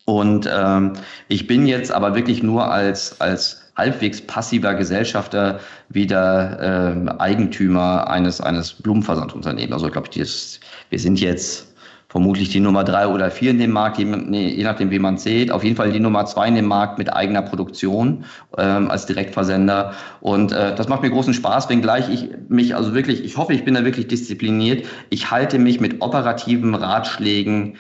Und 0.06 0.50
ähm, 0.52 0.94
ich 1.28 1.48
bin 1.48 1.68
jetzt 1.68 1.92
aber 1.92 2.16
wirklich 2.16 2.44
nur 2.44 2.72
als, 2.72 3.22
als 3.22 3.63
halbwegs 3.76 4.22
passiver 4.22 4.76
Gesellschafter 4.76 5.60
wieder 5.90 6.60
äh, 7.08 7.10
Eigentümer 7.20 8.10
eines, 8.10 8.42
eines 8.42 8.74
Blumenversandunternehmens. 8.74 9.74
Also 9.74 9.88
ich 9.88 9.94
glaube, 9.94 10.10
wir 10.14 11.00
sind 11.00 11.20
jetzt 11.20 11.74
vermutlich 12.14 12.50
die 12.50 12.60
Nummer 12.60 12.84
drei 12.84 13.08
oder 13.08 13.32
vier 13.32 13.50
in 13.50 13.58
dem 13.58 13.72
Markt, 13.72 13.98
je, 13.98 14.06
je 14.06 14.64
nachdem, 14.64 14.92
wie 14.92 15.00
man 15.00 15.18
sieht. 15.18 15.50
Auf 15.50 15.64
jeden 15.64 15.76
Fall 15.76 15.92
die 15.92 16.00
Nummer 16.00 16.28
zwei 16.28 16.48
in 16.48 16.54
dem 16.54 16.68
Markt 16.68 17.00
mit 17.00 17.12
eigener 17.12 17.42
Produktion 17.42 18.26
ähm, 18.56 18.92
als 18.92 19.08
Direktversender. 19.08 19.96
Und 20.22 20.52
äh, 20.52 20.76
das 20.76 20.88
macht 20.88 21.02
mir 21.02 21.10
großen 21.10 21.34
Spaß, 21.34 21.70
wenngleich 21.70 22.10
ich 22.10 22.30
mich 22.50 22.76
also 22.76 22.94
wirklich, 22.94 23.24
ich 23.24 23.36
hoffe, 23.36 23.54
ich 23.54 23.66
bin 23.66 23.74
da 23.74 23.84
wirklich 23.84 24.08
diszipliniert. 24.08 24.86
Ich 25.10 25.32
halte 25.32 25.58
mich 25.58 25.80
mit 25.80 26.04
operativen 26.04 26.76
Ratschlägen 26.76 27.78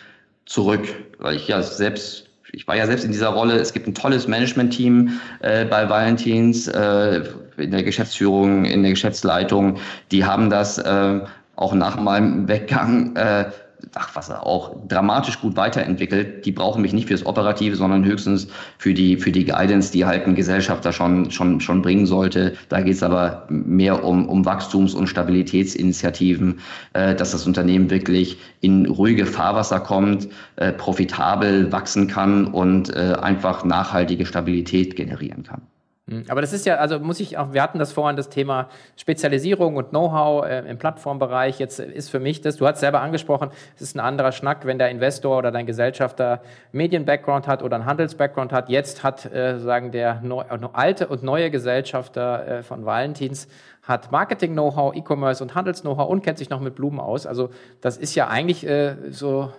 zurück, 0.48 0.88
weil 1.20 1.36
ich 1.36 1.48
ja 1.48 1.62
selbst 1.62 2.28
ich 2.54 2.68
war 2.68 2.78
ja 2.78 2.86
selbst 2.86 3.04
in 3.04 3.12
dieser 3.12 3.30
Rolle. 3.30 3.56
Es 3.56 3.74
gibt 3.74 3.88
ein 3.88 3.96
tolles 3.96 4.28
Management-Team 4.28 5.20
äh, 5.42 5.66
bei 5.66 5.90
Valentins 5.90 6.68
äh, 6.68 7.24
in 7.58 7.72
der 7.72 7.84
Geschäftsführung, 7.84 8.66
in 8.66 8.84
der 8.84 8.92
Geschäftsleitung. 8.92 9.78
Die 10.12 10.24
haben 10.24 10.50
das 10.50 10.78
äh, 10.78 11.20
auch 11.56 11.74
nach 11.74 12.00
meinem 12.00 12.48
Weggang 12.48 13.16
äh, 13.16 13.46
Sachwasser 13.92 14.46
auch 14.46 14.76
dramatisch 14.88 15.40
gut 15.42 15.56
weiterentwickelt. 15.56 16.46
Die 16.46 16.52
brauchen 16.52 16.82
mich 16.82 16.94
nicht 16.94 17.08
fürs 17.08 17.26
Operative, 17.26 17.76
sondern 17.76 18.06
höchstens 18.06 18.48
für 18.78 18.94
die, 18.94 19.18
für 19.18 19.32
die 19.32 19.46
Guidance, 19.46 19.92
die 19.92 20.06
halt 20.06 20.26
ein 20.26 20.36
Gesellschafter 20.36 20.94
schon, 20.94 21.32
schon, 21.32 21.60
schon 21.60 21.82
bringen 21.82 22.06
sollte. 22.06 22.54
Da 22.70 22.82
geht 22.82 22.96
es 22.96 23.04
aber 23.04 23.46
mehr 23.50 24.04
um, 24.04 24.28
um 24.30 24.46
Wachstums- 24.46 24.94
und 24.94 25.08
Stabilitätsinitiativen, 25.08 26.60
äh, 26.94 27.16
dass 27.16 27.32
das 27.32 27.46
Unternehmen 27.46 27.90
wirklich 27.90 28.38
in 28.62 28.86
ruhige 28.86 29.26
Fahrwasser 29.26 29.80
kommt, 29.80 30.28
äh, 30.56 30.72
profitabel 30.72 31.72
wachsen 31.72 32.08
kann 32.08 32.46
und 32.46 32.96
äh, 32.96 33.16
einfach 33.22 33.66
nachhaltige 33.66 34.26
Stabilität 34.26 34.96
generieren 34.96 35.44
kann. 35.44 35.62
Hm, 36.10 36.26
aber 36.28 36.42
das 36.42 36.52
ist 36.52 36.66
ja, 36.66 36.76
also 36.76 37.00
muss 37.00 37.22
ich 37.22 37.38
auch, 37.38 37.54
wir 37.54 37.64
hatten 37.64 37.80
das 37.80 37.94
vorhin, 37.94 38.18
das 38.18 38.28
Thema 38.28 38.68
Spezialisierung 38.98 39.78
und 39.78 39.92
Know-how 39.92 40.46
äh, 40.46 40.70
im 40.70 40.78
Plattformbereich. 40.78 41.60
Jetzt 41.60 41.80
ist 41.80 42.10
für 42.10 42.20
mich 42.20 42.42
das, 42.42 42.58
du 42.58 42.68
hast 42.68 42.82
selber 42.82 43.00
angesprochen, 43.00 43.52
es 43.76 43.84
ist 43.84 43.96
ein 43.96 44.02
anderer 44.02 44.34
Schnack, 44.34 44.66
wenn 44.66 44.78
der 44.78 44.90
Investor 44.90 45.38
oder 45.38 45.50
dein 45.52 45.66
Gesellschafter 45.66 46.42
Medien-Background 46.74 47.48
hat 47.48 47.64
oder 47.64 47.78
einen 47.78 47.86
Handels-Background 47.86 48.52
hat. 48.52 48.68
Jetzt 48.68 49.04
hat 49.04 49.32
äh, 49.32 49.60
sagen 49.60 49.92
der 49.92 50.20
neu, 50.22 50.42
äh, 50.42 50.60
alte 50.74 51.08
und 51.08 51.24
neue 51.24 51.50
Gesellschafter 51.50 52.48
äh, 52.48 52.64
von 52.64 52.86
Valentins 52.86 53.48
hat 53.84 54.12
Marketing-Know-how, 54.12 54.96
E-Commerce 54.96 55.42
und 55.42 55.56
Handels-Know-how 55.56 56.10
und 56.10 56.22
kennt 56.22 56.38
sich 56.38 56.50
noch 56.50 56.60
mit 56.60 56.76
Blumen 56.76 57.00
aus. 57.00 57.26
Also 57.26 57.50
das 57.80 57.98
ist 57.98 58.16
ja 58.16 58.28
eigentlich 58.28 58.66
äh, 58.68 58.96
so 59.10 59.52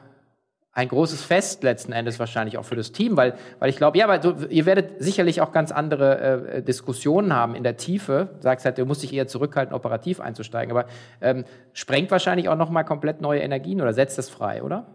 ein 0.75 0.89
großes 0.89 1.23
Fest 1.23 1.63
letzten 1.63 1.93
Endes 1.93 2.19
wahrscheinlich 2.19 2.59
auch 2.59 2.65
für 2.65 2.75
das 2.75 2.91
Team, 2.91 3.17
weil, 3.17 3.35
weil 3.61 3.71
ich 3.71 3.77
glaube, 3.77 3.97
ja, 3.97 4.09
weil 4.09 4.19
du, 4.19 4.35
ihr 4.49 4.67
werdet 4.67 5.03
sicherlich 5.03 5.41
auch 5.41 5.53
ganz 5.53 5.71
andere 5.71 6.47
äh, 6.49 6.63
Diskussionen 6.63 7.33
haben 7.33 7.55
in 7.55 7.63
der 7.63 7.77
Tiefe. 7.77 8.31
Sagst 8.41 8.67
halt, 8.67 8.79
du 8.79 8.85
musst 8.85 9.03
dich 9.05 9.13
eher 9.13 9.29
zurückhalten, 9.29 9.73
operativ 9.73 10.21
einzusteigen, 10.21 10.77
aber 10.77 10.89
ähm, 11.21 11.45
sprengt 11.73 12.11
wahrscheinlich 12.11 12.49
auch 12.49 12.57
nochmal 12.57 12.85
komplett 12.85 13.21
neue 13.21 13.41
Energien 13.41 13.81
oder 13.81 13.93
setzt 13.93 14.19
das 14.19 14.29
frei, 14.29 14.63
oder? 14.65 14.87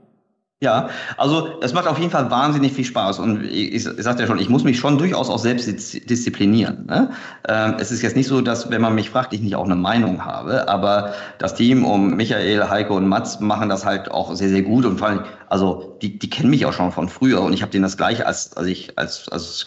Ja, 0.62 0.90
also 1.16 1.62
es 1.62 1.72
macht 1.72 1.88
auf 1.88 1.98
jeden 2.00 2.12
Fall 2.12 2.30
wahnsinnig 2.30 2.74
viel 2.74 2.84
Spaß 2.84 3.20
und 3.20 3.46
ich, 3.46 3.76
ich, 3.76 3.84
sagte 3.84 4.24
ja 4.24 4.28
schon, 4.28 4.40
ich 4.40 4.50
muss 4.50 4.66
mich 4.66 4.78
schon 4.78 4.98
durchaus 4.98 5.30
auch 5.30 5.40
selbst 5.40 5.68
disziplinieren. 6.10 6.86
Ne? 6.86 7.12
Ähm, 7.48 7.76
es 7.80 7.92
ist 7.92 8.02
jetzt 8.02 8.18
nicht 8.18 8.28
so, 8.28 8.42
dass 8.42 8.70
wenn 8.70 8.82
man 8.82 8.94
mich 8.94 9.10
fragt, 9.10 9.32
ich 9.32 9.40
nicht 9.40 9.56
auch 9.56 9.64
eine 9.64 9.78
Meinung 9.78 10.26
habe, 10.26 10.68
aber 10.68 11.14
das 11.38 11.56
Team 11.56 11.86
um 11.86 12.14
Michael, 12.18 12.70
Heiko 12.70 12.98
und 12.98 13.08
Mats 13.08 13.40
machen 13.40 13.70
das 13.70 13.86
halt 13.86 14.12
auch 14.12 14.36
sehr, 14.36 14.50
sehr 14.50 14.64
gut 14.64 14.84
und 14.84 14.98
vor 14.98 15.08
allem, 15.08 15.24
also 15.48 15.98
die, 16.02 16.20
die 16.20 16.30
kennen 16.30 16.50
mich 16.50 16.66
auch 16.66 16.74
schon 16.74 16.92
von 16.92 17.08
früher 17.08 17.42
und 17.42 17.54
ich 17.54 17.62
habe 17.62 17.72
denen 17.72 17.84
das 17.84 17.96
gleich 17.96 18.28
als, 18.28 18.58
als 18.58 18.68
ich 18.68 19.00
als, 19.00 19.30
als 19.30 19.66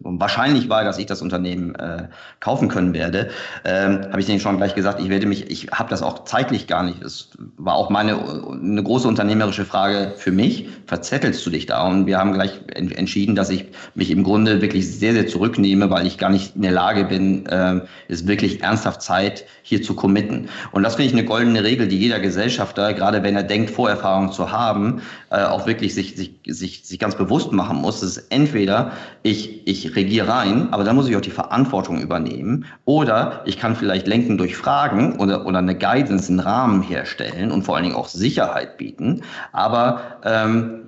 wahrscheinlich 0.00 0.68
war, 0.68 0.84
dass 0.84 0.98
ich 0.98 1.06
das 1.06 1.22
Unternehmen 1.22 1.74
äh, 1.76 2.08
kaufen 2.40 2.68
können 2.68 2.92
werde, 2.94 3.30
ähm, 3.64 4.02
habe 4.10 4.20
ich 4.20 4.26
denen 4.26 4.40
schon 4.40 4.56
gleich 4.56 4.74
gesagt, 4.74 5.00
ich 5.00 5.08
werde 5.08 5.26
mich, 5.26 5.50
ich 5.50 5.68
habe 5.72 5.88
das 5.88 6.02
auch 6.02 6.24
zeitlich 6.24 6.66
gar 6.66 6.82
nicht. 6.82 7.02
Es 7.02 7.30
war 7.56 7.74
auch 7.74 7.90
meine 7.90 8.18
eine 8.50 8.82
große 8.82 9.06
unternehmerische 9.08 9.64
Frage 9.64 10.12
für 10.16 10.32
mich. 10.32 10.68
Verzettelst 10.86 11.44
du 11.46 11.50
dich 11.50 11.66
da? 11.66 11.86
Und 11.86 12.06
wir 12.06 12.18
haben 12.18 12.32
gleich 12.32 12.60
entschieden, 12.74 13.34
dass 13.34 13.50
ich 13.50 13.66
mich 13.94 14.10
im 14.10 14.22
Grunde 14.24 14.60
wirklich 14.60 14.90
sehr, 14.90 15.12
sehr 15.12 15.26
zurücknehme, 15.26 15.90
weil 15.90 16.06
ich 16.06 16.18
gar 16.18 16.30
nicht 16.30 16.56
in 16.56 16.62
der 16.62 16.72
Lage 16.72 17.04
bin, 17.04 17.46
äh, 17.46 17.80
ist 18.08 18.26
wirklich 18.26 18.62
ernsthaft 18.62 19.02
Zeit 19.02 19.44
hier 19.62 19.82
zu 19.82 19.94
committen. 19.94 20.48
Und 20.72 20.82
das 20.82 20.96
finde 20.96 21.08
ich 21.08 21.12
eine 21.12 21.24
goldene 21.24 21.64
Regel, 21.64 21.88
die 21.88 21.98
jeder 21.98 22.20
Gesellschafter, 22.20 22.92
gerade 22.92 23.22
wenn 23.22 23.36
er 23.36 23.42
denkt, 23.42 23.70
Vorerfahrung 23.70 24.32
zu 24.32 24.52
haben, 24.52 25.02
äh, 25.30 25.42
auch 25.42 25.66
wirklich 25.66 25.94
sich, 25.94 26.16
sich, 26.16 26.34
sich, 26.46 26.84
sich 26.84 26.98
ganz 26.98 27.16
bewusst 27.16 27.52
machen 27.52 27.78
muss. 27.78 28.00
Das 28.00 28.16
ist 28.16 28.26
entweder 28.30 28.92
ich, 29.22 29.66
ich 29.66 29.83
regiere 29.94 30.28
rein, 30.28 30.68
aber 30.72 30.84
dann 30.84 30.96
muss 30.96 31.08
ich 31.08 31.16
auch 31.16 31.20
die 31.20 31.30
Verantwortung 31.30 32.00
übernehmen. 32.00 32.64
Oder 32.84 33.42
ich 33.44 33.58
kann 33.58 33.76
vielleicht 33.76 34.06
lenken 34.06 34.38
durch 34.38 34.56
Fragen 34.56 35.18
oder, 35.18 35.46
oder 35.46 35.58
eine 35.58 35.76
Guidance, 35.76 36.30
einen 36.30 36.40
Rahmen 36.40 36.82
herstellen 36.82 37.50
und 37.50 37.62
vor 37.62 37.76
allen 37.76 37.84
Dingen 37.84 37.96
auch 37.96 38.08
Sicherheit 38.08 38.76
bieten. 38.76 39.22
Aber 39.52 40.00
ähm, 40.24 40.80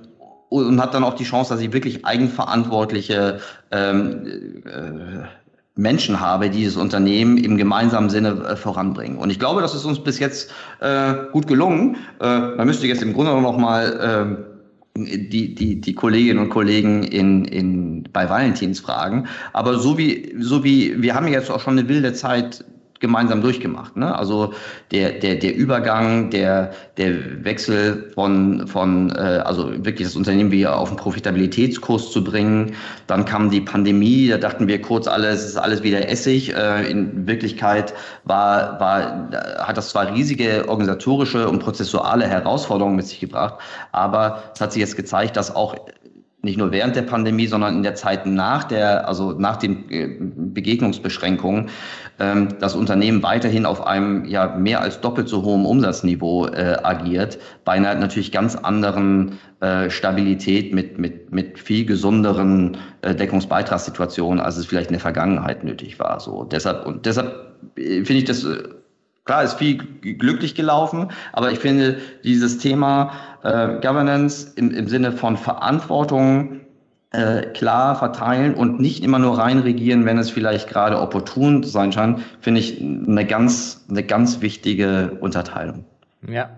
und 0.48 0.80
hat 0.80 0.94
dann 0.94 1.04
auch 1.04 1.14
die 1.14 1.24
Chance, 1.24 1.54
dass 1.54 1.60
ich 1.60 1.72
wirklich 1.72 2.04
eigenverantwortliche 2.04 3.40
ähm, 3.72 4.62
äh, 4.64 5.26
Menschen 5.74 6.20
habe, 6.20 6.48
die 6.48 6.64
das 6.64 6.76
Unternehmen 6.76 7.36
im 7.36 7.56
gemeinsamen 7.56 8.08
Sinne 8.08 8.30
äh, 8.48 8.56
voranbringen. 8.56 9.18
Und 9.18 9.30
ich 9.30 9.38
glaube, 9.38 9.60
das 9.60 9.74
ist 9.74 9.84
uns 9.84 10.02
bis 10.02 10.18
jetzt 10.18 10.50
äh, 10.80 11.14
gut 11.32 11.46
gelungen. 11.46 11.96
Äh, 12.20 12.38
man 12.56 12.66
müsste 12.66 12.86
jetzt 12.86 13.02
im 13.02 13.12
Grunde 13.12 13.38
noch 13.40 13.58
mal 13.58 14.38
äh, 14.40 14.55
die, 15.04 15.54
die, 15.54 15.80
die 15.80 15.94
Kolleginnen 15.94 16.38
und 16.38 16.50
Kollegen 16.50 17.02
in, 17.02 17.44
in, 17.44 18.08
bei 18.12 18.28
Valentins 18.28 18.80
fragen. 18.80 19.26
Aber 19.52 19.78
so 19.78 19.98
wie, 19.98 20.34
so 20.38 20.64
wie, 20.64 21.00
wir 21.02 21.14
haben 21.14 21.28
jetzt 21.28 21.50
auch 21.50 21.60
schon 21.60 21.78
eine 21.78 21.88
wilde 21.88 22.12
Zeit 22.14 22.64
gemeinsam 23.00 23.42
durchgemacht. 23.42 23.96
Ne? 23.96 24.14
Also 24.14 24.54
der, 24.90 25.12
der, 25.12 25.36
der 25.36 25.54
Übergang, 25.54 26.30
der, 26.30 26.72
der 26.96 27.44
Wechsel 27.44 28.10
von, 28.14 28.66
von 28.66 29.10
äh, 29.10 29.42
also 29.44 29.72
wirklich 29.84 30.08
das 30.08 30.16
Unternehmen 30.16 30.50
wieder 30.50 30.78
auf 30.78 30.88
einen 30.88 30.96
Profitabilitätskurs 30.96 32.10
zu 32.10 32.24
bringen. 32.24 32.74
Dann 33.06 33.24
kam 33.24 33.50
die 33.50 33.60
Pandemie, 33.60 34.28
da 34.28 34.38
dachten 34.38 34.68
wir 34.68 34.80
kurz 34.80 35.06
alles, 35.06 35.44
ist 35.44 35.56
alles 35.56 35.82
wieder 35.82 36.08
Essig. 36.08 36.54
Äh, 36.54 36.90
in 36.90 37.26
Wirklichkeit 37.26 37.94
war, 38.24 38.80
war, 38.80 39.30
hat 39.58 39.76
das 39.76 39.90
zwar 39.90 40.12
riesige 40.12 40.68
organisatorische 40.68 41.48
und 41.48 41.58
prozessuale 41.58 42.26
Herausforderungen 42.26 42.96
mit 42.96 43.06
sich 43.06 43.20
gebracht, 43.20 43.56
aber 43.92 44.42
es 44.54 44.60
hat 44.60 44.72
sich 44.72 44.80
jetzt 44.80 44.96
gezeigt, 44.96 45.36
dass 45.36 45.54
auch 45.54 45.76
nicht 46.46 46.56
nur 46.56 46.72
während 46.72 46.96
der 46.96 47.02
Pandemie, 47.02 47.46
sondern 47.46 47.76
in 47.76 47.82
der 47.82 47.94
Zeit 47.94 48.24
nach 48.24 48.64
der, 48.64 49.06
also 49.06 49.32
nach 49.32 49.56
den 49.56 49.90
äh, 49.90 50.16
Begegnungsbeschränkungen, 50.18 51.68
ähm, 52.18 52.48
das 52.58 52.74
Unternehmen 52.74 53.22
weiterhin 53.22 53.66
auf 53.66 53.86
einem 53.86 54.24
ja 54.24 54.56
mehr 54.56 54.80
als 54.80 55.02
doppelt 55.02 55.28
so 55.28 55.42
hohen 55.42 55.66
Umsatzniveau 55.66 56.46
äh, 56.46 56.78
agiert, 56.82 57.38
bei 57.66 57.72
einer 57.72 57.94
natürlich 57.94 58.32
ganz 58.32 58.56
anderen 58.56 59.32
äh, 59.60 59.90
Stabilität 59.90 60.72
mit, 60.72 60.98
mit, 60.98 61.32
mit 61.32 61.58
viel 61.58 61.84
gesunderen 61.84 62.78
äh, 63.02 63.14
Deckungsbeitragssituationen, 63.14 64.40
als 64.40 64.56
es 64.56 64.64
vielleicht 64.64 64.88
in 64.88 64.94
der 64.94 65.00
Vergangenheit 65.00 65.64
nötig 65.64 65.98
war. 65.98 66.18
So 66.20 66.44
deshalb 66.44 66.86
und 66.86 67.04
deshalb 67.04 67.34
äh, 67.76 68.04
finde 68.04 68.14
ich 68.14 68.24
das 68.24 68.44
äh, 68.44 68.62
Klar, 69.26 69.42
ist 69.42 69.58
viel 69.58 69.78
glücklich 69.78 70.54
gelaufen, 70.54 71.08
aber 71.32 71.50
ich 71.50 71.58
finde 71.58 71.98
dieses 72.22 72.58
Thema 72.58 73.12
äh, 73.42 73.80
Governance 73.80 74.52
im, 74.54 74.70
im 74.70 74.86
Sinne 74.88 75.10
von 75.10 75.36
Verantwortung 75.36 76.60
äh, 77.10 77.42
klar 77.42 77.96
verteilen 77.96 78.54
und 78.54 78.80
nicht 78.80 79.02
immer 79.02 79.18
nur 79.18 79.36
reinregieren, 79.36 80.04
wenn 80.04 80.18
es 80.18 80.30
vielleicht 80.30 80.68
gerade 80.68 81.00
opportun 81.00 81.64
sein 81.64 81.92
scheint, 81.92 82.20
finde 82.40 82.60
ich 82.60 82.80
eine 82.80 83.26
ganz, 83.26 83.84
eine 83.90 84.04
ganz 84.04 84.40
wichtige 84.42 85.16
Unterteilung. 85.20 85.84
Ja, 86.28 86.50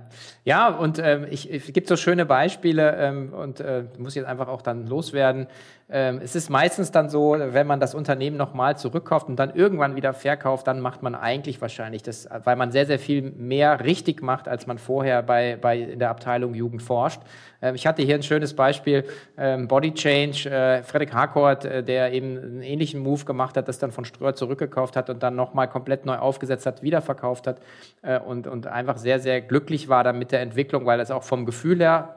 ja, 0.48 0.68
und 0.68 0.98
ähm, 0.98 1.26
ich, 1.30 1.52
es 1.52 1.74
gibt 1.74 1.88
so 1.88 1.96
schöne 1.96 2.24
Beispiele 2.24 2.96
ähm, 2.96 3.34
und 3.34 3.60
äh, 3.60 3.84
muss 3.98 4.14
jetzt 4.14 4.24
einfach 4.24 4.48
auch 4.48 4.62
dann 4.62 4.86
loswerden. 4.86 5.46
Ähm, 5.90 6.20
es 6.22 6.34
ist 6.34 6.48
meistens 6.48 6.90
dann 6.90 7.10
so, 7.10 7.36
wenn 7.38 7.66
man 7.66 7.80
das 7.80 7.94
Unternehmen 7.94 8.38
nochmal 8.38 8.78
zurückkauft 8.78 9.28
und 9.28 9.36
dann 9.36 9.54
irgendwann 9.54 9.94
wieder 9.94 10.14
verkauft, 10.14 10.66
dann 10.66 10.80
macht 10.80 11.02
man 11.02 11.14
eigentlich 11.14 11.60
wahrscheinlich 11.60 12.02
das, 12.02 12.28
weil 12.44 12.56
man 12.56 12.72
sehr, 12.72 12.86
sehr 12.86 12.98
viel 12.98 13.30
mehr 13.30 13.84
richtig 13.84 14.22
macht, 14.22 14.48
als 14.48 14.66
man 14.66 14.78
vorher 14.78 15.22
bei, 15.22 15.58
bei 15.60 15.78
in 15.78 15.98
der 15.98 16.08
Abteilung 16.08 16.54
Jugend 16.54 16.82
forscht. 16.82 17.20
Ähm, 17.62 17.74
ich 17.74 17.86
hatte 17.86 18.02
hier 18.02 18.14
ein 18.14 18.22
schönes 18.22 18.54
Beispiel, 18.54 19.04
ähm, 19.36 19.66
Body 19.66 19.94
Change, 19.94 20.50
äh, 20.50 20.82
Fredrik 20.82 21.14
Harcourt, 21.14 21.64
äh, 21.64 21.82
der 21.82 22.12
eben 22.12 22.36
einen 22.36 22.62
ähnlichen 22.62 23.00
Move 23.00 23.24
gemacht 23.24 23.56
hat, 23.56 23.68
das 23.68 23.78
dann 23.78 23.90
von 23.90 24.04
Ströer 24.04 24.34
zurückgekauft 24.34 24.96
hat 24.96 25.10
und 25.10 25.22
dann 25.22 25.36
nochmal 25.36 25.68
komplett 25.68 26.06
neu 26.06 26.16
aufgesetzt 26.16 26.66
hat, 26.66 26.82
wiederverkauft 26.82 27.46
hat 27.46 27.60
äh, 28.02 28.18
und, 28.18 28.46
und 28.46 28.66
einfach 28.66 28.98
sehr, 28.98 29.20
sehr 29.20 29.40
glücklich 29.40 29.88
war 29.88 30.04
damit 30.04 30.32
der 30.38 30.44
Entwicklung, 30.44 30.86
weil 30.86 30.98
das 30.98 31.10
auch 31.10 31.24
vom 31.24 31.44
Gefühl 31.44 31.80
her 31.80 32.14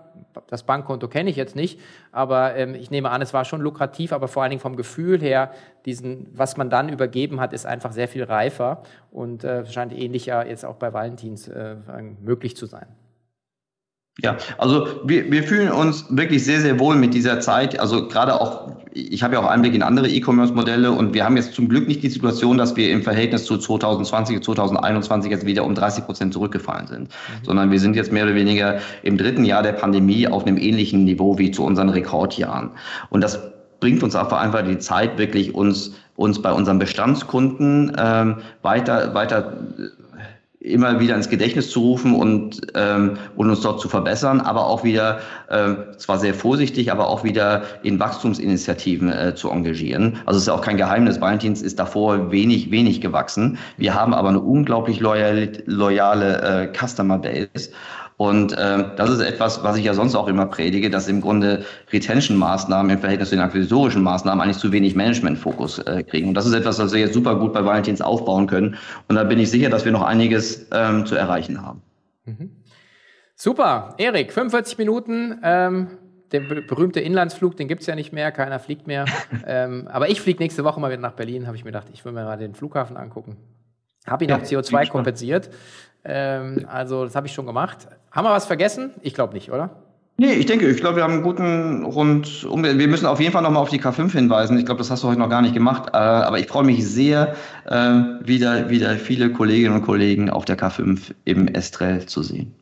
das 0.48 0.64
Bankkonto 0.64 1.08
kenne 1.08 1.30
ich 1.30 1.36
jetzt 1.36 1.56
nicht, 1.56 1.80
aber 2.12 2.56
ähm, 2.56 2.76
ich 2.76 2.92
nehme 2.92 3.10
an, 3.10 3.22
es 3.22 3.34
war 3.34 3.46
schon 3.46 3.62
lukrativ, 3.62 4.14
aber 4.14 4.28
vor 4.28 4.44
allen 4.44 4.52
Dingen 4.52 4.62
vom 4.62 4.76
Gefühl 4.76 5.22
her, 5.22 5.52
diesen, 5.86 6.28
was 6.34 6.58
man 6.58 6.70
dann 6.70 6.90
übergeben 6.90 7.40
hat, 7.40 7.54
ist 7.54 7.66
einfach 7.66 7.92
sehr 7.92 8.08
viel 8.08 8.24
reifer 8.24 8.84
und 9.12 9.44
äh, 9.44 9.66
scheint 9.66 9.94
ähnlich 9.94 10.26
ja 10.26 10.44
jetzt 10.44 10.66
auch 10.66 10.76
bei 10.76 10.94
Valentins 10.94 11.48
äh, 11.48 11.76
möglich 12.22 12.56
zu 12.56 12.66
sein. 12.66 12.88
Ja, 14.20 14.38
also 14.58 14.88
wir, 15.06 15.32
wir 15.32 15.44
fühlen 15.44 15.72
uns 15.72 16.06
wirklich 16.10 16.44
sehr, 16.44 16.60
sehr 16.60 16.80
wohl 16.80 16.96
mit 16.96 17.14
dieser 17.14 17.40
Zeit. 17.40 17.80
Also 17.80 18.10
gerade 18.10 18.40
auch, 18.40 18.70
ich 18.92 19.24
habe 19.24 19.36
ja 19.36 19.40
auch 19.40 19.48
Einblick 19.48 19.74
in 19.74 19.82
andere 19.82 20.10
E-Commerce-Modelle 20.10 20.92
und 20.92 21.14
wir 21.14 21.24
haben 21.24 21.38
jetzt 21.38 21.54
zum 21.54 21.70
Glück 21.70 21.88
nicht 21.88 22.04
die 22.04 22.10
Situation, 22.10 22.58
dass 22.58 22.76
wir 22.76 22.92
im 22.92 23.04
Verhältnis 23.04 23.46
zu 23.46 23.58
2020, 23.58 24.44
2021 24.44 25.32
jetzt 25.32 25.46
wieder 25.46 25.64
um 25.64 25.76
30 25.76 26.06
Prozent 26.06 26.34
zurückgefallen 26.34 26.88
sind, 26.88 27.02
mhm. 27.04 27.46
sondern 27.46 27.72
wir 27.72 27.80
sind 27.80 27.96
jetzt 27.96 28.12
mehr 28.12 28.26
oder 28.26 28.36
weniger 28.36 28.80
im 29.04 29.18
dritten 29.18 29.46
Jahr 29.46 29.64
der 29.64 29.74
Pandemie 29.74 30.28
auf 30.28 30.46
einem 30.46 30.58
ähnlichen 30.58 31.06
Niveau 31.06 31.38
wie 31.38 31.52
zu 31.52 31.64
unseren 31.64 31.90
Rekordjahren. 31.90 32.72
Und 33.12 33.22
das 33.22 33.40
bringt 33.80 34.04
uns 34.04 34.16
auch 34.16 34.32
einfach 34.34 34.64
die 34.64 34.78
Zeit, 34.78 35.18
wirklich 35.18 35.56
uns, 35.56 35.94
uns 36.18 36.42
bei 36.42 36.52
unseren 36.52 36.80
Bestandskunden 36.80 37.94
ähm, 37.98 38.38
weiter, 38.62 39.14
weiter 39.14 39.54
immer 40.62 41.00
wieder 41.00 41.16
ins 41.16 41.28
Gedächtnis 41.28 41.72
zu 41.72 41.80
rufen 41.80 42.14
und, 42.14 42.62
ähm, 42.76 43.18
und 43.36 43.50
uns 43.50 43.62
dort 43.62 43.82
zu 43.82 43.90
verbessern, 43.90 44.42
aber 44.42 44.68
auch 44.68 44.84
wieder, 44.84 45.20
äh, 45.50 45.74
zwar 45.98 46.20
sehr 46.20 46.36
vorsichtig, 46.36 46.92
aber 46.92 47.08
auch 47.08 47.24
wieder 47.24 47.64
in 47.82 48.00
Wachstumsinitiativen 48.00 49.12
äh, 49.12 49.36
zu 49.36 49.50
engagieren. 49.50 50.20
Also 50.28 50.38
es 50.38 50.44
ist 50.44 50.50
auch 50.50 50.62
kein 50.62 50.78
Geheimnis, 50.78 51.20
Valentins 51.20 51.64
ist 51.64 51.80
davor 51.80 52.32
wenig, 52.32 52.70
wenig 52.70 53.02
gewachsen. 53.02 53.58
Wir 53.78 53.96
haben 53.96 54.14
aber 54.14 54.30
eine 54.30 54.40
unglaublich 54.40 55.00
loyale, 55.00 55.52
loyale 55.66 56.42
äh, 56.42 56.78
Customer 56.78 57.18
Base 57.18 57.72
Und 58.22 58.54
äh, 58.54 58.84
das 58.98 59.10
ist 59.10 59.20
etwas, 59.20 59.64
was 59.64 59.78
ich 59.78 59.86
ja 59.86 59.96
sonst 59.96 60.14
auch 60.14 60.28
immer 60.28 60.46
predige, 60.46 60.92
dass 60.92 61.08
im 61.08 61.22
Grunde 61.22 61.66
Retention-Maßnahmen 61.92 62.92
im 62.92 63.00
Verhältnis 63.00 63.30
zu 63.30 63.36
den 63.36 63.44
akquisitorischen 63.44 64.04
Maßnahmen 64.04 64.44
eigentlich 64.44 64.60
zu 64.60 64.72
wenig 64.72 64.94
Management-Fokus 64.94 65.80
äh, 65.80 66.04
kriegen. 66.04 66.28
Und 66.28 66.36
das 66.36 66.46
ist 66.46 66.54
etwas, 66.54 66.78
was 66.78 66.94
wir 66.94 67.00
jetzt 67.00 67.16
super 67.16 67.34
gut 67.40 67.52
bei 67.52 67.66
Valentins 67.66 68.00
aufbauen 68.00 68.46
können. 68.46 68.78
Und 69.08 69.16
da 69.16 69.24
bin 69.24 69.40
ich 69.40 69.50
sicher, 69.50 69.72
dass 69.72 69.86
wir 69.86 69.92
noch 69.92 70.04
einiges 70.04 70.68
ähm, 70.72 71.08
zu 71.08 71.16
erreichen 71.16 71.66
haben. 71.66 71.82
Mhm. 72.26 72.52
Super, 73.36 73.96
Erik, 73.98 74.34
45 74.34 74.78
Minuten. 74.78 75.40
Ähm, 75.42 75.88
der 76.32 76.42
berühmte 76.42 77.00
Inlandsflug, 77.00 77.58
den 77.58 77.68
gibt 77.68 77.82
es 77.82 77.88
ja 77.88 77.96
nicht 77.96 78.14
mehr, 78.14 78.32
keiner 78.32 78.60
fliegt 78.60 78.86
mehr. 78.86 79.06
ähm, 79.48 79.88
aber 79.88 80.10
ich 80.10 80.22
fliege 80.22 80.44
nächste 80.44 80.64
Woche 80.64 80.80
mal 80.80 80.92
wieder 80.92 81.02
nach 81.02 81.14
Berlin, 81.14 81.48
habe 81.48 81.58
ich 81.58 81.64
mir 81.64 81.72
gedacht, 81.72 81.88
ich 81.92 82.06
will 82.06 82.12
mir 82.12 82.24
mal 82.26 82.38
den 82.38 82.54
Flughafen 82.54 82.98
angucken. 82.98 83.38
Habe 84.06 84.26
ihn 84.26 84.30
ja, 84.30 84.38
auch 84.38 84.42
CO2 84.42 84.90
kompensiert. 84.90 85.50
Ähm, 86.04 86.66
also 86.70 87.04
das 87.06 87.16
habe 87.16 87.28
ich 87.28 87.34
schon 87.34 87.46
gemacht. 87.46 87.88
Haben 88.12 88.26
wir 88.26 88.32
was 88.32 88.46
vergessen? 88.46 88.92
Ich 89.02 89.14
glaube 89.14 89.34
nicht, 89.34 89.52
oder? 89.52 89.70
Nee, 90.18 90.34
ich 90.34 90.46
denke, 90.46 90.70
ich 90.70 90.78
glaube, 90.78 90.98
wir 90.98 91.04
haben 91.04 91.14
einen 91.14 91.24
guten 91.24 91.84
Rund. 91.84 92.44
Wir 92.44 92.88
müssen 92.88 93.08
auf 93.08 93.20
jeden 93.20 93.32
Fall 93.32 93.42
nochmal 93.42 93.64
auf 93.64 93.70
die 93.70 93.82
K5 93.82 94.12
hinweisen. 94.12 94.58
Ich 94.60 94.66
glaube, 94.66 94.78
das 94.78 94.92
hast 94.92 95.04
du 95.04 95.08
heute 95.08 95.20
noch 95.20 95.30
gar 95.30 95.42
nicht 95.42 95.56
gemacht. 95.56 95.90
Äh, 95.94 95.98
aber 95.98 96.38
ich 96.38 96.48
freue 96.48 96.64
mich 96.64 96.86
sehr, 96.88 97.36
äh, 97.66 97.74
wieder, 98.22 98.70
wieder 98.70 98.92
viele 98.98 99.32
Kolleginnen 99.32 99.74
und 99.74 99.82
Kollegen 99.82 100.30
auf 100.30 100.46
der 100.46 100.60
K5 100.60 101.14
im 101.26 101.48
Estrell 101.48 102.06
zu 102.06 102.22
sehen. 102.22 102.54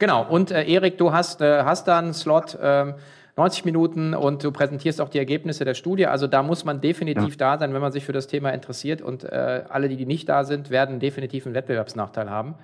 Genau. 0.00 0.26
Und 0.28 0.50
äh, 0.50 0.64
Erik, 0.64 0.98
du 0.98 1.12
hast, 1.12 1.40
äh, 1.40 1.62
hast 1.62 1.86
da 1.86 1.98
einen 1.98 2.14
Slot. 2.14 2.58
Ähm 2.60 2.94
90 3.36 3.64
Minuten 3.64 4.14
und 4.14 4.44
du 4.44 4.52
präsentierst 4.52 5.00
auch 5.00 5.08
die 5.08 5.18
Ergebnisse 5.18 5.64
der 5.64 5.74
Studie. 5.74 6.06
Also 6.06 6.28
da 6.28 6.42
muss 6.42 6.64
man 6.64 6.80
definitiv 6.80 7.30
ja. 7.30 7.36
da 7.52 7.58
sein, 7.58 7.74
wenn 7.74 7.80
man 7.80 7.90
sich 7.90 8.04
für 8.04 8.12
das 8.12 8.28
Thema 8.28 8.50
interessiert. 8.50 9.02
Und 9.02 9.24
äh, 9.24 9.64
alle, 9.68 9.88
die, 9.88 9.96
die 9.96 10.06
nicht 10.06 10.28
da 10.28 10.44
sind, 10.44 10.70
werden 10.70 11.00
definitiv 11.00 11.44
einen 11.44 11.54
Wettbewerbsnachteil 11.56 12.30
haben. 12.30 12.54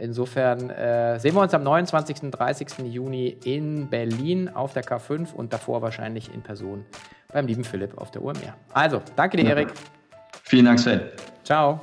Insofern 0.00 0.70
äh, 0.70 1.20
sehen 1.20 1.34
wir 1.34 1.42
uns 1.42 1.52
am 1.52 1.62
29. 1.62 2.22
und 2.22 2.30
30. 2.30 2.86
Juni 2.86 3.36
in 3.44 3.90
Berlin 3.90 4.48
auf 4.48 4.72
der 4.72 4.82
K5 4.82 5.34
und 5.34 5.52
davor 5.52 5.82
wahrscheinlich 5.82 6.32
in 6.32 6.40
Person 6.40 6.86
beim 7.32 7.46
lieben 7.46 7.64
Philipp 7.64 7.98
auf 7.98 8.10
der 8.10 8.22
UMR. 8.22 8.56
Also, 8.72 9.02
danke 9.14 9.36
dir, 9.36 9.50
Erik. 9.50 9.68
Vielen 10.42 10.64
Dank, 10.64 10.80
Sven. 10.80 11.02
Ciao. 11.44 11.80